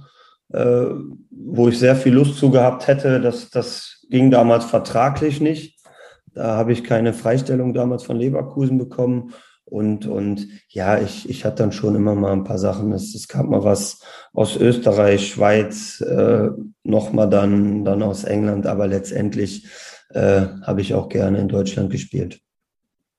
äh, 0.53 0.85
wo 1.29 1.67
ich 1.67 1.77
sehr 1.77 1.95
viel 1.95 2.13
Lust 2.13 2.37
zu 2.37 2.49
gehabt 2.49 2.87
hätte. 2.87 3.19
Das, 3.19 3.49
das 3.49 4.05
ging 4.09 4.31
damals 4.31 4.65
vertraglich 4.65 5.41
nicht. 5.41 5.78
Da 6.39 6.55
habe 6.55 6.71
ich 6.71 6.85
keine 6.85 7.11
Freistellung 7.11 7.73
damals 7.73 8.03
von 8.03 8.15
Leverkusen 8.15 8.77
bekommen. 8.77 9.33
Und, 9.65 10.07
und 10.07 10.47
ja, 10.69 10.97
ich, 10.97 11.29
ich 11.29 11.43
hatte 11.43 11.63
dann 11.63 11.73
schon 11.73 11.95
immer 11.95 12.15
mal 12.15 12.31
ein 12.31 12.45
paar 12.45 12.57
Sachen. 12.57 12.93
Es, 12.93 13.13
es 13.13 13.27
gab 13.27 13.45
mal 13.45 13.65
was 13.65 13.99
aus 14.31 14.55
Österreich, 14.55 15.27
Schweiz, 15.27 15.99
äh, 15.99 16.47
nochmal 16.83 17.29
dann, 17.29 17.83
dann 17.83 18.01
aus 18.01 18.23
England, 18.23 18.67
aber 18.67 18.87
letztendlich 18.87 19.67
äh, 20.11 20.45
habe 20.63 20.79
ich 20.79 20.93
auch 20.93 21.09
gerne 21.09 21.39
in 21.39 21.49
Deutschland 21.49 21.89
gespielt. 21.89 22.39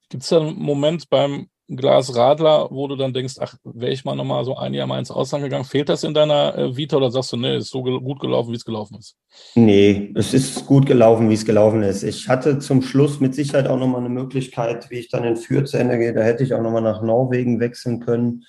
Gibt 0.09 0.22
es 0.22 0.30
da 0.30 0.40
einen 0.40 0.59
Moment 0.59 1.11
beim 1.11 1.48
Glas 1.76 2.16
Radler, 2.16 2.68
wo 2.70 2.88
du 2.88 2.96
dann 2.96 3.12
denkst, 3.12 3.35
ach, 3.38 3.54
wäre 3.62 3.92
ich 3.92 4.04
mal 4.04 4.16
nochmal 4.16 4.44
so 4.44 4.56
ein 4.56 4.74
Jahr 4.74 4.88
mal 4.88 4.98
ins 4.98 5.11
Ausland 5.11 5.44
gegangen? 5.44 5.64
Fehlt 5.64 5.88
das 5.88 6.02
in 6.02 6.14
deiner 6.14 6.56
äh, 6.59 6.76
Vita 6.76 6.96
oder 6.96 7.11
sagst 7.11 7.33
du, 7.33 7.37
nee, 7.37 7.59
ist 7.59 7.70
so 7.70 7.83
ge 7.83 7.98
gut 8.00 8.18
gelaufen, 8.18 8.50
wie 8.50 8.56
es 8.56 8.64
gelaufen 8.64 8.96
ist? 8.98 9.16
Nee, 9.54 10.12
es 10.16 10.35
ist 10.35 10.66
gut 10.66 10.87
gelaufen, 10.87 11.30
wie 11.30 11.35
es 11.35 11.44
gelaufen 11.44 11.83
ist. 11.85 12.02
Ich 12.02 12.28
hatte 12.28 12.59
zum 12.59 12.83
Schluss 12.83 13.20
mit 13.20 13.37
Sicherheit 13.37 13.68
auch 13.68 13.78
nochmal 13.78 14.00
eine 14.00 14.09
Möglichkeit, 14.09 14.90
wie 14.90 14.98
ich 14.98 15.11
dann 15.11 15.22
in 15.22 15.37
Fürth 15.37 15.68
zu 15.68 15.78
Ende 15.78 15.96
gehe. 15.96 16.12
Da 16.12 16.22
hätte 16.22 16.42
ich 16.42 16.54
auch 16.54 16.62
nochmal 16.62 16.83
nach 16.83 17.02
Norwegen 17.02 17.61
wechseln 17.61 18.00
können, 18.00 18.44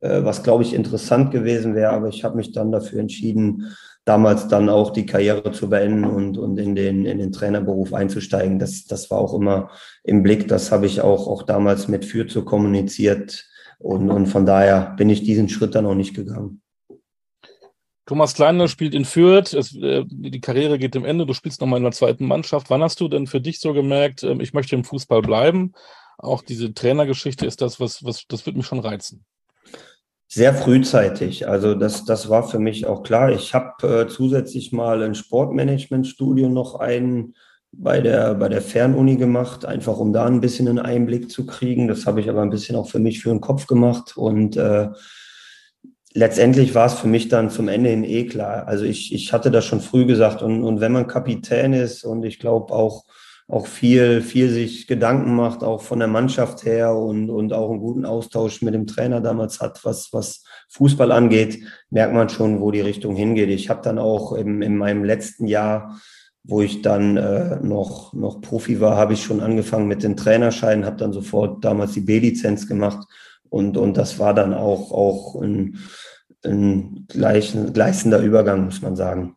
äh, 0.00 0.22
was, 0.22 0.44
glaube 0.44 0.62
ich, 0.62 0.72
interessant 0.72 1.32
gewesen 1.32 1.74
wäre. 1.74 1.90
Aber 1.90 2.08
ich 2.08 2.22
habe 2.22 2.36
mich 2.36 2.52
dann 2.52 2.70
dafür 2.70 3.00
entschieden, 3.00 3.74
damals 4.04 4.48
dann 4.48 4.68
auch 4.68 4.90
die 4.90 5.06
Karriere 5.06 5.52
zu 5.52 5.68
beenden 5.68 6.04
und, 6.04 6.38
und 6.38 6.58
in, 6.58 6.74
den, 6.74 7.04
in 7.04 7.18
den 7.18 7.32
Trainerberuf 7.32 7.92
einzusteigen. 7.92 8.58
Das, 8.58 8.84
das 8.84 9.10
war 9.10 9.18
auch 9.18 9.34
immer 9.34 9.70
im 10.02 10.22
Blick. 10.22 10.48
Das 10.48 10.72
habe 10.72 10.86
ich 10.86 11.00
auch, 11.00 11.26
auch 11.26 11.42
damals 11.42 11.88
mit 11.88 12.04
Fürth 12.04 12.30
so 12.30 12.44
kommuniziert. 12.44 13.46
Und, 13.78 14.10
und 14.10 14.26
von 14.26 14.46
daher 14.46 14.94
bin 14.96 15.10
ich 15.10 15.22
diesen 15.22 15.48
Schritt 15.48 15.74
dann 15.74 15.86
auch 15.86 15.94
nicht 15.94 16.14
gegangen. 16.14 16.62
Thomas 18.06 18.34
Kleiner 18.34 18.66
spielt 18.66 18.94
in 18.94 19.04
Fürth, 19.04 19.54
es, 19.54 19.76
äh, 19.76 20.04
die 20.08 20.40
Karriere 20.40 20.78
geht 20.78 20.96
dem 20.96 21.04
Ende, 21.04 21.26
du 21.26 21.32
spielst 21.32 21.60
nochmal 21.60 21.76
in 21.76 21.84
der 21.84 21.92
zweiten 21.92 22.26
Mannschaft. 22.26 22.68
Wann 22.68 22.82
hast 22.82 23.00
du 23.00 23.06
denn 23.06 23.28
für 23.28 23.40
dich 23.40 23.60
so 23.60 23.72
gemerkt, 23.72 24.24
äh, 24.24 24.34
ich 24.40 24.52
möchte 24.52 24.74
im 24.74 24.82
Fußball 24.82 25.22
bleiben? 25.22 25.74
Auch 26.18 26.42
diese 26.42 26.74
Trainergeschichte 26.74 27.46
ist 27.46 27.62
das, 27.62 27.78
was, 27.78 28.04
was 28.04 28.24
das 28.26 28.44
wird 28.44 28.56
mich 28.56 28.66
schon 28.66 28.80
reizen 28.80 29.24
sehr 30.32 30.54
frühzeitig. 30.54 31.48
Also 31.48 31.74
das, 31.74 32.04
das 32.04 32.28
war 32.28 32.48
für 32.48 32.60
mich 32.60 32.86
auch 32.86 33.02
klar. 33.02 33.32
Ich 33.32 33.52
habe 33.52 34.02
äh, 34.02 34.06
zusätzlich 34.06 34.70
mal 34.70 35.02
ein 35.02 35.16
Sportmanagement-Studium 35.16 36.52
noch 36.52 36.76
ein 36.76 37.34
bei 37.72 38.00
der, 38.00 38.34
bei 38.34 38.48
der 38.48 38.62
Fernuni 38.62 39.16
gemacht, 39.16 39.64
einfach 39.64 39.98
um 39.98 40.12
da 40.12 40.26
ein 40.26 40.40
bisschen 40.40 40.68
einen 40.68 40.78
Einblick 40.78 41.30
zu 41.30 41.46
kriegen. 41.46 41.88
Das 41.88 42.06
habe 42.06 42.20
ich 42.20 42.30
aber 42.30 42.42
ein 42.42 42.50
bisschen 42.50 42.76
auch 42.76 42.88
für 42.88 43.00
mich 43.00 43.20
für 43.20 43.30
den 43.30 43.40
Kopf 43.40 43.66
gemacht. 43.66 44.16
Und 44.16 44.56
äh, 44.56 44.88
letztendlich 46.14 46.76
war 46.76 46.86
es 46.86 46.94
für 46.94 47.08
mich 47.08 47.28
dann 47.28 47.50
zum 47.50 47.66
Ende 47.66 47.90
hin 47.90 48.04
eh 48.04 48.26
klar. 48.26 48.68
Also 48.68 48.84
ich, 48.84 49.12
ich 49.12 49.32
hatte 49.32 49.50
das 49.50 49.64
schon 49.64 49.80
früh 49.80 50.06
gesagt. 50.06 50.42
Und, 50.42 50.62
und 50.62 50.80
wenn 50.80 50.92
man 50.92 51.08
Kapitän 51.08 51.72
ist 51.72 52.04
und 52.04 52.24
ich 52.24 52.38
glaube 52.38 52.72
auch 52.72 53.04
auch 53.50 53.66
viel, 53.66 54.20
viel 54.20 54.48
sich 54.48 54.86
Gedanken 54.86 55.34
macht, 55.34 55.64
auch 55.64 55.82
von 55.82 55.98
der 55.98 56.06
Mannschaft 56.08 56.64
her 56.64 56.94
und, 56.94 57.30
und 57.30 57.52
auch 57.52 57.70
einen 57.70 57.80
guten 57.80 58.04
Austausch 58.04 58.62
mit 58.62 58.74
dem 58.74 58.86
Trainer 58.86 59.20
damals 59.20 59.60
hat, 59.60 59.84
was, 59.84 60.12
was 60.12 60.44
Fußball 60.68 61.10
angeht, 61.10 61.64
merkt 61.90 62.14
man 62.14 62.28
schon, 62.28 62.60
wo 62.60 62.70
die 62.70 62.80
Richtung 62.80 63.16
hingeht. 63.16 63.50
Ich 63.50 63.68
habe 63.68 63.82
dann 63.82 63.98
auch 63.98 64.32
im, 64.32 64.62
in 64.62 64.76
meinem 64.76 65.02
letzten 65.02 65.48
Jahr, 65.48 66.00
wo 66.44 66.62
ich 66.62 66.80
dann 66.82 67.16
äh, 67.16 67.56
noch, 67.60 68.12
noch 68.12 68.40
Profi 68.40 68.80
war, 68.80 68.96
habe 68.96 69.14
ich 69.14 69.24
schon 69.24 69.40
angefangen 69.40 69.88
mit 69.88 70.04
den 70.04 70.16
Trainerscheinen, 70.16 70.86
habe 70.86 70.96
dann 70.96 71.12
sofort 71.12 71.64
damals 71.64 71.92
die 71.92 72.02
B-Lizenz 72.02 72.68
gemacht 72.68 73.08
und, 73.48 73.76
und 73.76 73.96
das 73.96 74.20
war 74.20 74.32
dann 74.32 74.54
auch, 74.54 74.92
auch 74.92 75.42
ein, 75.42 75.78
ein 76.44 77.06
gleißender 77.08 78.20
Übergang, 78.20 78.64
muss 78.64 78.80
man 78.80 78.94
sagen. 78.94 79.36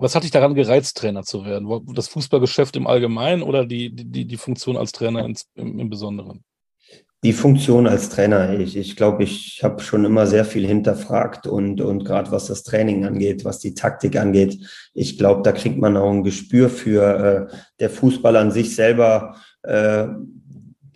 Was 0.00 0.14
hat 0.14 0.24
dich 0.24 0.30
daran 0.30 0.54
gereizt, 0.54 0.96
Trainer 0.96 1.22
zu 1.22 1.44
werden? 1.44 1.68
Das 1.94 2.08
Fußballgeschäft 2.08 2.74
im 2.76 2.86
Allgemeinen 2.86 3.42
oder 3.42 3.66
die, 3.66 3.94
die, 3.94 4.24
die 4.24 4.36
Funktion 4.36 4.76
als 4.76 4.92
Trainer 4.92 5.24
ins, 5.24 5.46
im, 5.54 5.78
im 5.78 5.90
Besonderen? 5.90 6.42
Die 7.22 7.34
Funktion 7.34 7.86
als 7.86 8.08
Trainer. 8.08 8.58
Ich, 8.58 8.78
ich 8.78 8.96
glaube, 8.96 9.24
ich 9.24 9.60
habe 9.62 9.82
schon 9.82 10.06
immer 10.06 10.26
sehr 10.26 10.46
viel 10.46 10.66
hinterfragt 10.66 11.46
und, 11.46 11.82
und 11.82 12.04
gerade 12.04 12.32
was 12.32 12.46
das 12.46 12.62
Training 12.62 13.04
angeht, 13.04 13.44
was 13.44 13.58
die 13.58 13.74
Taktik 13.74 14.16
angeht, 14.16 14.58
ich 14.94 15.18
glaube, 15.18 15.42
da 15.42 15.52
kriegt 15.52 15.76
man 15.76 15.98
auch 15.98 16.10
ein 16.10 16.24
Gespür 16.24 16.70
für 16.70 17.48
äh, 17.50 17.54
der 17.78 17.90
Fußball 17.90 18.36
an 18.36 18.52
sich 18.52 18.74
selber. 18.74 19.36
Äh, 19.62 20.06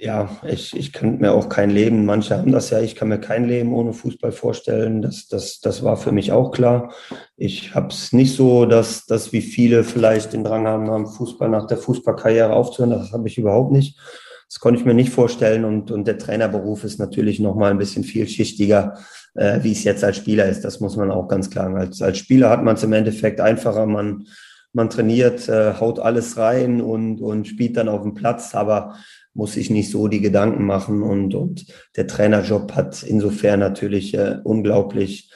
ja, 0.05 0.29
ich, 0.47 0.77
ich 0.77 0.93
könnte 0.93 1.23
mir 1.23 1.33
auch 1.33 1.49
kein 1.49 1.71
Leben, 1.71 2.05
manche 2.05 2.37
haben 2.37 2.53
das 2.53 2.69
ja, 2.69 2.81
ich 2.81 2.95
kann 2.95 3.09
mir 3.09 3.19
kein 3.19 3.49
Leben 3.49 3.73
ohne 3.73 3.95
Fußball 3.95 4.33
vorstellen. 4.33 5.01
Das, 5.01 5.29
das, 5.29 5.61
das 5.61 5.83
war 5.83 5.97
für 5.97 6.13
mich 6.13 6.31
auch 6.31 6.51
klar. 6.51 6.93
Ich 7.37 7.75
habe 7.75 7.89
es 7.89 8.13
nicht 8.13 8.37
so, 8.37 8.67
dass, 8.67 9.07
dass 9.07 9.33
wie 9.33 9.41
viele 9.41 9.83
vielleicht 9.83 10.35
den 10.35 10.45
Drang 10.45 10.67
haben, 10.67 10.91
am 10.91 11.07
Fußball 11.07 11.49
nach 11.49 11.67
der 11.67 11.79
Fußballkarriere 11.79 12.53
aufzuhören. 12.53 12.91
Das 12.91 13.13
habe 13.13 13.27
ich 13.29 13.39
überhaupt 13.39 13.73
nicht. 13.73 13.99
Das 14.47 14.61
konnte 14.61 14.79
ich 14.79 14.85
mir 14.85 14.93
nicht 14.93 15.11
vorstellen. 15.11 15.65
Und, 15.65 15.91
und 15.91 16.07
der 16.07 16.19
Trainerberuf 16.19 16.85
ist 16.85 16.99
natürlich 16.99 17.41
nochmal 17.41 17.71
ein 17.71 17.79
bisschen 17.79 18.05
vielschichtiger, 18.05 18.99
äh, 19.35 19.61
wie 19.63 19.73
es 19.73 19.85
jetzt 19.85 20.05
als 20.05 20.19
Spieler 20.19 20.45
ist. 20.45 20.65
Das 20.67 20.81
muss 20.81 20.97
man 20.97 21.11
auch 21.11 21.29
ganz 21.29 21.49
klar 21.49 21.65
sagen. 21.65 21.79
Als, 21.79 22.03
als 22.03 22.19
Spieler 22.19 22.51
hat 22.51 22.63
man 22.63 22.77
es 22.77 22.83
im 22.83 22.93
Endeffekt 22.93 23.41
einfacher. 23.41 23.87
Man, 23.87 24.27
man 24.75 24.91
trainiert, 24.91 25.49
äh, 25.49 25.75
haut 25.81 25.99
alles 25.99 26.37
rein 26.37 26.83
und, 26.83 27.23
und 27.23 27.49
spielt 27.49 27.79
dann 27.79 27.89
auf 27.89 28.03
dem 28.03 28.13
Platz. 28.13 28.55
Aber 28.55 28.97
muss 29.35 29.55
sich 29.55 29.69
nicht 29.69 29.91
so 29.91 30.09
die 30.09 30.21
Gedanken 30.21 30.65
machen 30.65 31.03
und, 31.03 31.35
und 31.35 31.67
der 31.97 32.07
Trainerjob 32.07 32.73
hat 32.73 33.03
insofern 33.03 33.61
natürlich 33.61 34.15
äh, 34.15 34.39
unglaublich 34.45 35.31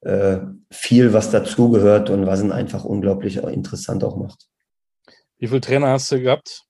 äh, 0.00 0.38
viel, 0.70 1.12
was 1.12 1.30
dazugehört 1.30 2.10
und 2.10 2.26
was 2.26 2.42
ihn 2.42 2.50
einfach 2.50 2.84
unglaublich 2.84 3.36
interessant 3.36 4.02
auch 4.02 4.16
macht. 4.16 4.48
Wie 5.38 5.48
viele 5.48 5.60
Trainer 5.60 5.88
hast 5.88 6.10
du 6.10 6.20
gehabt? 6.20 6.64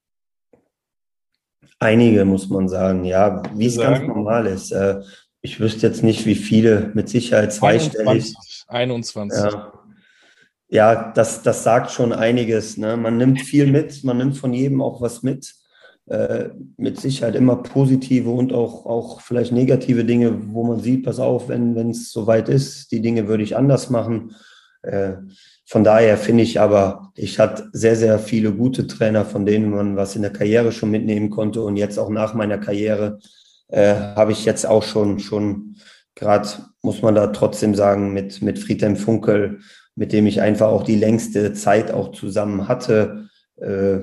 Einige, 1.78 2.24
muss 2.24 2.48
man 2.48 2.68
sagen, 2.68 3.04
ja, 3.04 3.42
wie 3.54 3.66
es 3.66 3.76
ganz 3.76 4.06
normal 4.06 4.46
ist. 4.46 4.70
Äh, 4.72 5.00
ich 5.40 5.58
wüsste 5.58 5.86
jetzt 5.86 6.02
nicht, 6.02 6.26
wie 6.26 6.36
viele, 6.36 6.90
mit 6.94 7.08
Sicherheit 7.08 7.52
zweistellig. 7.52 8.06
21. 8.06 8.64
21. 8.68 9.38
Ja. 9.38 9.72
Ja, 10.68 11.12
das, 11.12 11.42
das 11.42 11.64
sagt 11.64 11.90
schon 11.90 12.14
einiges. 12.14 12.78
Ne? 12.78 12.96
Man 12.96 13.18
nimmt 13.18 13.42
viel 13.42 13.66
mit, 13.66 14.04
man 14.04 14.16
nimmt 14.16 14.38
von 14.38 14.54
jedem 14.54 14.80
auch 14.80 15.02
was 15.02 15.22
mit 15.22 15.54
äh, 16.06 16.50
mit 16.76 17.00
Sicherheit 17.00 17.36
immer 17.36 17.56
positive 17.56 18.30
und 18.30 18.52
auch, 18.52 18.86
auch 18.86 19.20
vielleicht 19.20 19.52
negative 19.52 20.04
Dinge, 20.04 20.36
wo 20.52 20.64
man 20.64 20.80
sieht, 20.80 21.04
pass 21.04 21.20
auf, 21.20 21.48
wenn 21.48 21.90
es 21.90 22.10
soweit 22.10 22.48
ist, 22.48 22.90
die 22.92 23.00
Dinge 23.00 23.28
würde 23.28 23.44
ich 23.44 23.56
anders 23.56 23.88
machen. 23.88 24.34
Äh, 24.82 25.14
von 25.64 25.84
daher 25.84 26.18
finde 26.18 26.42
ich 26.42 26.60
aber, 26.60 27.12
ich 27.14 27.38
hatte 27.38 27.70
sehr, 27.72 27.96
sehr 27.96 28.18
viele 28.18 28.52
gute 28.52 28.86
Trainer, 28.86 29.24
von 29.24 29.46
denen 29.46 29.70
man 29.70 29.96
was 29.96 30.16
in 30.16 30.22
der 30.22 30.32
Karriere 30.32 30.72
schon 30.72 30.90
mitnehmen 30.90 31.30
konnte. 31.30 31.62
Und 31.62 31.76
jetzt 31.76 31.98
auch 31.98 32.10
nach 32.10 32.34
meiner 32.34 32.58
Karriere 32.58 33.20
äh, 33.68 33.94
habe 33.94 34.32
ich 34.32 34.44
jetzt 34.44 34.66
auch 34.66 34.82
schon, 34.82 35.18
schon 35.18 35.76
gerade, 36.14 36.48
muss 36.82 37.00
man 37.00 37.14
da 37.14 37.28
trotzdem 37.28 37.74
sagen, 37.74 38.12
mit, 38.12 38.42
mit 38.42 38.58
Friedhelm 38.58 38.96
Funkel, 38.96 39.60
mit 39.94 40.12
dem 40.12 40.26
ich 40.26 40.40
einfach 40.40 40.68
auch 40.68 40.82
die 40.82 40.96
längste 40.96 41.52
Zeit 41.52 41.92
auch 41.92 42.12
zusammen 42.12 42.68
hatte, 42.68 43.28
äh, 43.56 44.00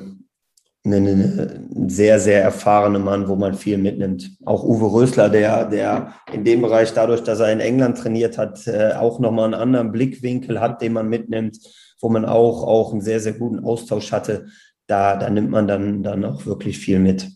ein 0.85 1.89
sehr, 1.89 2.19
sehr 2.19 2.41
erfahrener 2.41 2.99
Mann, 2.99 3.27
wo 3.27 3.35
man 3.35 3.53
viel 3.53 3.77
mitnimmt. 3.77 4.31
Auch 4.45 4.63
Uwe 4.63 4.91
Rösler, 4.91 5.29
der, 5.29 5.65
der 5.65 6.15
in 6.31 6.43
dem 6.43 6.61
Bereich, 6.61 6.93
dadurch, 6.93 7.21
dass 7.21 7.39
er 7.39 7.51
in 7.51 7.59
England 7.59 7.97
trainiert 7.97 8.37
hat, 8.37 8.65
äh, 8.67 8.93
auch 8.93 9.19
nochmal 9.19 9.45
einen 9.45 9.61
anderen 9.61 9.91
Blickwinkel 9.91 10.61
hat, 10.61 10.81
den 10.81 10.93
man 10.93 11.09
mitnimmt, 11.09 11.59
wo 11.99 12.09
man 12.09 12.25
auch, 12.25 12.63
auch 12.63 12.93
einen 12.93 13.01
sehr, 13.01 13.19
sehr 13.19 13.33
guten 13.33 13.59
Austausch 13.63 14.11
hatte. 14.11 14.47
Da, 14.87 15.17
da 15.17 15.29
nimmt 15.29 15.51
man 15.51 15.67
dann, 15.67 16.01
dann 16.01 16.23
auch 16.23 16.45
wirklich 16.45 16.79
viel 16.79 16.99
mit. 16.99 17.29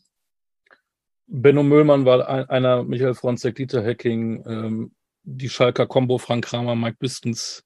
Benno 1.27 1.63
Müllmann 1.63 2.06
war 2.06 2.27
einer, 2.49 2.84
Michael 2.84 3.13
Fronzek, 3.13 3.56
Dieter 3.56 3.84
Hecking, 3.84 4.43
ähm, 4.47 4.91
die 5.23 5.49
Schalker 5.49 5.88
Combo, 5.88 6.18
Frank 6.18 6.45
Kramer, 6.45 6.76
Mike 6.76 6.97
Bistens, 6.99 7.63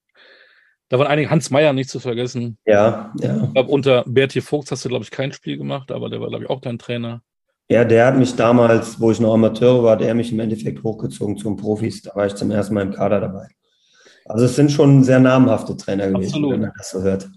da 0.90 1.00
waren 1.00 1.08
einige, 1.08 1.30
Hans 1.30 1.50
Meyer 1.50 1.74
nicht 1.74 1.90
zu 1.90 2.00
vergessen. 2.00 2.58
Ja, 2.66 3.12
ja. 3.20 3.44
Ich 3.44 3.54
glaube, 3.54 3.72
unter 3.72 4.04
Bertie 4.08 4.42
Vogts 4.42 4.72
hast 4.72 4.86
du, 4.86 4.90
glaube 4.90 5.04
ich, 5.04 5.12
kein 5.12 5.34
Spiel 5.34 5.58
gemacht, 5.58 5.92
aber 5.92 6.10
der 6.10 6.22
war, 6.22 6.30
glaube 6.30 6.46
ich, 6.46 6.50
auch 6.50 6.62
dein 6.62 6.80
Trainer. 6.80 7.22
Ja, 7.70 7.84
der 7.84 8.06
hat 8.06 8.18
mich 8.18 8.36
damals, 8.36 9.00
wo 9.00 9.12
ich 9.12 9.20
noch 9.20 9.34
Amateur 9.34 9.84
war, 9.84 9.98
der 9.98 10.16
mich 10.16 10.32
im 10.32 10.40
Endeffekt 10.40 10.84
hochgezogen 10.84 11.38
zum 11.38 11.58
Profis. 11.58 12.02
Da 12.02 12.16
war 12.16 12.26
ich 12.26 12.36
zum 12.36 12.50
ersten 12.50 12.74
Mal 12.74 12.84
im 12.84 12.94
Kader 12.94 13.20
dabei. 13.20 13.48
Also 14.26 14.46
es 14.46 14.56
sind 14.56 14.72
schon 14.72 15.04
sehr 15.04 15.20
namhafte 15.20 15.76
Trainer 15.76 16.08
gewesen, 16.08 16.28
Absolut. 16.28 16.54
wenn 16.54 16.62
man 16.62 16.72
das 16.78 16.92
so 16.92 17.02
hört. 17.02 17.30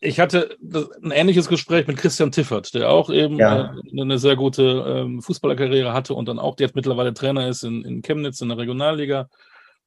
Ich 0.00 0.20
hatte 0.20 0.56
ein 1.02 1.10
ähnliches 1.10 1.48
Gespräch 1.48 1.86
mit 1.86 1.96
Christian 1.96 2.30
Tiffert, 2.32 2.74
der 2.74 2.90
auch 2.90 3.08
eben 3.10 3.36
ja. 3.36 3.74
Äh, 3.74 4.00
eine 4.00 4.18
sehr 4.18 4.36
gute 4.36 4.62
ähm, 4.86 5.22
Fußballerkarriere 5.22 5.92
hatte 5.92 6.14
und 6.14 6.28
dann 6.28 6.38
auch, 6.38 6.56
der 6.56 6.66
jetzt 6.66 6.76
mittlerweile 6.76 7.14
Trainer 7.14 7.48
ist 7.48 7.62
in, 7.64 7.84
in 7.84 8.02
Chemnitz 8.02 8.40
in 8.40 8.48
der 8.48 8.58
Regionalliga 8.58 9.28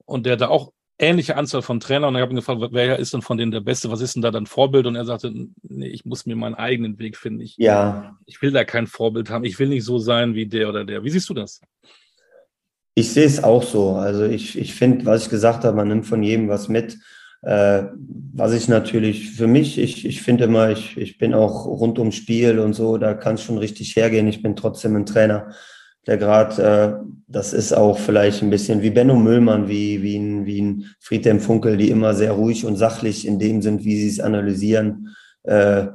und 0.06 0.26
der 0.26 0.38
da 0.38 0.48
auch 0.48 0.72
ähnliche 1.00 1.36
Anzahl 1.36 1.62
von 1.62 1.80
Trainern 1.80 2.10
und 2.10 2.16
ich 2.16 2.22
habe 2.22 2.34
ihn 2.34 2.38
gefragt, 2.38 2.62
wer 2.72 2.98
ist 2.98 3.14
denn 3.14 3.22
von 3.22 3.38
denen 3.38 3.52
der 3.52 3.62
Beste? 3.62 3.92
Was 3.92 4.02
ist 4.02 4.16
denn 4.16 4.22
da 4.22 4.32
dann 4.32 4.48
Vorbild? 4.48 4.88
Und 4.88 4.96
er 4.96 5.06
sagte, 5.06 5.32
nee, 5.62 5.88
ich 5.88 6.06
muss 6.06 6.26
mir 6.26 6.36
meinen 6.36 6.56
eigenen 6.56 6.98
Weg 7.00 7.18
finden. 7.18 7.42
Ich, 7.42 7.56
ja. 7.58 8.18
ich 8.26 8.42
will 8.42 8.52
da 8.52 8.64
kein 8.64 8.88
Vorbild 8.88 9.30
haben. 9.30 9.46
Ich 9.46 9.60
will 9.60 9.68
nicht 9.68 9.84
so 9.84 10.00
sein 10.00 10.34
wie 10.34 10.48
der 10.48 10.70
oder 10.70 10.86
der. 10.86 11.04
Wie 11.04 11.10
siehst 11.10 11.30
du 11.30 11.34
das? 11.34 11.62
Ich 12.96 13.12
sehe 13.12 13.26
es 13.26 13.44
auch 13.44 13.62
so. 13.62 13.92
Also 13.92 14.26
ich, 14.26 14.58
ich 14.58 14.74
finde, 14.74 15.06
was 15.06 15.26
ich 15.26 15.30
gesagt 15.30 15.64
habe, 15.64 15.78
man 15.78 15.88
nimmt 15.88 16.08
von 16.08 16.24
jedem 16.24 16.50
was 16.50 16.68
mit. 16.68 16.98
Äh, 17.44 17.84
was 18.34 18.54
ich 18.54 18.68
natürlich 18.68 19.32
für 19.32 19.46
mich, 19.46 19.78
ich, 19.78 20.04
ich 20.04 20.24
finde 20.24 20.46
immer, 20.46 20.72
ich, 20.72 20.98
ich 20.98 21.20
bin 21.20 21.36
auch 21.36 21.68
rund 21.68 22.00
ums 22.00 22.16
Spiel 22.16 22.58
und 22.58 22.74
so, 22.74 22.98
da 22.98 23.14
kann 23.14 23.36
es 23.36 23.44
schon 23.44 23.60
richtig 23.60 23.96
hergehen. 23.96 24.28
Ich 24.28 24.42
bin 24.42 24.56
trotzdem 24.56 24.96
ein 24.96 25.06
Trainer 25.06 25.54
der 26.08 26.18
gerade, 26.18 26.64
äh, 26.64 27.08
das 27.28 27.54
ist 27.54 27.74
auch 27.74 28.00
vielleicht 28.00 28.42
ein 28.42 28.50
bisschen 28.50 28.82
wie 28.82 28.90
Benno 28.90 29.16
Müllmann, 29.16 29.68
wie, 29.68 30.02
wie 30.02 30.18
ein, 30.18 30.46
wie 30.46 30.62
ein 30.62 30.86
Friedhelm 31.00 31.40
Funkel, 31.40 31.78
die 31.78 31.90
immer 31.90 32.14
sehr 32.14 32.32
ruhig 32.32 32.66
und 32.66 32.78
sachlich 32.78 33.28
in 33.28 33.38
dem 33.38 33.62
sind, 33.62 33.84
wie 33.84 33.98
sie 34.00 34.08
es 34.08 34.20
analysieren. 34.20 35.16
Äh, 35.44 35.88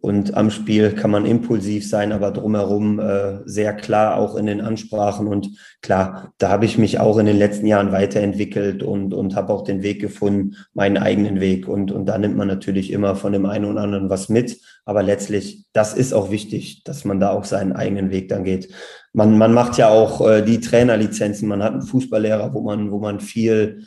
und 0.00 0.34
am 0.36 0.50
Spiel 0.50 0.92
kann 0.92 1.10
man 1.10 1.26
impulsiv 1.26 1.88
sein, 1.88 2.12
aber 2.12 2.30
drumherum 2.30 3.00
äh, 3.00 3.40
sehr 3.46 3.74
klar 3.74 4.16
auch 4.16 4.36
in 4.36 4.46
den 4.46 4.60
Ansprachen. 4.60 5.26
Und 5.26 5.50
klar, 5.82 6.32
da 6.38 6.50
habe 6.50 6.66
ich 6.66 6.78
mich 6.78 7.00
auch 7.00 7.18
in 7.18 7.26
den 7.26 7.36
letzten 7.36 7.66
Jahren 7.66 7.90
weiterentwickelt 7.90 8.82
und, 8.82 9.12
und 9.12 9.34
habe 9.34 9.52
auch 9.52 9.64
den 9.64 9.82
Weg 9.82 10.00
gefunden, 10.00 10.54
meinen 10.72 10.98
eigenen 10.98 11.40
Weg. 11.40 11.66
Und, 11.66 11.90
und 11.90 12.06
da 12.06 12.16
nimmt 12.16 12.36
man 12.36 12.46
natürlich 12.46 12.92
immer 12.92 13.16
von 13.16 13.32
dem 13.32 13.44
einen 13.44 13.64
oder 13.64 13.80
anderen 13.80 14.08
was 14.08 14.28
mit. 14.28 14.60
Aber 14.88 15.02
letztlich, 15.02 15.66
das 15.74 15.92
ist 15.92 16.14
auch 16.14 16.30
wichtig, 16.30 16.82
dass 16.82 17.04
man 17.04 17.20
da 17.20 17.28
auch 17.32 17.44
seinen 17.44 17.74
eigenen 17.74 18.10
Weg 18.10 18.30
dann 18.30 18.42
geht. 18.42 18.72
Man, 19.12 19.36
man 19.36 19.52
macht 19.52 19.76
ja 19.76 19.90
auch 19.90 20.26
äh, 20.26 20.40
die 20.40 20.60
Trainerlizenzen. 20.60 21.46
Man 21.46 21.62
hat 21.62 21.74
einen 21.74 21.82
Fußballlehrer, 21.82 22.54
wo 22.54 22.62
man, 22.62 22.90
wo 22.90 22.98
man 22.98 23.20
viel 23.20 23.84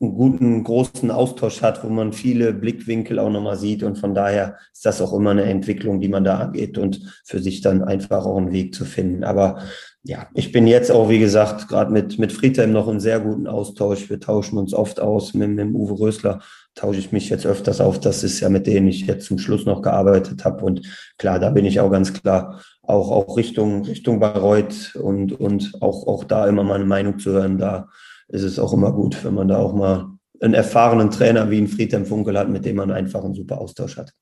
einen 0.00 0.14
guten, 0.14 0.62
großen 0.62 1.10
Austausch 1.10 1.62
hat, 1.62 1.82
wo 1.82 1.88
man 1.88 2.12
viele 2.12 2.52
Blickwinkel 2.54 3.18
auch 3.18 3.28
nochmal 3.28 3.56
sieht. 3.56 3.82
Und 3.82 3.98
von 3.98 4.14
daher 4.14 4.56
ist 4.72 4.86
das 4.86 5.02
auch 5.02 5.12
immer 5.14 5.32
eine 5.32 5.42
Entwicklung, 5.42 6.00
die 6.00 6.08
man 6.08 6.22
da 6.22 6.38
angeht 6.38 6.78
und 6.78 7.00
für 7.24 7.40
sich 7.40 7.60
dann 7.60 7.82
einfach 7.82 8.24
auch 8.24 8.36
einen 8.36 8.52
Weg 8.52 8.72
zu 8.72 8.84
finden. 8.84 9.24
Aber 9.24 9.64
ja, 10.04 10.28
ich 10.34 10.52
bin 10.52 10.68
jetzt 10.68 10.92
auch, 10.92 11.08
wie 11.08 11.18
gesagt, 11.18 11.66
gerade 11.66 11.90
mit, 11.90 12.20
mit 12.20 12.32
Friedhelm 12.32 12.70
noch 12.70 12.86
in 12.86 13.00
sehr 13.00 13.18
guten 13.18 13.48
Austausch. 13.48 14.08
Wir 14.08 14.20
tauschen 14.20 14.58
uns 14.58 14.74
oft 14.74 15.00
aus. 15.00 15.34
Mit, 15.34 15.50
mit 15.50 15.74
Uwe 15.74 15.98
Rösler 15.98 16.40
tausche 16.74 16.98
ich 16.98 17.12
mich 17.12 17.28
jetzt 17.28 17.46
öfters 17.46 17.80
auf. 17.80 18.00
Das 18.00 18.24
ist 18.24 18.40
ja 18.40 18.48
mit 18.48 18.66
denen 18.66 18.88
ich 18.88 19.06
jetzt 19.06 19.26
zum 19.26 19.38
Schluss 19.38 19.64
noch 19.64 19.82
gearbeitet 19.82 20.44
habe. 20.44 20.64
Und 20.64 20.82
klar, 21.18 21.38
da 21.38 21.50
bin 21.50 21.64
ich 21.64 21.80
auch 21.80 21.90
ganz 21.90 22.12
klar 22.12 22.60
auch, 22.82 23.10
auch 23.10 23.36
Richtung, 23.36 23.84
Richtung 23.84 24.20
Bayreuth 24.20 24.96
und, 24.96 25.32
und 25.32 25.72
auch, 25.80 26.06
auch 26.06 26.24
da 26.24 26.46
immer 26.46 26.64
meine 26.64 26.84
Meinung 26.84 27.18
zu 27.18 27.32
hören. 27.32 27.58
Da 27.58 27.88
ist 28.28 28.42
es 28.42 28.58
auch 28.58 28.72
immer 28.72 28.92
gut, 28.92 29.24
wenn 29.24 29.34
man 29.34 29.48
da 29.48 29.58
auch 29.58 29.74
mal 29.74 30.10
einen 30.40 30.54
erfahrenen 30.54 31.10
Trainer 31.10 31.50
wie 31.50 31.58
ein 31.58 31.68
Friedhelm 31.68 32.04
Funkel 32.06 32.38
hat, 32.38 32.48
mit 32.48 32.64
dem 32.64 32.76
man 32.76 32.90
einfach 32.90 33.24
einen 33.24 33.34
super 33.34 33.58
Austausch 33.58 33.96
hat. 33.96 34.12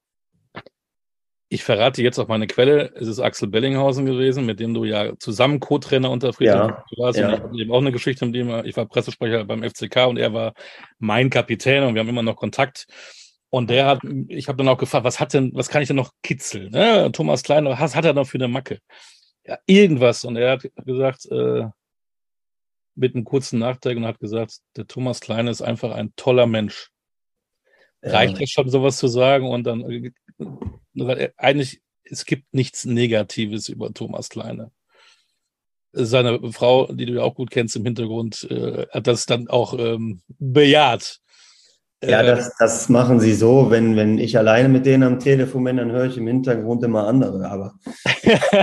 Ich 1.52 1.64
verrate 1.64 2.02
jetzt 2.02 2.18
auch 2.18 2.28
meine 2.28 2.46
Quelle. 2.46 2.94
Es 2.94 3.06
ist 3.06 3.18
Axel 3.18 3.46
Bellinghausen 3.46 4.06
gewesen, 4.06 4.46
mit 4.46 4.58
dem 4.58 4.72
du 4.72 4.84
ja 4.84 5.12
zusammen 5.18 5.60
Co-Trainer 5.60 6.10
unter 6.10 6.32
Friedhelm 6.32 6.70
ja, 6.70 6.84
warst. 6.96 7.18
Ja. 7.18 7.28
Und 7.28 7.34
ich 7.34 7.40
habe 7.40 7.60
eben 7.60 7.72
auch 7.72 7.80
eine 7.82 7.92
Geschichte 7.92 8.24
mit 8.24 8.34
ihm. 8.36 8.64
Ich 8.64 8.74
war 8.74 8.86
Pressesprecher 8.86 9.44
beim 9.44 9.62
FCK 9.62 10.06
und 10.06 10.16
er 10.16 10.32
war 10.32 10.54
mein 10.98 11.28
Kapitän 11.28 11.82
und 11.84 11.92
wir 11.92 12.00
haben 12.00 12.08
immer 12.08 12.22
noch 12.22 12.36
Kontakt. 12.36 12.86
Und 13.50 13.68
der 13.68 13.84
hat, 13.84 14.00
ich 14.28 14.48
habe 14.48 14.56
dann 14.56 14.68
auch 14.68 14.78
gefragt, 14.78 15.04
was 15.04 15.20
hat 15.20 15.34
denn, 15.34 15.50
was 15.52 15.68
kann 15.68 15.82
ich 15.82 15.88
denn 15.88 15.96
noch 15.96 16.12
kitzeln? 16.22 16.70
Ne? 16.70 17.12
Thomas 17.12 17.42
Klein, 17.42 17.66
was 17.66 17.94
hat 17.94 18.06
er 18.06 18.14
noch 18.14 18.26
für 18.26 18.38
eine 18.38 18.48
Macke? 18.48 18.78
Ja, 19.44 19.58
irgendwas. 19.66 20.24
Und 20.24 20.36
er 20.36 20.52
hat 20.52 20.66
gesagt, 20.86 21.26
äh, 21.30 21.66
mit 22.94 23.14
einem 23.14 23.24
kurzen 23.24 23.58
Nachdenken 23.58 24.04
und 24.04 24.08
hat 24.08 24.20
gesagt, 24.20 24.60
der 24.74 24.86
Thomas 24.86 25.20
Kleine 25.20 25.50
ist 25.50 25.60
einfach 25.60 25.90
ein 25.90 26.14
toller 26.16 26.46
Mensch. 26.46 26.88
Ja. 28.02 28.12
Reicht 28.12 28.40
das 28.40 28.50
schon, 28.50 28.68
sowas 28.68 28.96
zu 28.96 29.06
sagen? 29.08 29.48
Und 29.48 29.64
dann 29.64 30.12
äh, 30.94 31.30
eigentlich, 31.36 31.80
es 32.04 32.24
gibt 32.24 32.52
nichts 32.52 32.84
Negatives 32.84 33.68
über 33.68 33.92
Thomas 33.92 34.28
Kleine. 34.28 34.70
Seine 35.92 36.40
Frau, 36.52 36.90
die 36.90 37.06
du 37.06 37.14
ja 37.14 37.22
auch 37.22 37.34
gut 37.34 37.50
kennst 37.50 37.76
im 37.76 37.84
Hintergrund, 37.84 38.46
äh, 38.50 38.86
hat 38.90 39.06
das 39.06 39.26
dann 39.26 39.48
auch 39.48 39.78
ähm, 39.78 40.22
bejaht. 40.38 41.20
Ja, 42.02 42.22
äh, 42.22 42.26
das, 42.26 42.56
das 42.58 42.88
machen 42.88 43.20
sie 43.20 43.34
so. 43.34 43.70
Wenn, 43.70 43.94
wenn 43.96 44.18
ich 44.18 44.36
alleine 44.36 44.68
mit 44.68 44.86
denen 44.86 45.04
am 45.04 45.18
Telefon 45.20 45.64
bin, 45.64 45.76
dann 45.76 45.92
höre 45.92 46.06
ich 46.06 46.16
im 46.16 46.26
Hintergrund 46.26 46.82
immer 46.82 47.06
andere. 47.06 47.48
Aber 47.48 47.74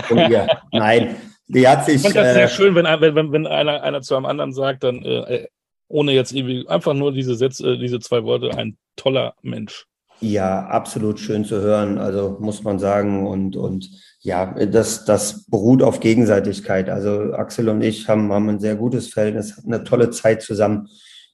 ja, 0.29 0.63
nein, 0.71 1.15
die 1.47 1.67
hat 1.67 1.85
sich. 1.85 1.95
Ich 1.95 2.01
finde 2.01 2.19
das 2.19 2.29
äh, 2.29 2.33
sehr 2.33 2.47
schön, 2.49 2.75
wenn, 2.75 2.85
wenn, 2.85 3.31
wenn 3.31 3.47
einer, 3.47 3.83
einer 3.83 4.01
zu 4.01 4.15
einem 4.15 4.25
anderen 4.25 4.53
sagt, 4.53 4.83
dann 4.83 5.03
äh, 5.03 5.47
ohne 5.89 6.13
jetzt 6.13 6.31
irgendwie 6.31 6.67
einfach 6.67 6.93
nur 6.93 7.11
diese 7.11 7.35
Sätze, 7.35 7.77
diese 7.77 7.99
zwei 7.99 8.23
Worte, 8.23 8.55
ein 8.57 8.77
toller 8.95 9.33
Mensch. 9.41 9.85
Ja, 10.21 10.65
absolut 10.65 11.19
schön 11.19 11.45
zu 11.45 11.61
hören. 11.61 11.97
Also 11.97 12.37
muss 12.39 12.63
man 12.63 12.77
sagen. 12.79 13.25
Und, 13.25 13.55
und 13.55 13.89
ja, 14.21 14.53
das, 14.65 15.05
das 15.05 15.45
beruht 15.45 15.81
auf 15.81 15.99
Gegenseitigkeit. 15.99 16.89
Also 16.89 17.33
Axel 17.33 17.69
und 17.69 17.81
ich 17.81 18.07
haben, 18.09 18.31
haben 18.31 18.49
ein 18.49 18.59
sehr 18.59 18.75
gutes 18.75 19.07
Verhältnis, 19.07 19.57
hatten 19.57 19.73
eine 19.73 19.83
tolle 19.83 20.09
Zeit 20.09 20.41
zusammen, 20.41 20.89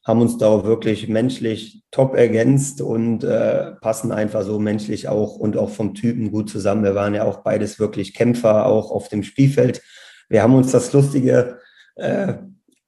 haben 0.06 0.22
uns 0.22 0.38
da 0.38 0.48
auch 0.48 0.66
wirklich 0.66 1.08
menschlich 1.08 1.84
top 1.90 2.16
ergänzt 2.16 2.80
und 2.80 3.24
äh, 3.24 3.72
passen 3.82 4.12
einfach 4.12 4.44
so 4.44 4.60
menschlich 4.60 5.08
auch 5.08 5.36
und 5.36 5.58
auch 5.58 5.72
vom 5.72 5.96
Typen 5.96 6.32
gut 6.32 6.50
zusammen. 6.50 6.84
Wir 6.84 6.94
waren 6.94 7.16
ja 7.16 7.24
auch 7.24 7.40
beides 7.40 7.80
wirklich 7.80 8.14
Kämpfer, 8.14 8.68
auch 8.68 8.92
auf 8.92 9.10
dem 9.10 9.24
Spielfeld. 9.24 9.82
Wir 10.30 10.44
haben 10.44 10.54
uns 10.54 10.72
das 10.72 10.94
Lustige, 10.94 11.58
äh, 11.96 12.36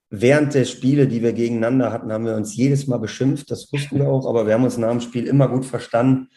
während 0.09 0.53
der 0.53 0.65
Spiele, 0.65 1.07
die 1.07 1.21
wir 1.21 1.33
gegeneinander 1.33 1.91
hatten, 1.91 2.11
haben 2.11 2.25
wir 2.25 2.35
uns 2.35 2.55
jedes 2.55 2.87
Mal 2.87 2.97
beschimpft. 2.97 3.51
Das 3.51 3.71
wussten 3.71 3.99
wir 3.99 4.07
auch, 4.07 4.27
aber 4.27 4.47
wir 4.47 4.53
haben 4.53 4.63
uns 4.63 4.77
nach 4.77 4.91
dem 4.91 5.01
Spiel 5.01 5.27
immer 5.27 5.47
gut 5.47 5.65
verstanden. 5.65 6.29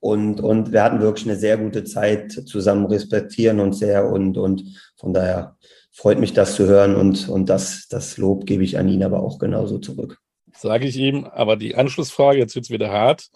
Und, 0.00 0.40
und 0.40 0.72
wir 0.72 0.82
hatten 0.82 1.00
wirklich 1.00 1.26
eine 1.26 1.36
sehr 1.36 1.56
gute 1.56 1.84
Zeit 1.84 2.30
zusammen, 2.32 2.86
respektieren 2.86 3.58
uns 3.58 3.78
sehr 3.78 4.06
und, 4.06 4.36
und 4.36 4.62
von 4.98 5.14
daher 5.14 5.56
freut 5.92 6.18
mich 6.18 6.34
das 6.34 6.56
zu 6.56 6.66
hören 6.66 6.94
und, 6.94 7.28
und 7.30 7.48
das, 7.48 7.88
das 7.88 8.18
Lob 8.18 8.44
gebe 8.44 8.64
ich 8.64 8.78
an 8.78 8.88
ihn 8.88 9.02
aber 9.02 9.20
auch 9.20 9.38
genauso 9.38 9.78
zurück. 9.78 10.18
Sage 10.54 10.86
ich 10.86 10.96
ihm, 10.98 11.24
aber 11.24 11.56
die 11.56 11.74
Anschlussfrage, 11.74 12.38
jetzt 12.38 12.54
wird 12.54 12.66
es 12.66 12.70
wieder 12.70 12.90
hart. 12.90 13.28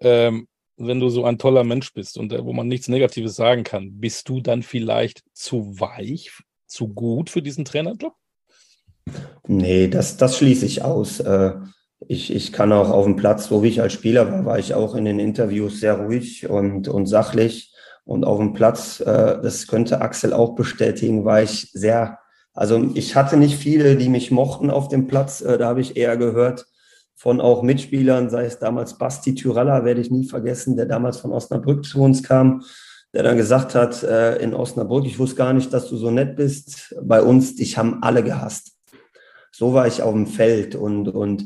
Ähm, 0.00 0.48
wenn 0.76 0.98
du 0.98 1.10
so 1.10 1.24
ein 1.24 1.38
toller 1.38 1.62
Mensch 1.62 1.92
bist 1.92 2.16
und 2.16 2.32
wo 2.32 2.52
man 2.54 2.68
nichts 2.68 2.88
Negatives 2.88 3.36
sagen 3.36 3.62
kann, 3.62 4.00
bist 4.00 4.28
du 4.28 4.40
dann 4.40 4.62
vielleicht 4.62 5.22
zu 5.34 5.78
weich 5.78 6.30
zu 6.66 6.88
gut 6.88 7.30
für 7.30 7.42
diesen 7.42 7.64
Trainerjob? 7.64 8.14
Nee, 9.46 9.88
das, 9.88 10.16
das 10.16 10.38
schließe 10.38 10.64
ich 10.66 10.82
aus. 10.82 11.20
Äh, 11.20 11.52
ich, 12.08 12.34
ich 12.34 12.52
kann 12.52 12.72
auch 12.72 12.90
auf 12.90 13.04
dem 13.04 13.16
Platz, 13.16 13.48
so 13.48 13.62
wie 13.62 13.68
ich 13.68 13.80
als 13.80 13.92
Spieler 13.92 14.30
war, 14.30 14.44
war 14.44 14.58
ich 14.58 14.74
auch 14.74 14.94
in 14.94 15.04
den 15.04 15.18
Interviews 15.18 15.80
sehr 15.80 15.98
ruhig 15.98 16.48
und, 16.48 16.88
und 16.88 17.06
sachlich. 17.06 17.72
Und 18.04 18.24
auf 18.24 18.38
dem 18.38 18.52
Platz, 18.52 19.00
äh, 19.00 19.40
das 19.42 19.66
könnte 19.66 20.00
Axel 20.00 20.32
auch 20.32 20.54
bestätigen, 20.54 21.24
war 21.24 21.42
ich 21.42 21.70
sehr, 21.72 22.18
also 22.52 22.90
ich 22.94 23.16
hatte 23.16 23.36
nicht 23.36 23.56
viele, 23.56 23.96
die 23.96 24.08
mich 24.08 24.30
mochten 24.30 24.70
auf 24.70 24.88
dem 24.88 25.06
Platz. 25.06 25.40
Äh, 25.40 25.58
da 25.58 25.68
habe 25.68 25.80
ich 25.80 25.96
eher 25.96 26.16
gehört 26.16 26.66
von 27.14 27.40
auch 27.40 27.62
Mitspielern, 27.62 28.28
sei 28.28 28.44
es 28.44 28.58
damals 28.58 28.98
Basti 28.98 29.34
Tyralla, 29.34 29.84
werde 29.84 30.00
ich 30.00 30.10
nie 30.10 30.26
vergessen, 30.26 30.76
der 30.76 30.86
damals 30.86 31.18
von 31.18 31.32
Osnabrück 31.32 31.84
zu 31.84 32.02
uns 32.02 32.22
kam 32.22 32.62
der 33.14 33.22
dann 33.22 33.36
gesagt 33.36 33.76
hat, 33.76 34.02
äh, 34.02 34.38
in 34.38 34.54
Osnabrück, 34.54 35.06
ich 35.06 35.20
wusste 35.20 35.36
gar 35.36 35.52
nicht, 35.52 35.72
dass 35.72 35.88
du 35.88 35.96
so 35.96 36.10
nett 36.10 36.34
bist. 36.34 36.96
Bei 37.00 37.22
uns, 37.22 37.54
dich 37.54 37.78
haben 37.78 38.02
alle 38.02 38.24
gehasst. 38.24 38.73
So 39.56 39.72
war 39.72 39.86
ich 39.86 40.02
auf 40.02 40.12
dem 40.12 40.26
Feld 40.26 40.74
und, 40.74 41.06
und 41.06 41.44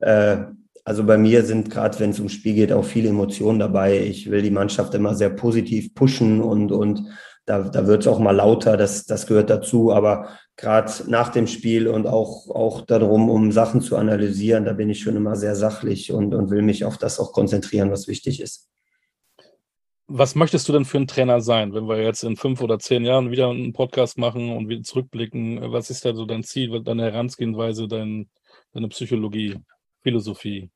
äh, 0.00 0.36
also 0.84 1.04
bei 1.04 1.16
mir 1.16 1.42
sind 1.42 1.70
gerade, 1.70 1.98
wenn 1.98 2.10
es 2.10 2.18
ums 2.18 2.34
Spiel 2.34 2.52
geht, 2.52 2.70
auch 2.70 2.84
viele 2.84 3.08
Emotionen 3.08 3.58
dabei. 3.58 3.98
Ich 3.98 4.30
will 4.30 4.42
die 4.42 4.50
Mannschaft 4.50 4.92
immer 4.92 5.14
sehr 5.14 5.30
positiv 5.30 5.94
pushen 5.94 6.42
und, 6.42 6.70
und 6.70 7.06
da, 7.46 7.62
da 7.62 7.86
wird 7.86 8.02
es 8.02 8.08
auch 8.08 8.18
mal 8.18 8.32
lauter, 8.32 8.76
das, 8.76 9.06
das 9.06 9.26
gehört 9.26 9.48
dazu. 9.48 9.90
Aber 9.90 10.28
gerade 10.56 10.92
nach 11.06 11.30
dem 11.30 11.46
Spiel 11.46 11.88
und 11.88 12.06
auch, 12.06 12.50
auch 12.50 12.82
darum, 12.82 13.30
um 13.30 13.50
Sachen 13.52 13.80
zu 13.80 13.96
analysieren, 13.96 14.66
da 14.66 14.74
bin 14.74 14.90
ich 14.90 15.00
schon 15.00 15.16
immer 15.16 15.34
sehr 15.34 15.56
sachlich 15.56 16.12
und, 16.12 16.34
und 16.34 16.50
will 16.50 16.62
mich 16.62 16.84
auf 16.84 16.98
das 16.98 17.18
auch 17.18 17.32
konzentrieren, 17.32 17.90
was 17.90 18.06
wichtig 18.06 18.42
ist. 18.42 18.68
Was 20.08 20.36
möchtest 20.36 20.68
du 20.68 20.72
denn 20.72 20.84
für 20.84 20.98
ein 20.98 21.08
Trainer 21.08 21.40
sein, 21.40 21.74
wenn 21.74 21.88
wir 21.88 22.00
jetzt 22.00 22.22
in 22.22 22.36
fünf 22.36 22.60
oder 22.60 22.78
zehn 22.78 23.04
Jahren 23.04 23.32
wieder 23.32 23.48
einen 23.50 23.72
Podcast 23.72 24.18
machen 24.18 24.56
und 24.56 24.68
wieder 24.68 24.82
zurückblicken? 24.82 25.72
Was 25.72 25.90
ist 25.90 26.04
da 26.04 26.14
so 26.14 26.26
dein 26.26 26.44
Ziel, 26.44 26.80
deine 26.82 27.10
Herangehensweise, 27.10 27.88
dein, 27.88 28.28
deine 28.72 28.88
Psychologie, 28.88 29.56
Philosophie? 30.02 30.70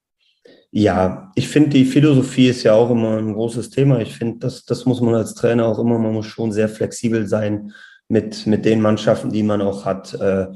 Ja, 0.72 1.30
ich 1.36 1.46
finde, 1.48 1.70
die 1.70 1.84
Philosophie 1.84 2.48
ist 2.48 2.64
ja 2.64 2.74
auch 2.74 2.90
immer 2.90 3.18
ein 3.18 3.34
großes 3.34 3.70
Thema. 3.70 4.00
Ich 4.00 4.14
finde, 4.16 4.38
das, 4.38 4.64
das 4.64 4.84
muss 4.84 5.00
man 5.00 5.14
als 5.14 5.34
Trainer 5.34 5.66
auch 5.66 5.78
immer, 5.78 5.98
man 5.98 6.12
muss 6.12 6.26
schon 6.26 6.50
sehr 6.50 6.68
flexibel 6.68 7.26
sein 7.26 7.72
mit, 8.08 8.46
mit 8.46 8.64
den 8.64 8.80
Mannschaften, 8.80 9.30
die 9.30 9.44
man 9.44 9.62
auch 9.62 9.84
hat. 9.84 10.14
Äh, 10.14 10.48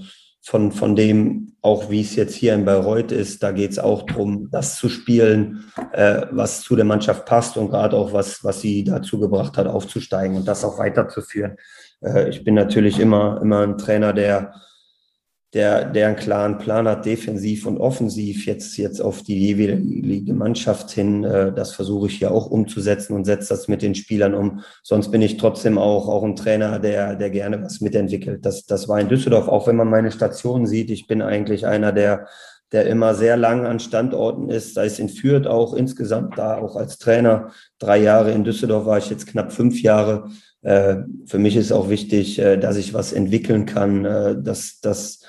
von, 0.44 0.72
von 0.72 0.94
dem, 0.94 1.56
auch 1.62 1.90
wie 1.90 2.02
es 2.02 2.16
jetzt 2.16 2.34
hier 2.34 2.54
in 2.54 2.66
Bayreuth 2.66 3.12
ist, 3.12 3.42
da 3.42 3.50
geht 3.50 3.70
es 3.70 3.78
auch 3.78 4.02
darum, 4.02 4.50
das 4.50 4.76
zu 4.76 4.90
spielen, 4.90 5.72
äh, 5.92 6.26
was 6.30 6.60
zu 6.60 6.76
der 6.76 6.84
Mannschaft 6.84 7.24
passt 7.24 7.56
und 7.56 7.70
gerade 7.70 7.96
auch 7.96 8.12
was, 8.12 8.44
was 8.44 8.60
sie 8.60 8.84
dazu 8.84 9.18
gebracht 9.18 9.56
hat, 9.56 9.66
aufzusteigen 9.66 10.36
und 10.36 10.46
das 10.46 10.62
auch 10.62 10.78
weiterzuführen. 10.78 11.56
Äh, 12.02 12.28
ich 12.28 12.44
bin 12.44 12.54
natürlich 12.54 13.00
immer, 13.00 13.40
immer 13.40 13.62
ein 13.62 13.78
Trainer, 13.78 14.12
der, 14.12 14.52
der, 15.54 15.84
der 15.84 16.08
einen 16.08 16.16
klaren 16.16 16.58
Plan 16.58 16.88
hat, 16.88 17.06
defensiv 17.06 17.64
und 17.66 17.78
offensiv, 17.78 18.44
jetzt, 18.44 18.76
jetzt 18.76 19.00
auf 19.00 19.22
die 19.22 19.38
jeweilige 19.38 20.34
Mannschaft 20.34 20.90
hin. 20.90 21.22
Äh, 21.22 21.52
das 21.52 21.72
versuche 21.72 22.08
ich 22.08 22.18
hier 22.18 22.32
auch 22.32 22.50
umzusetzen 22.50 23.14
und 23.14 23.24
setze 23.24 23.50
das 23.50 23.68
mit 23.68 23.80
den 23.80 23.94
Spielern 23.94 24.34
um. 24.34 24.62
Sonst 24.82 25.12
bin 25.12 25.22
ich 25.22 25.36
trotzdem 25.36 25.78
auch, 25.78 26.08
auch 26.08 26.24
ein 26.24 26.34
Trainer, 26.34 26.80
der, 26.80 27.14
der 27.14 27.30
gerne 27.30 27.62
was 27.62 27.80
mitentwickelt. 27.80 28.44
Das, 28.44 28.66
das 28.66 28.88
war 28.88 29.00
in 29.00 29.08
Düsseldorf, 29.08 29.46
auch 29.46 29.68
wenn 29.68 29.76
man 29.76 29.88
meine 29.88 30.10
Stationen 30.10 30.66
sieht. 30.66 30.90
Ich 30.90 31.06
bin 31.06 31.22
eigentlich 31.22 31.66
einer, 31.66 31.92
der, 31.92 32.26
der 32.72 32.86
immer 32.86 33.14
sehr 33.14 33.36
lang 33.36 33.64
an 33.64 33.78
Standorten 33.78 34.48
ist, 34.48 34.74
sei 34.74 34.86
es 34.86 34.98
in 34.98 35.08
Fürth 35.08 35.46
auch 35.46 35.74
insgesamt 35.74 36.36
da, 36.36 36.58
auch 36.58 36.74
als 36.74 36.98
Trainer. 36.98 37.52
Drei 37.78 37.98
Jahre 37.98 38.32
in 38.32 38.42
Düsseldorf 38.42 38.86
war 38.86 38.98
ich 38.98 39.08
jetzt 39.08 39.28
knapp 39.28 39.52
fünf 39.52 39.80
Jahre. 39.80 40.30
Äh, 40.62 40.96
für 41.26 41.38
mich 41.38 41.54
ist 41.54 41.70
auch 41.70 41.90
wichtig, 41.90 42.40
äh, 42.40 42.56
dass 42.56 42.76
ich 42.76 42.92
was 42.92 43.12
entwickeln 43.12 43.66
kann, 43.66 44.02
dass, 44.42 44.80
dass 44.80 45.20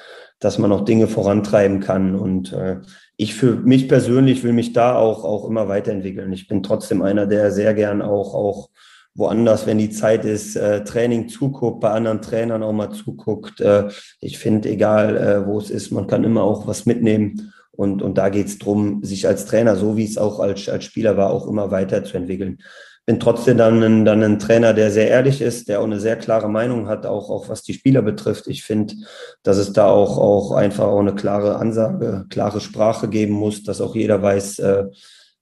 dass 0.45 0.59
man 0.59 0.71
auch 0.71 0.85
Dinge 0.85 1.07
vorantreiben 1.07 1.79
kann. 1.79 2.13
Und 2.13 2.53
äh, 2.53 2.77
ich 3.17 3.33
für 3.33 3.55
mich 3.55 3.89
persönlich 3.89 4.43
will 4.43 4.53
mich 4.53 4.73
da 4.73 4.95
auch, 4.95 5.23
auch 5.23 5.49
immer 5.49 5.67
weiterentwickeln. 5.67 6.31
Ich 6.33 6.47
bin 6.47 6.61
trotzdem 6.61 7.01
einer, 7.01 7.25
der 7.25 7.51
sehr 7.51 7.73
gern 7.73 8.03
auch, 8.03 8.35
auch 8.35 8.69
woanders, 9.15 9.65
wenn 9.65 9.79
die 9.79 9.89
Zeit 9.89 10.23
ist, 10.23 10.55
äh, 10.55 10.83
Training 10.83 11.29
zuguckt, 11.29 11.79
bei 11.79 11.89
anderen 11.89 12.21
Trainern 12.21 12.61
auch 12.61 12.73
mal 12.73 12.91
zuguckt. 12.91 13.59
Äh, 13.59 13.87
ich 14.21 14.37
finde, 14.37 14.69
egal 14.69 15.17
äh, 15.17 15.47
wo 15.47 15.57
es 15.57 15.71
ist, 15.71 15.89
man 15.89 16.05
kann 16.05 16.23
immer 16.23 16.43
auch 16.43 16.67
was 16.67 16.85
mitnehmen. 16.85 17.51
Und, 17.71 18.03
und 18.03 18.19
da 18.19 18.29
geht 18.29 18.45
es 18.45 18.59
darum, 18.59 19.03
sich 19.03 19.27
als 19.27 19.47
Trainer, 19.47 19.75
so 19.75 19.97
wie 19.97 20.05
es 20.05 20.19
auch 20.19 20.39
als, 20.39 20.69
als 20.69 20.85
Spieler 20.85 21.17
war, 21.17 21.31
auch 21.31 21.47
immer 21.47 21.71
weiterzuentwickeln 21.71 22.59
bin 23.05 23.19
trotzdem 23.19 23.57
dann 23.57 23.83
ein, 23.83 24.05
dann 24.05 24.23
ein 24.23 24.39
Trainer, 24.39 24.73
der 24.73 24.89
sehr 24.89 25.09
ehrlich 25.09 25.41
ist, 25.41 25.69
der 25.69 25.79
auch 25.79 25.85
eine 25.85 25.99
sehr 25.99 26.15
klare 26.15 26.49
Meinung 26.49 26.87
hat, 26.87 27.05
auch, 27.05 27.29
auch 27.29 27.49
was 27.49 27.61
die 27.61 27.73
Spieler 27.73 28.01
betrifft. 28.01 28.47
Ich 28.47 28.63
finde, 28.63 28.95
dass 29.43 29.57
es 29.57 29.73
da 29.73 29.87
auch, 29.87 30.17
auch 30.17 30.51
einfach 30.51 30.85
auch 30.85 30.99
eine 30.99 31.13
klare 31.13 31.57
Ansage, 31.57 32.25
klare 32.29 32.59
Sprache 32.61 33.07
geben 33.07 33.33
muss, 33.33 33.63
dass 33.63 33.79
auch 33.79 33.95
jeder 33.95 34.21
weiß, 34.21 34.59
äh, 34.59 34.85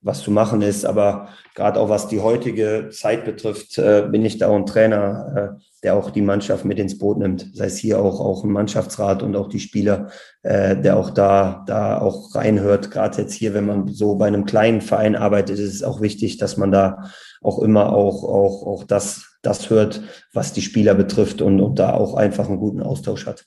was 0.03 0.21
zu 0.21 0.31
machen 0.31 0.61
ist. 0.61 0.85
Aber 0.85 1.29
gerade 1.55 1.79
auch 1.79 1.87
was 1.87 2.09
die 2.09 2.19
heutige 2.19 2.89
Zeit 2.91 3.23
betrifft, 3.23 3.77
äh, 3.77 4.07
bin 4.11 4.25
ich 4.25 4.37
da 4.37 4.49
auch 4.49 4.55
ein 4.57 4.65
Trainer, 4.65 5.57
äh, 5.57 5.63
der 5.83 5.95
auch 5.95 6.11
die 6.11 6.21
Mannschaft 6.21 6.65
mit 6.65 6.79
ins 6.79 6.97
Boot 6.97 7.17
nimmt. 7.17 7.49
Sei 7.53 7.65
es 7.65 7.77
hier 7.77 8.01
auch, 8.01 8.19
auch 8.19 8.43
ein 8.43 8.51
Mannschaftsrat 8.51 9.23
und 9.23 9.37
auch 9.37 9.47
die 9.47 9.61
Spieler, 9.61 10.09
äh, 10.41 10.75
der 10.75 10.97
auch 10.97 11.11
da, 11.11 11.63
da 11.65 11.99
auch 11.99 12.35
reinhört. 12.35 12.91
Gerade 12.91 13.21
jetzt 13.21 13.33
hier, 13.33 13.53
wenn 13.53 13.65
man 13.65 13.87
so 13.87 14.15
bei 14.15 14.27
einem 14.27 14.43
kleinen 14.43 14.81
Verein 14.81 15.15
arbeitet, 15.15 15.59
ist 15.59 15.73
es 15.73 15.83
auch 15.83 16.01
wichtig, 16.01 16.37
dass 16.37 16.57
man 16.57 16.71
da 16.71 17.09
auch 17.43 17.59
immer 17.59 17.93
auch, 17.93 18.23
auch, 18.23 18.65
auch 18.65 18.83
das, 18.85 19.37
das 19.41 19.69
hört, 19.69 20.01
was 20.33 20.53
die 20.53 20.61
Spieler 20.61 20.95
betrifft 20.95 21.41
und, 21.41 21.61
und 21.61 21.79
da 21.79 21.93
auch 21.93 22.15
einfach 22.15 22.47
einen 22.47 22.59
guten 22.59 22.81
Austausch 22.81 23.25
hat. 23.25 23.45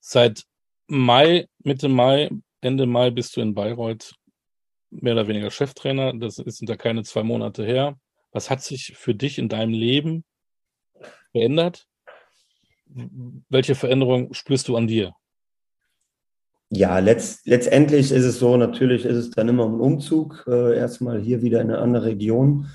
Seit 0.00 0.44
Mai, 0.86 1.48
Mitte 1.62 1.88
Mai, 1.88 2.30
Ende 2.60 2.86
Mai 2.86 3.10
bist 3.10 3.36
du 3.36 3.40
in 3.40 3.54
Bayreuth 3.54 4.14
mehr 4.90 5.12
oder 5.14 5.28
weniger 5.28 5.50
Cheftrainer. 5.50 6.14
Das 6.14 6.36
sind 6.36 6.68
da 6.68 6.76
keine 6.76 7.04
zwei 7.04 7.22
Monate 7.22 7.64
her. 7.64 7.98
Was 8.32 8.50
hat 8.50 8.62
sich 8.62 8.94
für 8.96 9.14
dich 9.14 9.38
in 9.38 9.48
deinem 9.48 9.72
Leben 9.72 10.24
verändert? 11.32 11.86
Welche 12.86 13.74
Veränderung 13.74 14.32
spürst 14.34 14.68
du 14.68 14.76
an 14.76 14.86
dir? 14.86 15.14
Ja, 16.72 17.00
letzt, 17.00 17.46
letztendlich 17.46 18.12
ist 18.12 18.24
es 18.24 18.38
so, 18.38 18.56
natürlich 18.56 19.04
ist 19.04 19.16
es 19.16 19.30
dann 19.30 19.48
immer 19.48 19.66
ein 19.66 19.80
Umzug, 19.80 20.44
äh, 20.46 20.76
erstmal 20.76 21.20
hier 21.20 21.42
wieder 21.42 21.60
in 21.60 21.70
eine 21.70 21.80
andere 21.80 22.06
Region. 22.06 22.68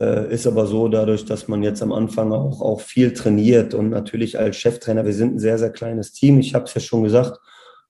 Äh, 0.00 0.32
ist 0.32 0.46
aber 0.46 0.66
so, 0.66 0.86
dadurch, 0.86 1.24
dass 1.24 1.48
man 1.48 1.62
jetzt 1.64 1.82
am 1.82 1.90
Anfang 1.92 2.32
auch, 2.32 2.60
auch 2.60 2.80
viel 2.80 3.12
trainiert 3.12 3.74
und 3.74 3.90
natürlich 3.90 4.38
als 4.38 4.56
Cheftrainer, 4.56 5.04
wir 5.04 5.12
sind 5.12 5.34
ein 5.34 5.38
sehr, 5.40 5.58
sehr 5.58 5.70
kleines 5.70 6.12
Team. 6.12 6.38
Ich 6.38 6.54
habe 6.54 6.66
es 6.66 6.74
ja 6.74 6.80
schon 6.80 7.02
gesagt, 7.02 7.40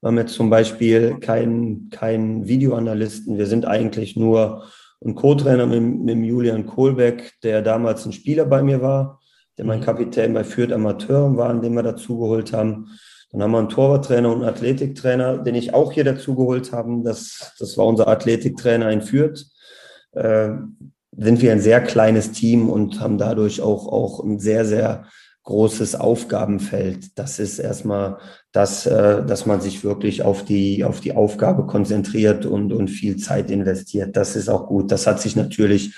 wir 0.00 0.08
haben 0.08 0.18
jetzt 0.18 0.34
zum 0.34 0.48
Beispiel 0.48 1.18
keinen 1.20 1.90
kein 1.90 2.48
Videoanalysten. 2.48 3.36
Wir 3.36 3.46
sind 3.46 3.66
eigentlich 3.66 4.16
nur 4.16 4.64
ein 5.04 5.14
Co-Trainer 5.14 5.66
mit, 5.66 5.82
mit 5.82 6.26
Julian 6.26 6.66
Kohlbeck, 6.66 7.34
der 7.42 7.60
damals 7.60 8.06
ein 8.06 8.12
Spieler 8.12 8.46
bei 8.46 8.62
mir 8.62 8.80
war, 8.80 9.20
der 9.58 9.66
mein 9.66 9.80
mhm. 9.80 9.84
Kapitän 9.84 10.32
bei 10.32 10.44
Fürth 10.44 10.72
Amateur 10.72 11.36
war, 11.36 11.52
den 11.60 11.74
wir 11.74 11.82
dazugeholt 11.82 12.52
haben. 12.52 12.88
Dann 13.32 13.42
haben 13.42 13.52
wir 13.52 13.58
einen 13.58 13.68
Torwarttrainer 13.70 14.28
und 14.28 14.42
einen 14.42 14.48
Athletiktrainer, 14.48 15.38
den 15.38 15.54
ich 15.54 15.72
auch 15.72 15.92
hier 15.92 16.04
dazugeholt 16.04 16.72
habe. 16.72 17.02
Das, 17.02 17.54
das 17.58 17.78
war 17.78 17.86
unser 17.86 18.06
Athletiktrainer 18.06 18.90
in 18.90 19.00
Fürth. 19.00 19.46
Äh, 20.12 20.50
sind 21.16 21.42
wir 21.42 21.52
ein 21.52 21.60
sehr 21.60 21.80
kleines 21.80 22.32
Team 22.32 22.68
und 22.68 23.00
haben 23.00 23.18
dadurch 23.18 23.60
auch, 23.60 23.86
auch 23.86 24.22
ein 24.22 24.38
sehr, 24.38 24.64
sehr 24.64 25.06
großes 25.44 25.96
Aufgabenfeld. 25.96 27.18
Das 27.18 27.38
ist 27.38 27.58
erstmal 27.58 28.18
das, 28.52 28.86
äh, 28.86 29.24
dass 29.24 29.46
man 29.46 29.60
sich 29.60 29.82
wirklich 29.82 30.22
auf 30.22 30.44
die, 30.44 30.84
auf 30.84 31.00
die 31.00 31.14
Aufgabe 31.14 31.66
konzentriert 31.66 32.46
und, 32.46 32.72
und 32.72 32.88
viel 32.88 33.16
Zeit 33.16 33.50
investiert. 33.50 34.16
Das 34.16 34.36
ist 34.36 34.48
auch 34.48 34.68
gut. 34.68 34.92
Das 34.92 35.06
hat 35.06 35.20
sich 35.20 35.36
natürlich 35.36 35.96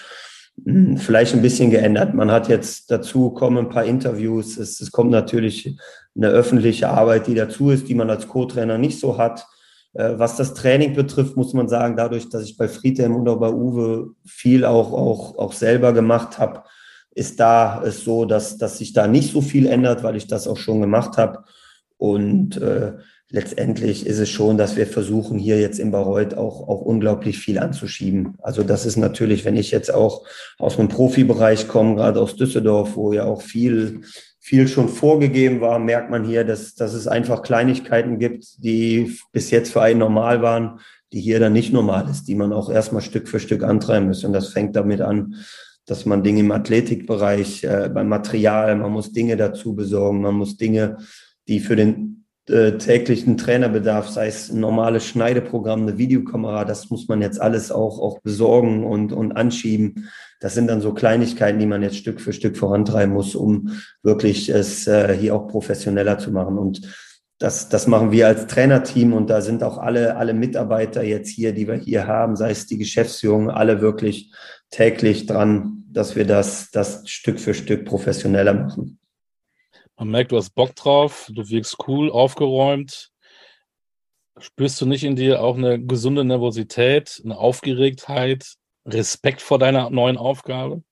vielleicht 0.96 1.34
ein 1.34 1.42
bisschen 1.42 1.70
geändert. 1.70 2.14
Man 2.14 2.30
hat 2.30 2.48
jetzt 2.48 2.90
dazu 2.90 3.30
kommen 3.30 3.58
ein 3.58 3.68
paar 3.68 3.84
Interviews. 3.84 4.56
Es, 4.56 4.80
es 4.80 4.92
kommt 4.92 5.10
natürlich 5.10 5.76
eine 6.16 6.28
öffentliche 6.28 6.88
Arbeit, 6.88 7.26
die 7.26 7.34
dazu 7.34 7.70
ist, 7.70 7.88
die 7.88 7.94
man 7.94 8.10
als 8.10 8.28
Co-Trainer 8.28 8.78
nicht 8.78 9.00
so 9.00 9.18
hat. 9.18 9.46
Äh, 9.94 10.14
was 10.16 10.36
das 10.36 10.54
Training 10.54 10.94
betrifft, 10.94 11.36
muss 11.36 11.54
man 11.54 11.68
sagen, 11.68 11.96
dadurch, 11.96 12.28
dass 12.28 12.44
ich 12.44 12.56
bei 12.56 12.68
Friedhelm 12.68 13.16
und 13.16 13.28
auch 13.28 13.40
bei 13.40 13.50
Uwe 13.50 14.10
viel 14.24 14.64
auch, 14.64 14.92
auch, 14.92 15.38
auch 15.38 15.52
selber 15.52 15.92
gemacht 15.92 16.38
habe, 16.38 16.62
ist 17.14 17.40
da 17.40 17.82
es 17.84 18.04
so, 18.04 18.24
dass, 18.24 18.58
dass 18.58 18.78
sich 18.78 18.92
da 18.92 19.06
nicht 19.06 19.32
so 19.32 19.40
viel 19.40 19.66
ändert, 19.66 20.02
weil 20.02 20.16
ich 20.16 20.26
das 20.26 20.48
auch 20.48 20.56
schon 20.56 20.80
gemacht 20.80 21.16
habe. 21.16 21.44
Und 21.96 22.56
äh, 22.56 22.94
letztendlich 23.34 24.06
ist 24.06 24.20
es 24.20 24.30
schon, 24.30 24.56
dass 24.56 24.76
wir 24.76 24.86
versuchen, 24.86 25.40
hier 25.40 25.60
jetzt 25.60 25.80
in 25.80 25.90
Bayreuth 25.90 26.34
auch, 26.34 26.68
auch 26.68 26.82
unglaublich 26.82 27.36
viel 27.36 27.58
anzuschieben. 27.58 28.34
Also 28.40 28.62
das 28.62 28.86
ist 28.86 28.96
natürlich, 28.96 29.44
wenn 29.44 29.56
ich 29.56 29.72
jetzt 29.72 29.92
auch 29.92 30.24
aus 30.56 30.78
einem 30.78 30.86
Profibereich 30.86 31.66
komme, 31.66 31.96
gerade 31.96 32.20
aus 32.20 32.36
Düsseldorf, 32.36 32.94
wo 32.94 33.12
ja 33.12 33.24
auch 33.24 33.42
viel, 33.42 34.02
viel 34.38 34.68
schon 34.68 34.88
vorgegeben 34.88 35.60
war, 35.60 35.80
merkt 35.80 36.10
man 36.10 36.24
hier, 36.24 36.44
dass, 36.44 36.76
dass 36.76 36.94
es 36.94 37.08
einfach 37.08 37.42
Kleinigkeiten 37.42 38.20
gibt, 38.20 38.62
die 38.62 39.18
bis 39.32 39.50
jetzt 39.50 39.72
für 39.72 39.82
einen 39.82 39.98
normal 39.98 40.40
waren, 40.40 40.78
die 41.12 41.20
hier 41.20 41.40
dann 41.40 41.54
nicht 41.54 41.72
normal 41.72 42.08
ist, 42.08 42.28
die 42.28 42.36
man 42.36 42.52
auch 42.52 42.70
erstmal 42.70 43.02
Stück 43.02 43.26
für 43.26 43.40
Stück 43.40 43.64
antreiben 43.64 44.06
muss. 44.06 44.22
Und 44.22 44.32
das 44.32 44.50
fängt 44.50 44.76
damit 44.76 45.00
an, 45.00 45.34
dass 45.86 46.06
man 46.06 46.22
Dinge 46.22 46.38
im 46.38 46.52
Athletikbereich, 46.52 47.64
äh, 47.64 47.90
beim 47.92 48.08
Material, 48.08 48.76
man 48.76 48.92
muss 48.92 49.10
Dinge 49.10 49.36
dazu 49.36 49.74
besorgen, 49.74 50.22
man 50.22 50.36
muss 50.36 50.56
Dinge, 50.56 50.98
die 51.48 51.58
für 51.58 51.74
den 51.74 52.23
äh, 52.48 52.72
täglichen 52.72 53.36
Trainerbedarf, 53.36 54.08
sei 54.08 54.26
es 54.26 54.50
ein 54.50 54.60
normales 54.60 55.06
Schneideprogramm, 55.06 55.82
eine 55.82 55.98
Videokamera, 55.98 56.64
das 56.64 56.90
muss 56.90 57.08
man 57.08 57.22
jetzt 57.22 57.40
alles 57.40 57.72
auch, 57.72 57.98
auch 57.98 58.20
besorgen 58.20 58.84
und, 58.84 59.12
und 59.12 59.32
anschieben. 59.32 60.08
Das 60.40 60.54
sind 60.54 60.66
dann 60.66 60.82
so 60.82 60.92
Kleinigkeiten, 60.92 61.58
die 61.58 61.66
man 61.66 61.82
jetzt 61.82 61.96
Stück 61.96 62.20
für 62.20 62.34
Stück 62.34 62.56
vorantreiben 62.56 63.14
muss, 63.14 63.34
um 63.34 63.70
wirklich 64.02 64.50
es 64.50 64.86
äh, 64.86 65.16
hier 65.16 65.34
auch 65.34 65.48
professioneller 65.48 66.18
zu 66.18 66.32
machen. 66.32 66.58
Und 66.58 66.82
das, 67.38 67.68
das 67.68 67.86
machen 67.86 68.12
wir 68.12 68.26
als 68.26 68.46
Trainerteam 68.46 69.12
und 69.12 69.30
da 69.30 69.40
sind 69.40 69.62
auch 69.62 69.78
alle, 69.78 70.16
alle 70.16 70.34
Mitarbeiter 70.34 71.02
jetzt 71.02 71.30
hier, 71.30 71.52
die 71.52 71.66
wir 71.66 71.76
hier 71.76 72.06
haben, 72.06 72.36
sei 72.36 72.50
es 72.50 72.66
die 72.66 72.78
Geschäftsführung, 72.78 73.50
alle 73.50 73.80
wirklich 73.80 74.32
täglich 74.70 75.26
dran, 75.26 75.84
dass 75.90 76.16
wir 76.16 76.26
das, 76.26 76.70
das 76.70 77.08
Stück 77.08 77.40
für 77.40 77.54
Stück 77.54 77.84
professioneller 77.84 78.54
machen. 78.54 78.98
Man 79.96 80.08
merkt, 80.08 80.32
du 80.32 80.36
hast 80.36 80.54
Bock 80.54 80.74
drauf, 80.74 81.30
du 81.32 81.48
wirkst 81.48 81.76
cool, 81.86 82.10
aufgeräumt. 82.10 83.10
Spürst 84.38 84.80
du 84.80 84.86
nicht 84.86 85.04
in 85.04 85.14
dir 85.14 85.40
auch 85.42 85.56
eine 85.56 85.80
gesunde 85.80 86.24
Nervosität, 86.24 87.20
eine 87.24 87.38
Aufgeregtheit, 87.38 88.54
Respekt 88.84 89.40
vor 89.40 89.58
deiner 89.58 89.90
neuen 89.90 90.16
Aufgabe? 90.16 90.82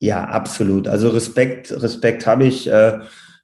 Ja, 0.00 0.24
absolut. 0.24 0.88
Also 0.88 1.10
Respekt, 1.10 1.70
Respekt 1.82 2.26
habe 2.26 2.46
ich. 2.46 2.66
Äh, 2.68 3.00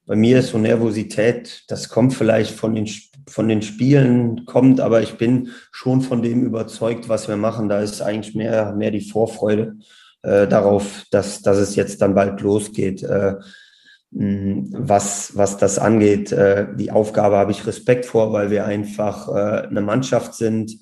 bei 0.07 0.17
mir 0.17 0.39
ist 0.39 0.51
so 0.51 0.59
Nervosität, 0.59 1.65
das 1.69 1.89
kommt 1.89 2.15
vielleicht 2.15 2.55
von 2.55 2.75
den 2.75 2.87
von 3.29 3.49
den 3.49 3.63
Spielen 3.63 4.45
kommt, 4.45 4.81
aber 4.81 5.03
ich 5.03 5.15
bin 5.15 5.51
schon 5.73 6.03
von 6.03 6.23
dem 6.23 6.45
überzeugt, 6.45 7.09
was 7.09 7.29
wir 7.29 7.37
machen. 7.37 7.69
Da 7.69 7.81
ist 7.81 8.03
eigentlich 8.03 8.35
mehr, 8.35 8.75
mehr 8.75 8.91
die 8.91 9.01
Vorfreude 9.01 9.77
äh, 10.23 10.47
darauf, 10.47 11.05
dass, 11.11 11.43
dass 11.43 11.59
es 11.59 11.77
jetzt 11.77 12.03
dann 12.03 12.15
bald 12.15 12.41
losgeht. 12.41 13.03
Äh, 13.03 13.37
was, 14.17 15.37
was 15.37 15.57
das 15.57 15.79
angeht, 15.79 16.31
äh, 16.31 16.69
die 16.77 16.93
Aufgabe 16.93 17.37
habe 17.37 17.51
ich 17.51 17.67
Respekt 17.67 18.07
vor, 18.07 18.33
weil 18.33 18.51
wir 18.51 18.65
einfach 18.65 19.29
äh, 19.29 19.67
eine 19.67 19.81
Mannschaft 19.81 20.35
sind, 20.35 20.79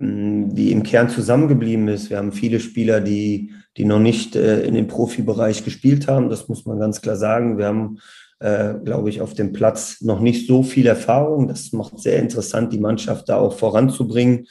die 0.00 0.70
im 0.70 0.84
Kern 0.84 1.08
zusammengeblieben 1.08 1.88
ist. 1.88 2.08
Wir 2.10 2.18
haben 2.18 2.30
viele 2.30 2.60
Spieler, 2.60 3.00
die, 3.00 3.52
die 3.76 3.84
noch 3.84 3.98
nicht 3.98 4.36
äh, 4.36 4.62
in 4.62 4.74
dem 4.74 4.86
Profibereich 4.86 5.64
gespielt 5.64 6.06
haben. 6.06 6.28
Das 6.28 6.48
muss 6.48 6.66
man 6.66 6.78
ganz 6.78 7.00
klar 7.00 7.16
sagen. 7.16 7.58
Wir 7.58 7.66
haben 7.66 7.98
glaube 8.40 9.10
ich, 9.10 9.20
auf 9.20 9.34
dem 9.34 9.52
Platz 9.52 10.00
noch 10.00 10.20
nicht 10.20 10.46
so 10.46 10.62
viel 10.62 10.86
Erfahrung. 10.86 11.48
Das 11.48 11.72
macht 11.72 11.98
sehr 11.98 12.20
interessant, 12.20 12.72
die 12.72 12.78
Mannschaft 12.78 13.28
da 13.28 13.36
auch 13.36 13.58
voranzubringen. 13.58 14.46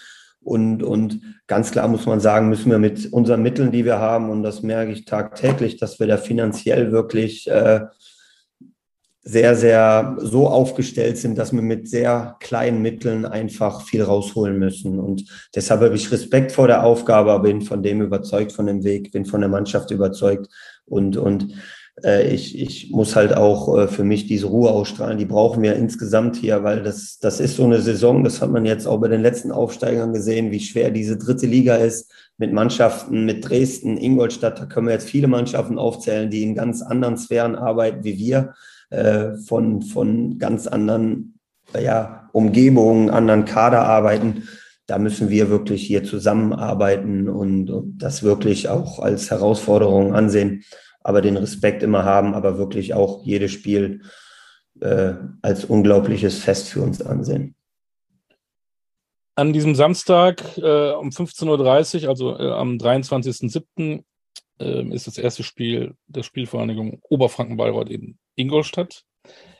Und, 0.47 0.81
und 0.81 1.19
ganz 1.47 1.71
klar 1.71 1.89
muss 1.89 2.05
man 2.05 2.21
sagen, 2.21 2.47
müssen 2.47 2.71
wir 2.71 2.79
mit 2.79 3.11
unseren 3.11 3.43
Mitteln, 3.43 3.69
die 3.69 3.83
wir 3.83 3.99
haben, 3.99 4.29
und 4.29 4.43
das 4.43 4.63
merke 4.63 4.93
ich 4.93 5.03
tagtäglich, 5.03 5.75
dass 5.75 5.99
wir 5.99 6.07
da 6.07 6.15
finanziell 6.15 6.93
wirklich 6.93 7.51
äh, 7.51 7.81
sehr, 9.23 9.57
sehr 9.57 10.15
so 10.21 10.47
aufgestellt 10.47 11.17
sind, 11.17 11.37
dass 11.37 11.51
wir 11.51 11.61
mit 11.61 11.89
sehr 11.89 12.37
kleinen 12.39 12.81
Mitteln 12.81 13.25
einfach 13.25 13.81
viel 13.81 14.01
rausholen 14.01 14.57
müssen. 14.57 14.99
Und 14.99 15.25
deshalb 15.53 15.81
habe 15.81 15.95
ich 15.95 16.13
Respekt 16.13 16.53
vor 16.53 16.67
der 16.67 16.85
Aufgabe, 16.85 17.37
bin 17.41 17.61
von 17.61 17.83
dem 17.83 18.01
überzeugt, 18.01 18.53
von 18.53 18.67
dem 18.67 18.85
Weg, 18.85 19.11
bin 19.11 19.25
von 19.25 19.41
der 19.41 19.49
Mannschaft 19.49 19.91
überzeugt 19.91 20.47
und, 20.85 21.17
und 21.17 21.53
ich, 22.03 22.59
ich 22.59 22.91
muss 22.91 23.15
halt 23.15 23.35
auch 23.35 23.75
äh, 23.75 23.87
für 23.87 24.03
mich 24.03 24.27
diese 24.27 24.47
Ruhe 24.47 24.69
ausstrahlen. 24.69 25.17
Die 25.17 25.25
brauchen 25.25 25.63
wir 25.63 25.75
insgesamt 25.75 26.35
hier, 26.35 26.63
weil 26.63 26.83
das, 26.83 27.17
das 27.19 27.39
ist 27.39 27.55
so 27.55 27.65
eine 27.65 27.81
Saison, 27.81 28.23
das 28.23 28.41
hat 28.41 28.51
man 28.51 28.65
jetzt 28.65 28.85
auch 28.85 28.99
bei 28.99 29.07
den 29.07 29.21
letzten 29.21 29.51
Aufsteigern 29.51 30.13
gesehen, 30.13 30.51
wie 30.51 30.59
schwer 30.59 30.91
diese 30.91 31.17
dritte 31.17 31.47
Liga 31.47 31.75
ist 31.75 32.11
mit 32.37 32.53
Mannschaften, 32.53 33.25
mit 33.25 33.49
Dresden, 33.49 33.97
Ingolstadt, 33.97 34.59
da 34.59 34.65
können 34.65 34.87
wir 34.87 34.93
jetzt 34.93 35.09
viele 35.09 35.27
Mannschaften 35.27 35.79
aufzählen, 35.79 36.29
die 36.29 36.43
in 36.43 36.53
ganz 36.53 36.83
anderen 36.83 37.17
Sphären 37.17 37.55
arbeiten 37.55 38.03
wie 38.03 38.19
wir, 38.19 38.53
äh, 38.91 39.35
von, 39.47 39.81
von 39.81 40.37
ganz 40.37 40.67
anderen 40.67 41.39
ja, 41.77 42.29
Umgebungen, 42.31 43.09
anderen 43.09 43.45
Kader 43.45 43.83
arbeiten. 43.83 44.43
Da 44.85 44.99
müssen 44.99 45.29
wir 45.29 45.49
wirklich 45.49 45.85
hier 45.85 46.03
zusammenarbeiten 46.03 47.27
und, 47.27 47.71
und 47.71 47.97
das 47.97 48.21
wirklich 48.21 48.69
auch 48.69 48.99
als 48.99 49.31
Herausforderung 49.31 50.13
ansehen 50.13 50.63
aber 51.07 51.21
den 51.21 51.37
Respekt 51.37 51.83
immer 51.83 52.03
haben, 52.03 52.33
aber 52.33 52.57
wirklich 52.57 52.93
auch 52.93 53.23
jedes 53.23 53.53
Spiel 53.53 54.01
äh, 54.81 55.13
als 55.41 55.63
unglaubliches 55.63 56.37
Fest 56.37 56.67
für 56.67 56.81
uns 56.81 57.01
ansehen. 57.01 57.55
An 59.33 59.53
diesem 59.53 59.73
Samstag 59.73 60.43
äh, 60.57 60.91
um 60.91 61.09
15.30 61.11 62.03
Uhr, 62.03 62.09
also 62.09 62.37
äh, 62.37 62.51
am 62.51 62.75
23.07., 62.75 64.03
äh, 64.59 64.93
ist 64.93 65.07
das 65.07 65.17
erste 65.17 65.43
Spiel 65.43 65.95
der 66.07 66.23
Spielvereinigung 66.23 66.99
Oberfranken-Bayreuth 67.03 67.89
in 67.89 68.17
Ingolstadt. 68.35 69.05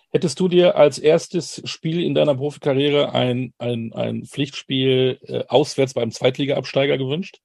Hättest 0.10 0.42
du 0.42 0.50
dir 0.50 0.76
als 0.76 1.00
erstes 1.00 1.62
Spiel 1.64 2.04
in 2.04 2.14
deiner 2.14 2.36
Profikarriere 2.36 3.14
ein, 3.14 3.54
ein, 3.58 3.94
ein 3.94 4.26
Pflichtspiel 4.26 5.18
äh, 5.22 5.46
auswärts 5.48 5.94
beim 5.94 6.12
Zweitliga-Absteiger 6.12 6.98
gewünscht? 6.98 7.40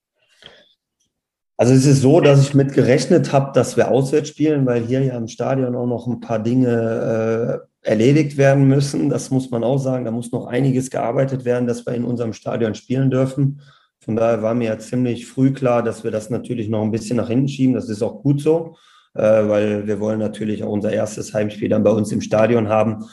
Also 1.63 1.75
es 1.75 1.87
ist 1.87 2.03
so, 2.03 2.21
dass 2.21 2.43
ich 2.43 2.55
mit 2.55 2.73
gerechnet 2.73 3.33
habe, 3.33 3.53
dass 3.55 3.77
wir 3.77 3.89
auswärts 3.89 4.31
spielen, 4.31 4.67
weil 4.67 4.83
hier 4.83 5.01
ja 5.01 5.17
im 5.17 5.29
Stadion 5.29 5.77
auch 5.77 5.87
noch 5.87 6.09
ein 6.09 6.19
paar 6.19 6.41
Dinge 6.41 7.63
äh, 7.85 7.89
erledigt 7.89 8.37
werden 8.37 8.67
müssen. 8.67 9.09
Das 9.09 9.31
muss 9.31 9.49
man 9.49 9.63
auch 9.63 9.79
sagen. 9.79 10.05
Da 10.05 10.11
muss 10.11 10.33
noch 10.33 10.47
einiges 10.47 10.91
gearbeitet 10.91 11.45
werden, 11.45 11.69
dass 11.69 11.87
wir 11.87 11.95
in 11.95 12.03
unserem 12.03 12.33
Stadion 12.33 12.75
spielen 12.75 13.13
dürfen. 13.13 13.61
Von 14.01 14.17
daher 14.17 14.43
war 14.43 14.55
mir 14.55 14.71
ja 14.71 14.79
ziemlich 14.81 15.25
früh 15.25 15.53
klar, 15.53 15.85
dass 15.85 16.03
wir 16.03 16.11
das 16.11 16.31
natürlich 16.31 16.69
noch 16.69 16.83
ein 16.83 16.91
bisschen 16.91 17.19
nach 17.19 17.29
hinten 17.29 17.47
schieben. 17.47 17.75
Das 17.75 17.89
ist 17.89 18.03
auch 18.03 18.25
gut 18.25 18.41
so, 18.41 18.75
äh, 19.15 19.23
weil 19.23 19.87
wir 19.87 20.01
wollen 20.01 20.19
natürlich 20.19 20.65
auch 20.65 20.73
unser 20.73 20.93
erstes 20.93 21.33
Heimspiel 21.33 21.69
dann 21.69 21.85
bei 21.85 21.91
uns 21.91 22.11
im 22.11 22.23
Stadion 22.23 22.71
haben. 22.71 23.05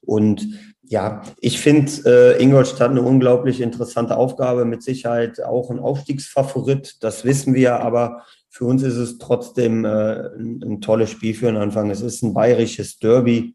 Und 0.00 0.48
ja, 0.92 1.22
ich 1.40 1.58
finde 1.58 1.90
äh, 2.04 2.42
Ingolstadt 2.42 2.90
eine 2.90 3.00
unglaublich 3.00 3.62
interessante 3.62 4.14
Aufgabe, 4.14 4.66
mit 4.66 4.82
Sicherheit 4.82 5.42
auch 5.42 5.70
ein 5.70 5.78
Aufstiegsfavorit, 5.78 7.02
das 7.02 7.24
wissen 7.24 7.54
wir, 7.54 7.80
aber 7.80 8.24
für 8.50 8.66
uns 8.66 8.82
ist 8.82 8.96
es 8.96 9.16
trotzdem 9.16 9.86
äh, 9.86 9.88
ein, 9.88 10.62
ein 10.62 10.80
tolles 10.82 11.08
Spiel 11.08 11.32
für 11.32 11.46
den 11.46 11.56
Anfang. 11.56 11.90
Es 11.90 12.02
ist 12.02 12.22
ein 12.22 12.34
bayerisches 12.34 12.98
Derby. 12.98 13.54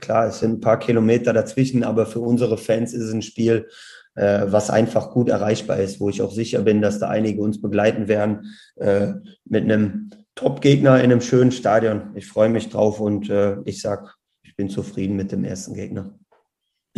Klar, 0.00 0.28
es 0.28 0.38
sind 0.38 0.52
ein 0.52 0.60
paar 0.60 0.78
Kilometer 0.78 1.34
dazwischen, 1.34 1.84
aber 1.84 2.06
für 2.06 2.20
unsere 2.20 2.56
Fans 2.56 2.94
ist 2.94 3.04
es 3.04 3.12
ein 3.12 3.20
Spiel, 3.20 3.68
äh, 4.14 4.46
was 4.46 4.70
einfach 4.70 5.10
gut 5.10 5.28
erreichbar 5.28 5.78
ist, 5.78 6.00
wo 6.00 6.08
ich 6.08 6.22
auch 6.22 6.32
sicher 6.32 6.62
bin, 6.62 6.80
dass 6.80 6.98
da 6.98 7.10
einige 7.10 7.42
uns 7.42 7.60
begleiten 7.60 8.08
werden 8.08 8.54
äh, 8.76 9.08
mit 9.44 9.64
einem 9.64 10.08
Top-Gegner 10.34 10.96
in 10.96 11.12
einem 11.12 11.20
schönen 11.20 11.52
Stadion. 11.52 12.12
Ich 12.14 12.26
freue 12.26 12.48
mich 12.48 12.70
drauf 12.70 13.00
und 13.00 13.28
äh, 13.28 13.58
ich 13.66 13.82
sage, 13.82 14.08
ich 14.42 14.56
bin 14.56 14.70
zufrieden 14.70 15.14
mit 15.14 15.30
dem 15.30 15.44
ersten 15.44 15.74
Gegner 15.74 16.14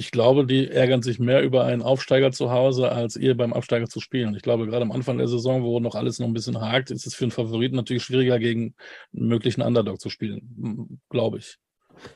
ich 0.01 0.11
glaube, 0.13 0.47
die 0.47 0.67
ärgern 0.67 1.03
sich 1.03 1.19
mehr 1.19 1.43
über 1.43 1.65
einen 1.67 1.83
Aufsteiger 1.83 2.33
zu 2.33 2.51
Hause, 2.51 2.91
als 2.91 3.17
ihr 3.17 3.37
beim 3.37 3.53
Absteiger 3.53 3.87
zu 3.87 4.01
spielen. 4.01 4.35
Ich 4.35 4.41
glaube, 4.41 4.67
gerade 4.67 4.81
am 4.81 4.93
Anfang 4.93 5.19
der 5.19 5.29
Saison, 5.29 5.63
wo 5.63 5.79
noch 5.79 5.95
alles 5.95 6.19
noch 6.19 6.27
ein 6.27 6.33
bisschen 6.33 6.59
hakt, 6.59 6.91
ist 6.91 7.07
es 7.07 7.15
für 7.15 7.25
einen 7.25 7.33
Favoriten 7.33 7.77
natürlich 7.77 8.03
schwieriger, 8.03 8.39
gegen 8.39 8.75
einen 9.15 9.29
möglichen 9.29 9.61
Underdog 9.61 10.01
zu 10.01 10.09
spielen, 10.09 11.03
glaube 11.11 11.37
ich. 11.37 11.59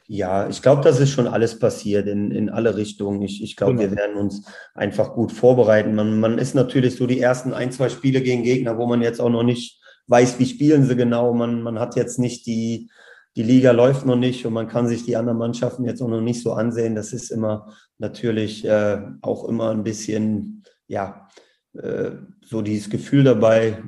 Ja, 0.07 0.49
ich 0.49 0.63
glaube, 0.63 0.81
das 0.81 0.99
ist 0.99 1.11
schon 1.11 1.27
alles 1.27 1.59
passiert 1.59 2.07
in, 2.07 2.31
in 2.31 2.49
alle 2.49 2.75
Richtungen. 2.75 3.21
Ich, 3.21 3.43
ich 3.43 3.55
glaube, 3.55 3.75
genau. 3.75 3.91
wir 3.91 3.97
werden 3.99 4.17
uns 4.17 4.47
einfach 4.75 5.13
gut 5.13 5.31
vorbereiten. 5.31 5.95
Man, 5.95 6.19
man 6.21 6.39
ist 6.39 6.55
natürlich 6.55 6.97
so 6.97 7.07
die 7.07 7.21
ersten 7.21 7.53
ein, 7.53 7.71
zwei 7.71 7.91
Spiele 7.91 8.23
gegen 8.23 8.45
Gegner, 8.45 8.79
wo 8.79 8.87
man 8.87 9.03
jetzt 9.03 9.21
auch 9.21 9.29
noch 9.29 9.43
nicht 9.43 9.79
weiß, 10.07 10.39
wie 10.39 10.47
spielen 10.47 10.85
sie 10.85 10.97
genau. 10.97 11.35
Man, 11.35 11.61
man 11.61 11.79
hat 11.79 11.97
jetzt 11.97 12.19
nicht 12.19 12.47
die, 12.47 12.89
die 13.37 13.43
Liga 13.43 13.73
läuft 13.73 14.07
noch 14.07 14.17
nicht 14.17 14.47
und 14.47 14.53
man 14.53 14.69
kann 14.69 14.87
sich 14.87 15.05
die 15.05 15.17
anderen 15.17 15.39
Mannschaften 15.39 15.85
jetzt 15.85 16.01
auch 16.01 16.09
noch 16.09 16.21
nicht 16.21 16.43
so 16.43 16.53
ansehen. 16.53 16.95
Das 16.95 17.13
ist 17.13 17.31
immer 17.31 17.73
natürlich 17.99 18.65
äh, 18.65 19.01
auch 19.23 19.49
immer 19.49 19.71
ein 19.71 19.83
bisschen, 19.83 20.63
ja, 20.87 21.29
äh, 21.75 22.13
so 22.45 22.63
dieses 22.63 22.91
Gefühl 22.91 23.25
dabei 23.25 23.83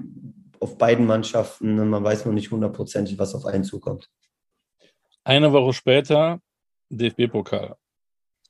auf 0.58 0.78
beiden 0.78 1.06
Mannschaften. 1.06 1.88
Man 1.88 2.02
weiß 2.02 2.26
noch 2.26 2.32
nicht 2.32 2.50
hundertprozentig, 2.50 3.18
was 3.18 3.34
auf 3.34 3.46
einen 3.46 3.64
zukommt. 3.64 4.10
Eine 5.22 5.52
Woche 5.52 5.72
später 5.72 6.40
DFB-Pokal. 6.88 7.76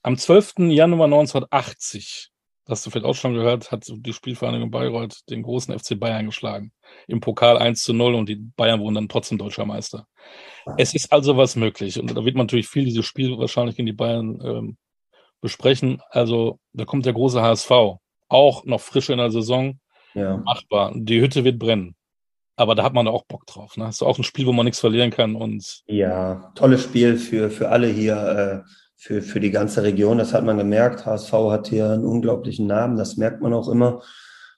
Am 0.03 0.17
12. 0.17 0.71
Januar 0.71 1.07
1980, 1.07 2.31
hast 2.69 2.85
du 2.85 2.91
vielleicht 2.91 3.07
auch 3.07 3.15
schon 3.15 3.35
gehört, 3.35 3.71
hat 3.71 3.85
die 3.89 4.13
Spielvereinigung 4.13 4.71
Bayreuth 4.71 5.21
den 5.31 5.43
großen 5.43 5.77
FC 5.79 5.99
Bayern 5.99 6.27
geschlagen. 6.27 6.73
Im 7.07 7.21
Pokal 7.21 7.59
1 7.59 7.83
zu 7.83 7.93
0 7.93 8.15
und 8.15 8.29
die 8.29 8.37
Bayern 8.37 8.81
wurden 8.81 8.97
dann 8.97 9.09
trotzdem 9.09 9.39
deutscher 9.39 9.65
Meister. 9.65 10.07
Es 10.77 10.95
ist 10.95 11.13
also 11.13 11.37
was 11.37 11.55
möglich. 11.57 11.99
Und 12.01 12.11
da 12.11 12.25
wird 12.25 12.35
man 12.35 12.47
natürlich 12.47 12.69
viel 12.69 12.85
dieses 12.85 13.07
Spiel 13.07 13.39
wahrscheinlich 13.39 13.79
in 13.79 13.87
die 13.87 13.93
Bayern 13.93 14.41
ähm, 14.45 14.77
besprechen. 15.41 16.03
Also 16.11 16.59
da 16.73 16.85
kommt 16.85 17.07
der 17.07 17.13
große 17.13 17.41
HSV. 17.41 17.71
Auch 18.29 18.65
noch 18.65 18.81
frisch 18.81 19.11
in 19.11 19.19
der 19.19 19.31
Saison. 19.31 19.79
Ja. 20.15 20.39
Machbar. 20.39 20.93
Die 20.95 21.21
Hütte 21.21 21.45
wird 21.45 21.59
brennen. 21.59 21.95
Aber 22.57 22.75
da 22.75 22.83
hat 22.83 22.95
man 22.95 23.07
auch 23.07 23.25
Bock 23.27 23.47
drauf. 23.47 23.77
Ne? 23.77 23.85
Das 23.85 23.97
ist 23.97 24.03
auch 24.03 24.19
ein 24.19 24.25
Spiel, 24.25 24.47
wo 24.47 24.53
man 24.53 24.65
nichts 24.65 24.81
verlieren 24.81 25.11
kann. 25.11 25.37
Und 25.37 25.83
ja, 25.87 26.51
tolles 26.55 26.85
Spiel 26.85 27.19
für, 27.19 27.51
für 27.51 27.69
alle 27.69 27.87
hier, 27.89 28.65
äh, 28.65 28.71
für, 28.97 29.23
für 29.23 29.41
die 29.41 29.51
ganze 29.51 29.83
Region. 29.83 30.19
Das 30.19 30.35
hat 30.35 30.45
man 30.45 30.59
gemerkt. 30.59 31.07
HSV 31.07 31.33
hat 31.51 31.69
hier 31.69 31.91
einen 31.91 32.05
unglaublichen 32.05 32.67
Namen. 32.67 32.97
Das 32.97 33.17
merkt 33.17 33.41
man 33.43 33.53
auch 33.53 33.69
immer. 33.69 34.03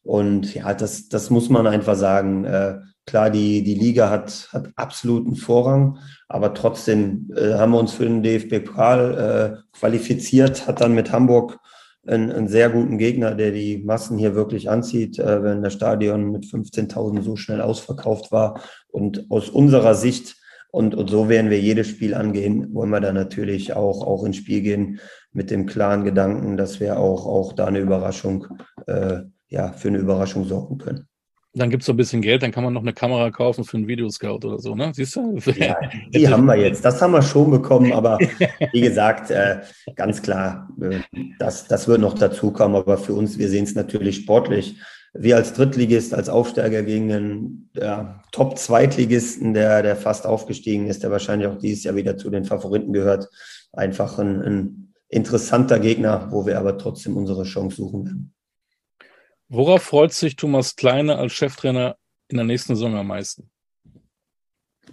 Und 0.02 0.54
ja, 0.54 0.72
das, 0.74 1.08
das 1.08 1.30
muss 1.30 1.48
man 1.50 1.66
einfach 1.66 1.96
sagen. 1.96 2.44
Äh, 2.44 2.78
Klar, 3.08 3.30
die, 3.30 3.62
die 3.62 3.74
Liga 3.74 4.10
hat, 4.10 4.50
hat 4.52 4.68
absoluten 4.76 5.34
Vorrang, 5.34 5.96
aber 6.28 6.52
trotzdem 6.52 7.32
äh, 7.34 7.54
haben 7.54 7.72
wir 7.72 7.78
uns 7.78 7.94
für 7.94 8.04
den 8.04 8.22
DFB-Pokal 8.22 9.62
äh, 9.64 9.78
qualifiziert, 9.78 10.66
hat 10.66 10.82
dann 10.82 10.94
mit 10.94 11.10
Hamburg 11.10 11.58
einen, 12.06 12.30
einen, 12.30 12.48
sehr 12.48 12.68
guten 12.68 12.98
Gegner, 12.98 13.34
der 13.34 13.52
die 13.52 13.78
Massen 13.78 14.18
hier 14.18 14.34
wirklich 14.34 14.68
anzieht, 14.68 15.18
äh, 15.18 15.42
wenn 15.42 15.62
das 15.62 15.72
Stadion 15.72 16.30
mit 16.32 16.44
15.000 16.44 17.22
so 17.22 17.36
schnell 17.36 17.62
ausverkauft 17.62 18.30
war. 18.30 18.60
Und 18.88 19.24
aus 19.30 19.48
unserer 19.48 19.94
Sicht, 19.94 20.36
und, 20.70 20.94
und 20.94 21.08
so 21.08 21.28
werden 21.28 21.50
wir 21.50 21.60
jedes 21.60 21.88
Spiel 21.88 22.14
angehen, 22.14 22.72
wollen 22.74 22.90
wir 22.90 23.00
da 23.00 23.12
natürlich 23.12 23.74
auch, 23.74 24.06
auch 24.06 24.24
ins 24.24 24.36
Spiel 24.36 24.60
gehen 24.60 25.00
mit 25.32 25.50
dem 25.50 25.66
klaren 25.66 26.04
Gedanken, 26.04 26.56
dass 26.56 26.80
wir 26.80 26.98
auch, 26.98 27.26
auch 27.26 27.52
da 27.54 27.66
eine 27.66 27.78
Überraschung, 27.78 28.46
äh, 28.86 29.20
ja, 29.48 29.72
für 29.72 29.88
eine 29.88 29.98
Überraschung 29.98 30.44
sorgen 30.44 30.78
können. 30.78 31.08
Dann 31.54 31.70
gibt 31.70 31.82
es 31.82 31.86
so 31.86 31.92
ein 31.92 31.96
bisschen 31.96 32.20
Geld, 32.20 32.42
dann 32.42 32.52
kann 32.52 32.62
man 32.62 32.74
noch 32.74 32.82
eine 32.82 32.92
Kamera 32.92 33.30
kaufen 33.30 33.64
für 33.64 33.78
einen 33.78 33.88
Videoscout 33.88 34.44
oder 34.44 34.58
so, 34.58 34.74
ne? 34.74 34.92
Siehst 34.94 35.16
du? 35.16 35.38
Ja, 35.56 35.76
die 36.14 36.28
haben 36.28 36.44
wir 36.44 36.56
jetzt. 36.56 36.84
Das 36.84 37.00
haben 37.00 37.12
wir 37.12 37.22
schon 37.22 37.50
bekommen, 37.50 37.92
aber 37.92 38.18
wie 38.72 38.80
gesagt, 38.82 39.30
äh, 39.30 39.60
ganz 39.96 40.20
klar, 40.20 40.68
äh, 40.80 41.00
das, 41.38 41.66
das 41.66 41.88
wird 41.88 42.00
noch 42.00 42.14
dazukommen. 42.14 42.76
Aber 42.76 42.98
für 42.98 43.14
uns, 43.14 43.38
wir 43.38 43.48
sehen 43.48 43.64
es 43.64 43.74
natürlich 43.74 44.16
sportlich. 44.16 44.76
Wir 45.20 45.36
als 45.36 45.52
Drittligist, 45.52 46.14
als 46.14 46.28
Aufsteiger 46.28 46.82
gegen 46.82 47.12
einen 47.12 47.70
ja, 47.74 48.22
Top-Zweitligisten, 48.30 49.52
der, 49.52 49.82
der 49.82 49.96
fast 49.96 50.26
aufgestiegen 50.26 50.86
ist, 50.86 51.02
der 51.02 51.10
wahrscheinlich 51.10 51.48
auch 51.48 51.58
dieses 51.58 51.84
Jahr 51.84 51.96
wieder 51.96 52.16
zu 52.16 52.30
den 52.30 52.44
Favoriten 52.44 52.92
gehört. 52.92 53.28
Einfach 53.72 54.18
ein, 54.18 54.40
ein 54.42 54.94
interessanter 55.08 55.80
Gegner, 55.80 56.28
wo 56.30 56.46
wir 56.46 56.58
aber 56.58 56.78
trotzdem 56.78 57.16
unsere 57.16 57.42
Chance 57.44 57.76
suchen 57.76 58.04
werden. 58.04 58.34
Worauf 59.48 59.82
freut 59.82 60.12
sich 60.12 60.36
Thomas 60.36 60.76
Kleine 60.76 61.16
als 61.16 61.32
Cheftrainer 61.32 61.96
in 62.28 62.36
der 62.36 62.46
nächsten 62.46 62.76
Saison 62.76 62.94
am 62.94 63.06
meisten? 63.06 63.50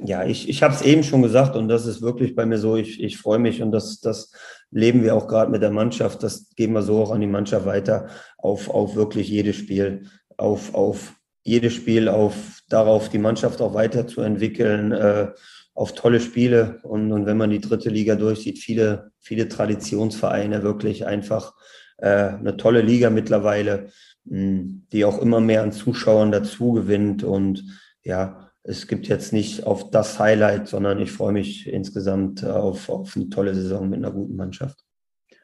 Ja, 0.03 0.25
ich, 0.25 0.49
ich 0.49 0.63
habe 0.63 0.73
es 0.73 0.81
eben 0.81 1.03
schon 1.03 1.21
gesagt 1.21 1.55
und 1.55 1.67
das 1.67 1.85
ist 1.85 2.01
wirklich 2.01 2.35
bei 2.35 2.45
mir 2.45 2.57
so, 2.57 2.75
ich, 2.75 3.01
ich 3.01 3.17
freue 3.17 3.39
mich 3.39 3.61
und 3.61 3.71
das, 3.71 3.99
das 3.99 4.31
leben 4.75 5.03
wir 5.03 5.15
auch 5.15 5.27
gerade 5.27 5.51
mit 5.51 5.61
der 5.61 5.71
Mannschaft, 5.71 6.21
das 6.21 6.49
geben 6.55 6.73
wir 6.73 6.81
so 6.81 7.01
auch 7.01 7.11
an 7.11 7.21
die 7.21 7.27
Mannschaft 7.27 7.65
weiter, 7.65 8.07
auf, 8.37 8.69
auf 8.69 8.95
wirklich 8.95 9.29
jedes 9.29 9.55
Spiel, 9.55 10.07
auf, 10.37 10.73
auf 10.75 11.13
jedes 11.43 11.73
Spiel, 11.73 12.09
auf 12.09 12.61
darauf 12.69 13.09
die 13.09 13.17
Mannschaft 13.17 13.61
auch 13.61 13.73
weiterzuentwickeln, 13.73 14.91
äh, 14.91 15.31
auf 15.73 15.93
tolle 15.93 16.19
Spiele 16.19 16.79
und, 16.83 17.11
und 17.11 17.25
wenn 17.25 17.37
man 17.37 17.49
die 17.49 17.61
dritte 17.61 17.89
Liga 17.89 18.15
durchsieht, 18.15 18.59
viele, 18.59 19.11
viele 19.19 19.47
Traditionsvereine, 19.47 20.63
wirklich 20.63 21.05
einfach 21.05 21.53
äh, 21.97 22.07
eine 22.09 22.57
tolle 22.57 22.81
Liga 22.81 23.09
mittlerweile 23.09 23.89
die 24.25 25.05
auch 25.05 25.19
immer 25.19 25.39
mehr 25.39 25.61
an 25.61 25.71
Zuschauern 25.71 26.31
dazu 26.31 26.73
gewinnt. 26.73 27.23
Und 27.23 27.63
ja, 28.03 28.44
es 28.67 28.87
gibt 28.87 29.07
jetzt 29.07 29.31
nicht 29.31 29.65
auf 29.65 29.91
das 29.91 30.19
Highlight, 30.19 30.67
sondern 30.67 30.99
ich 30.99 31.11
freue 31.11 31.33
mich 31.33 31.67
insgesamt 31.67 32.43
auf, 32.43 32.89
auf 32.89 33.15
eine 33.15 33.29
tolle 33.29 33.53
Saison 33.53 33.87
mit 33.87 33.99
einer 33.99 34.11
guten 34.11 34.35
Mannschaft. 34.35 34.83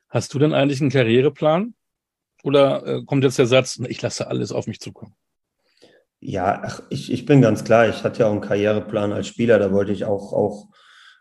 Hast 0.10 0.34
du 0.34 0.40
denn 0.40 0.54
eigentlich 0.54 0.82
einen 0.82 0.90
Karriereplan? 0.90 1.76
Oder 2.44 2.86
äh, 2.86 3.04
kommt 3.06 3.24
jetzt 3.24 3.38
der 3.38 3.46
Satz, 3.46 3.80
ich 3.88 4.02
lasse 4.02 4.28
alles 4.28 4.52
auf 4.52 4.66
mich 4.66 4.80
zukommen? 4.80 5.14
Ja, 6.20 6.62
ach, 6.64 6.82
ich, 6.90 7.12
ich 7.12 7.26
bin 7.26 7.42
ganz 7.42 7.64
klar, 7.64 7.88
ich 7.88 8.04
hatte 8.04 8.22
ja 8.22 8.28
auch 8.28 8.32
einen 8.32 8.42
Karriereplan 8.42 9.14
als 9.14 9.28
Spieler, 9.28 9.60
da 9.60 9.72
wollte 9.72 9.92
ich 9.92 10.06
auch, 10.06 10.34
auch, 10.34 10.70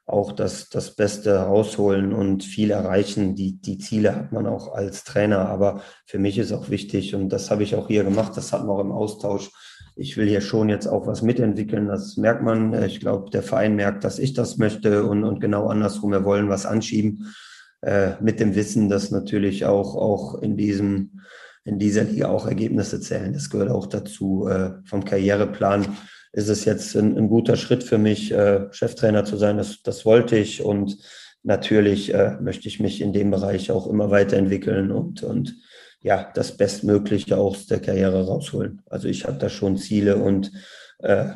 auch 0.07 0.33
das, 0.33 0.71
das 0.71 0.97
Beste 0.97 1.37
rausholen 1.37 2.15
und 2.15 2.45
viel 2.45 2.71
erreichen. 2.71 3.35
Die, 3.35 3.61
die 3.61 3.79
Ziele 3.79 4.17
hat 4.17 4.33
man 4.33 4.47
auch 4.47 4.73
als 4.73 5.05
Trainer, 5.05 5.49
aber 5.51 5.83
für 6.07 6.19
mich 6.19 6.39
ist 6.39 6.53
auch 6.53 6.71
wichtig 6.71 7.15
und 7.15 7.29
das 7.29 7.51
habe 7.51 7.63
ich 7.63 7.75
auch 7.75 7.89
hier 7.89 8.05
gemacht, 8.05 8.37
das 8.37 8.53
hatten 8.53 8.67
wir 8.67 8.73
auch 8.73 8.81
im 8.81 8.93
Austausch. 8.93 9.51
Ich 9.97 10.17
will 10.17 10.29
hier 10.29 10.41
schon 10.41 10.69
jetzt 10.69 10.87
auch 10.87 11.07
was 11.07 11.23
mitentwickeln, 11.23 11.87
das 11.87 12.17
merkt 12.17 12.43
man. 12.43 12.83
Ich 12.85 13.01
glaube, 13.01 13.31
der 13.31 13.43
Verein 13.43 13.77
merkt, 13.77 14.05
dass 14.05 14.19
ich 14.19 14.33
das 14.33 14.57
möchte 14.57 15.05
und, 15.05 15.25
und 15.25 15.41
genau 15.41 15.67
andersrum, 15.69 16.13
wir 16.13 16.25
wollen 16.25 16.49
was 16.49 16.67
anschieben 16.67 17.35
äh, 17.83 18.13
mit 18.21 18.41
dem 18.41 18.55
Wissen, 18.55 18.89
dass 18.89 19.11
natürlich 19.11 19.65
auch, 19.65 19.95
auch 19.97 20.41
in 20.43 20.57
diesem, 20.57 21.21
in 21.65 21.79
dieser 21.79 22.05
Liga 22.05 22.29
auch 22.29 22.47
Ergebnisse 22.47 23.01
zählen. 23.01 23.33
Das 23.33 23.51
gehört 23.51 23.71
auch 23.71 23.87
dazu. 23.87 24.49
Äh, 24.49 24.73
vom 24.85 25.05
Karriereplan 25.05 25.87
ist 26.33 26.49
es 26.49 26.65
jetzt 26.65 26.95
ein, 26.97 27.17
ein 27.17 27.29
guter 27.29 27.57
Schritt 27.57 27.83
für 27.83 27.99
mich, 27.99 28.33
äh, 28.33 28.67
Cheftrainer 28.71 29.25
zu 29.25 29.37
sein. 29.37 29.57
Das, 29.57 29.83
das 29.83 30.05
wollte 30.05 30.37
ich 30.37 30.63
und 30.63 30.99
natürlich 31.43 32.15
äh, 32.15 32.37
möchte 32.41 32.69
ich 32.69 32.81
mich 32.81 33.01
in 33.01 33.13
dem 33.13 33.31
Bereich 33.31 33.71
auch 33.71 33.87
immer 33.87 34.11
weiterentwickeln 34.11 34.93
und, 34.93 35.23
und 35.23 35.57
ja, 36.03 36.31
das 36.35 36.57
Bestmögliche 36.57 37.37
aus 37.37 37.67
der 37.67 37.81
Karriere 37.81 38.27
rausholen. 38.27 38.83
Also 38.87 39.09
ich 39.09 39.27
habe 39.27 39.39
da 39.39 39.49
schon 39.49 39.77
Ziele 39.77 40.17
und 40.17 40.51
äh, 40.99 41.27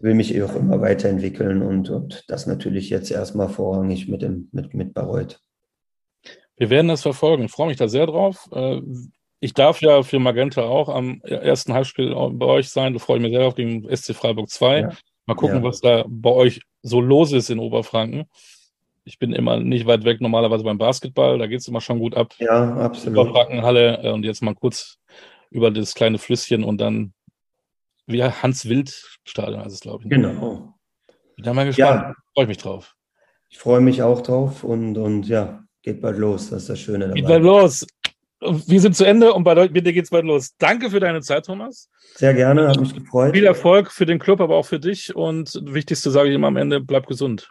will 0.00 0.14
mich 0.14 0.40
auch 0.42 0.54
immer 0.54 0.80
weiterentwickeln 0.80 1.62
und, 1.62 1.90
und 1.90 2.24
das 2.28 2.46
natürlich 2.46 2.90
jetzt 2.90 3.10
erstmal 3.10 3.48
vorrangig 3.48 4.08
mit, 4.08 4.22
dem, 4.22 4.48
mit, 4.52 4.74
mit 4.74 4.94
Bayreuth. 4.94 5.40
Wir 6.56 6.70
werden 6.70 6.88
das 6.88 7.02
verfolgen. 7.02 7.44
Ich 7.44 7.52
freue 7.52 7.68
mich 7.68 7.76
da 7.76 7.88
sehr 7.88 8.06
drauf. 8.06 8.48
Äh, 8.52 8.80
ich 9.40 9.54
darf 9.54 9.80
ja 9.80 10.02
für 10.02 10.18
Magenta 10.18 10.62
auch 10.62 10.88
am 10.88 11.20
ersten 11.22 11.72
Halbspiel 11.72 12.12
bei 12.32 12.46
euch 12.46 12.70
sein. 12.70 12.94
Da 12.94 12.98
freue 12.98 13.18
ich 13.18 13.22
mich 13.22 13.32
sehr 13.32 13.46
auf 13.46 13.54
den 13.54 13.88
SC 13.94 14.14
Freiburg 14.14 14.50
2. 14.50 14.80
Ja. 14.80 14.92
Mal 15.26 15.34
gucken, 15.34 15.58
ja. 15.58 15.62
was 15.62 15.80
da 15.80 16.04
bei 16.08 16.30
euch 16.30 16.60
so 16.82 17.00
los 17.00 17.32
ist 17.32 17.50
in 17.50 17.58
Oberfranken. 17.58 18.24
Ich 19.08 19.18
bin 19.18 19.32
immer 19.32 19.58
nicht 19.58 19.86
weit 19.86 20.04
weg 20.04 20.20
normalerweise 20.20 20.64
beim 20.64 20.78
Basketball. 20.78 21.38
Da 21.38 21.46
geht 21.46 21.60
es 21.60 21.68
immer 21.68 21.80
schon 21.80 21.98
gut 21.98 22.16
ab. 22.16 22.34
Ja, 22.38 22.76
absolut. 22.76 23.18
Oberfrankenhalle 23.18 24.02
äh, 24.02 24.10
und 24.12 24.24
jetzt 24.24 24.42
mal 24.42 24.54
kurz 24.54 24.98
über 25.50 25.70
das 25.70 25.94
kleine 25.94 26.18
Flüsschen 26.18 26.62
und 26.62 26.80
dann 26.80 27.12
wie 28.06 28.22
Hans-Wild-Stadion 28.22 29.64
heißt 29.64 29.74
es, 29.74 29.80
glaube 29.80 30.04
ich. 30.04 30.10
Ne? 30.10 30.16
Genau. 30.16 30.74
Bin 31.36 31.44
da 31.44 31.52
mal 31.52 31.66
gespannt. 31.66 32.02
Ja. 32.02 32.14
Freue 32.34 32.44
ich 32.44 32.48
mich 32.48 32.58
drauf. 32.58 32.94
Ich 33.50 33.58
freue 33.58 33.80
mich 33.80 34.02
auch 34.02 34.22
drauf 34.22 34.64
und, 34.64 34.96
und 34.98 35.26
ja, 35.26 35.64
Geht 35.82 36.02
bald 36.02 36.18
los, 36.18 36.50
das 36.50 36.62
ist 36.62 36.68
das 36.68 36.80
Schöne 36.80 37.06
dabei. 37.06 37.14
Geht 37.14 37.28
bald 37.28 37.42
los. 37.42 37.86
Wir 38.40 38.80
sind 38.80 38.94
zu 38.94 39.04
Ende 39.04 39.32
und 39.32 39.42
bei 39.42 39.54
dir 39.68 39.92
geht 39.92 40.04
es 40.04 40.10
bald 40.10 40.24
los. 40.24 40.54
Danke 40.58 40.90
für 40.90 41.00
deine 41.00 41.22
Zeit, 41.22 41.46
Thomas. 41.46 41.88
Sehr 42.14 42.34
gerne, 42.34 42.68
hat 42.68 42.78
mich 42.78 42.94
gefreut. 42.94 43.34
Viel 43.34 43.46
Erfolg 43.46 43.90
für 43.90 44.06
den 44.06 44.18
Club, 44.18 44.40
aber 44.40 44.56
auch 44.56 44.66
für 44.66 44.78
dich. 44.78 45.16
Und 45.16 45.54
das 45.54 45.74
Wichtigste 45.74 46.10
sage 46.10 46.28
ich 46.28 46.34
immer 46.34 46.48
am 46.48 46.56
Ende, 46.56 46.80
bleib 46.80 47.06
gesund. 47.06 47.50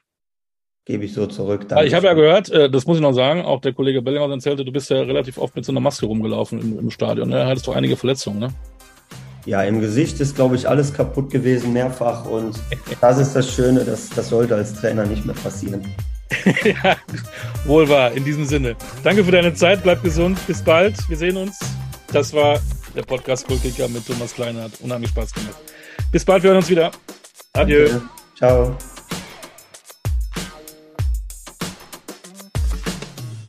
Gebe 0.88 1.04
ich 1.04 1.14
so 1.14 1.28
zurück. 1.28 1.68
Danke. 1.68 1.86
Ich 1.86 1.94
habe 1.94 2.06
ja 2.06 2.14
gehört, 2.14 2.50
äh, 2.50 2.70
das 2.70 2.86
muss 2.86 2.96
ich 2.96 3.04
noch 3.04 3.12
sagen, 3.12 3.42
auch 3.42 3.60
der 3.60 3.74
Kollege 3.74 4.02
Bellinger 4.02 4.32
erzählte, 4.32 4.64
du 4.64 4.72
bist 4.72 4.90
ja 4.90 5.02
relativ 5.02 5.38
oft 5.38 5.54
mit 5.54 5.66
so 5.66 5.74
einer 5.74 5.82
Maske 5.82 6.06
rumgelaufen 6.06 6.62
im, 6.62 6.80
im 6.80 6.92
Stadion. 6.92 7.28
Ne? 7.28 7.46
Hattest 7.46 7.68
du 7.68 7.74
einige 7.74 7.98
Verletzungen, 7.98 8.40
ne? 8.40 8.48
Ja, 9.46 9.64
im 9.64 9.82
Gesicht 9.82 10.22
ist, 10.22 10.36
glaube 10.36 10.56
ich, 10.56 10.68
alles 10.68 10.94
kaputt 10.94 11.30
gewesen, 11.30 11.74
mehrfach. 11.74 12.26
Und 12.26 12.58
das 13.02 13.18
ist 13.18 13.34
das 13.34 13.54
Schöne, 13.54 13.84
das, 13.84 14.10
das 14.12 14.30
sollte 14.30 14.56
als 14.56 14.76
Trainer 14.76 15.06
nicht 15.06 15.26
mehr 15.26 15.36
passieren. 15.36 15.82
ja, 16.64 16.96
wohl 17.66 17.90
wahr, 17.90 18.14
in 18.14 18.24
diesem 18.24 18.46
Sinne. 18.46 18.78
Danke 19.04 19.26
für 19.26 19.32
deine 19.32 19.54
Zeit, 19.54 19.84
bleib 19.84 20.02
gesund, 20.04 20.40
bis 20.48 20.62
bald, 20.62 20.96
wir 21.10 21.18
sehen 21.18 21.36
uns. 21.36 21.60
Das 22.14 22.34
war 22.34 22.62
der 22.96 23.04
Podcast 23.04 23.46
Goalkicker 23.46 23.90
mit 23.90 24.08
Thomas 24.08 24.34
Kleinert. 24.34 24.72
Unheimlich 24.80 25.10
Spaß 25.10 25.34
gemacht. 25.34 25.58
Bis 26.14 26.24
bald, 26.24 26.44
wir 26.44 26.52
hören 26.52 26.60
uns 26.60 26.70
wieder. 26.70 26.92
Adieu. 27.52 27.90
Ciao. 28.38 28.78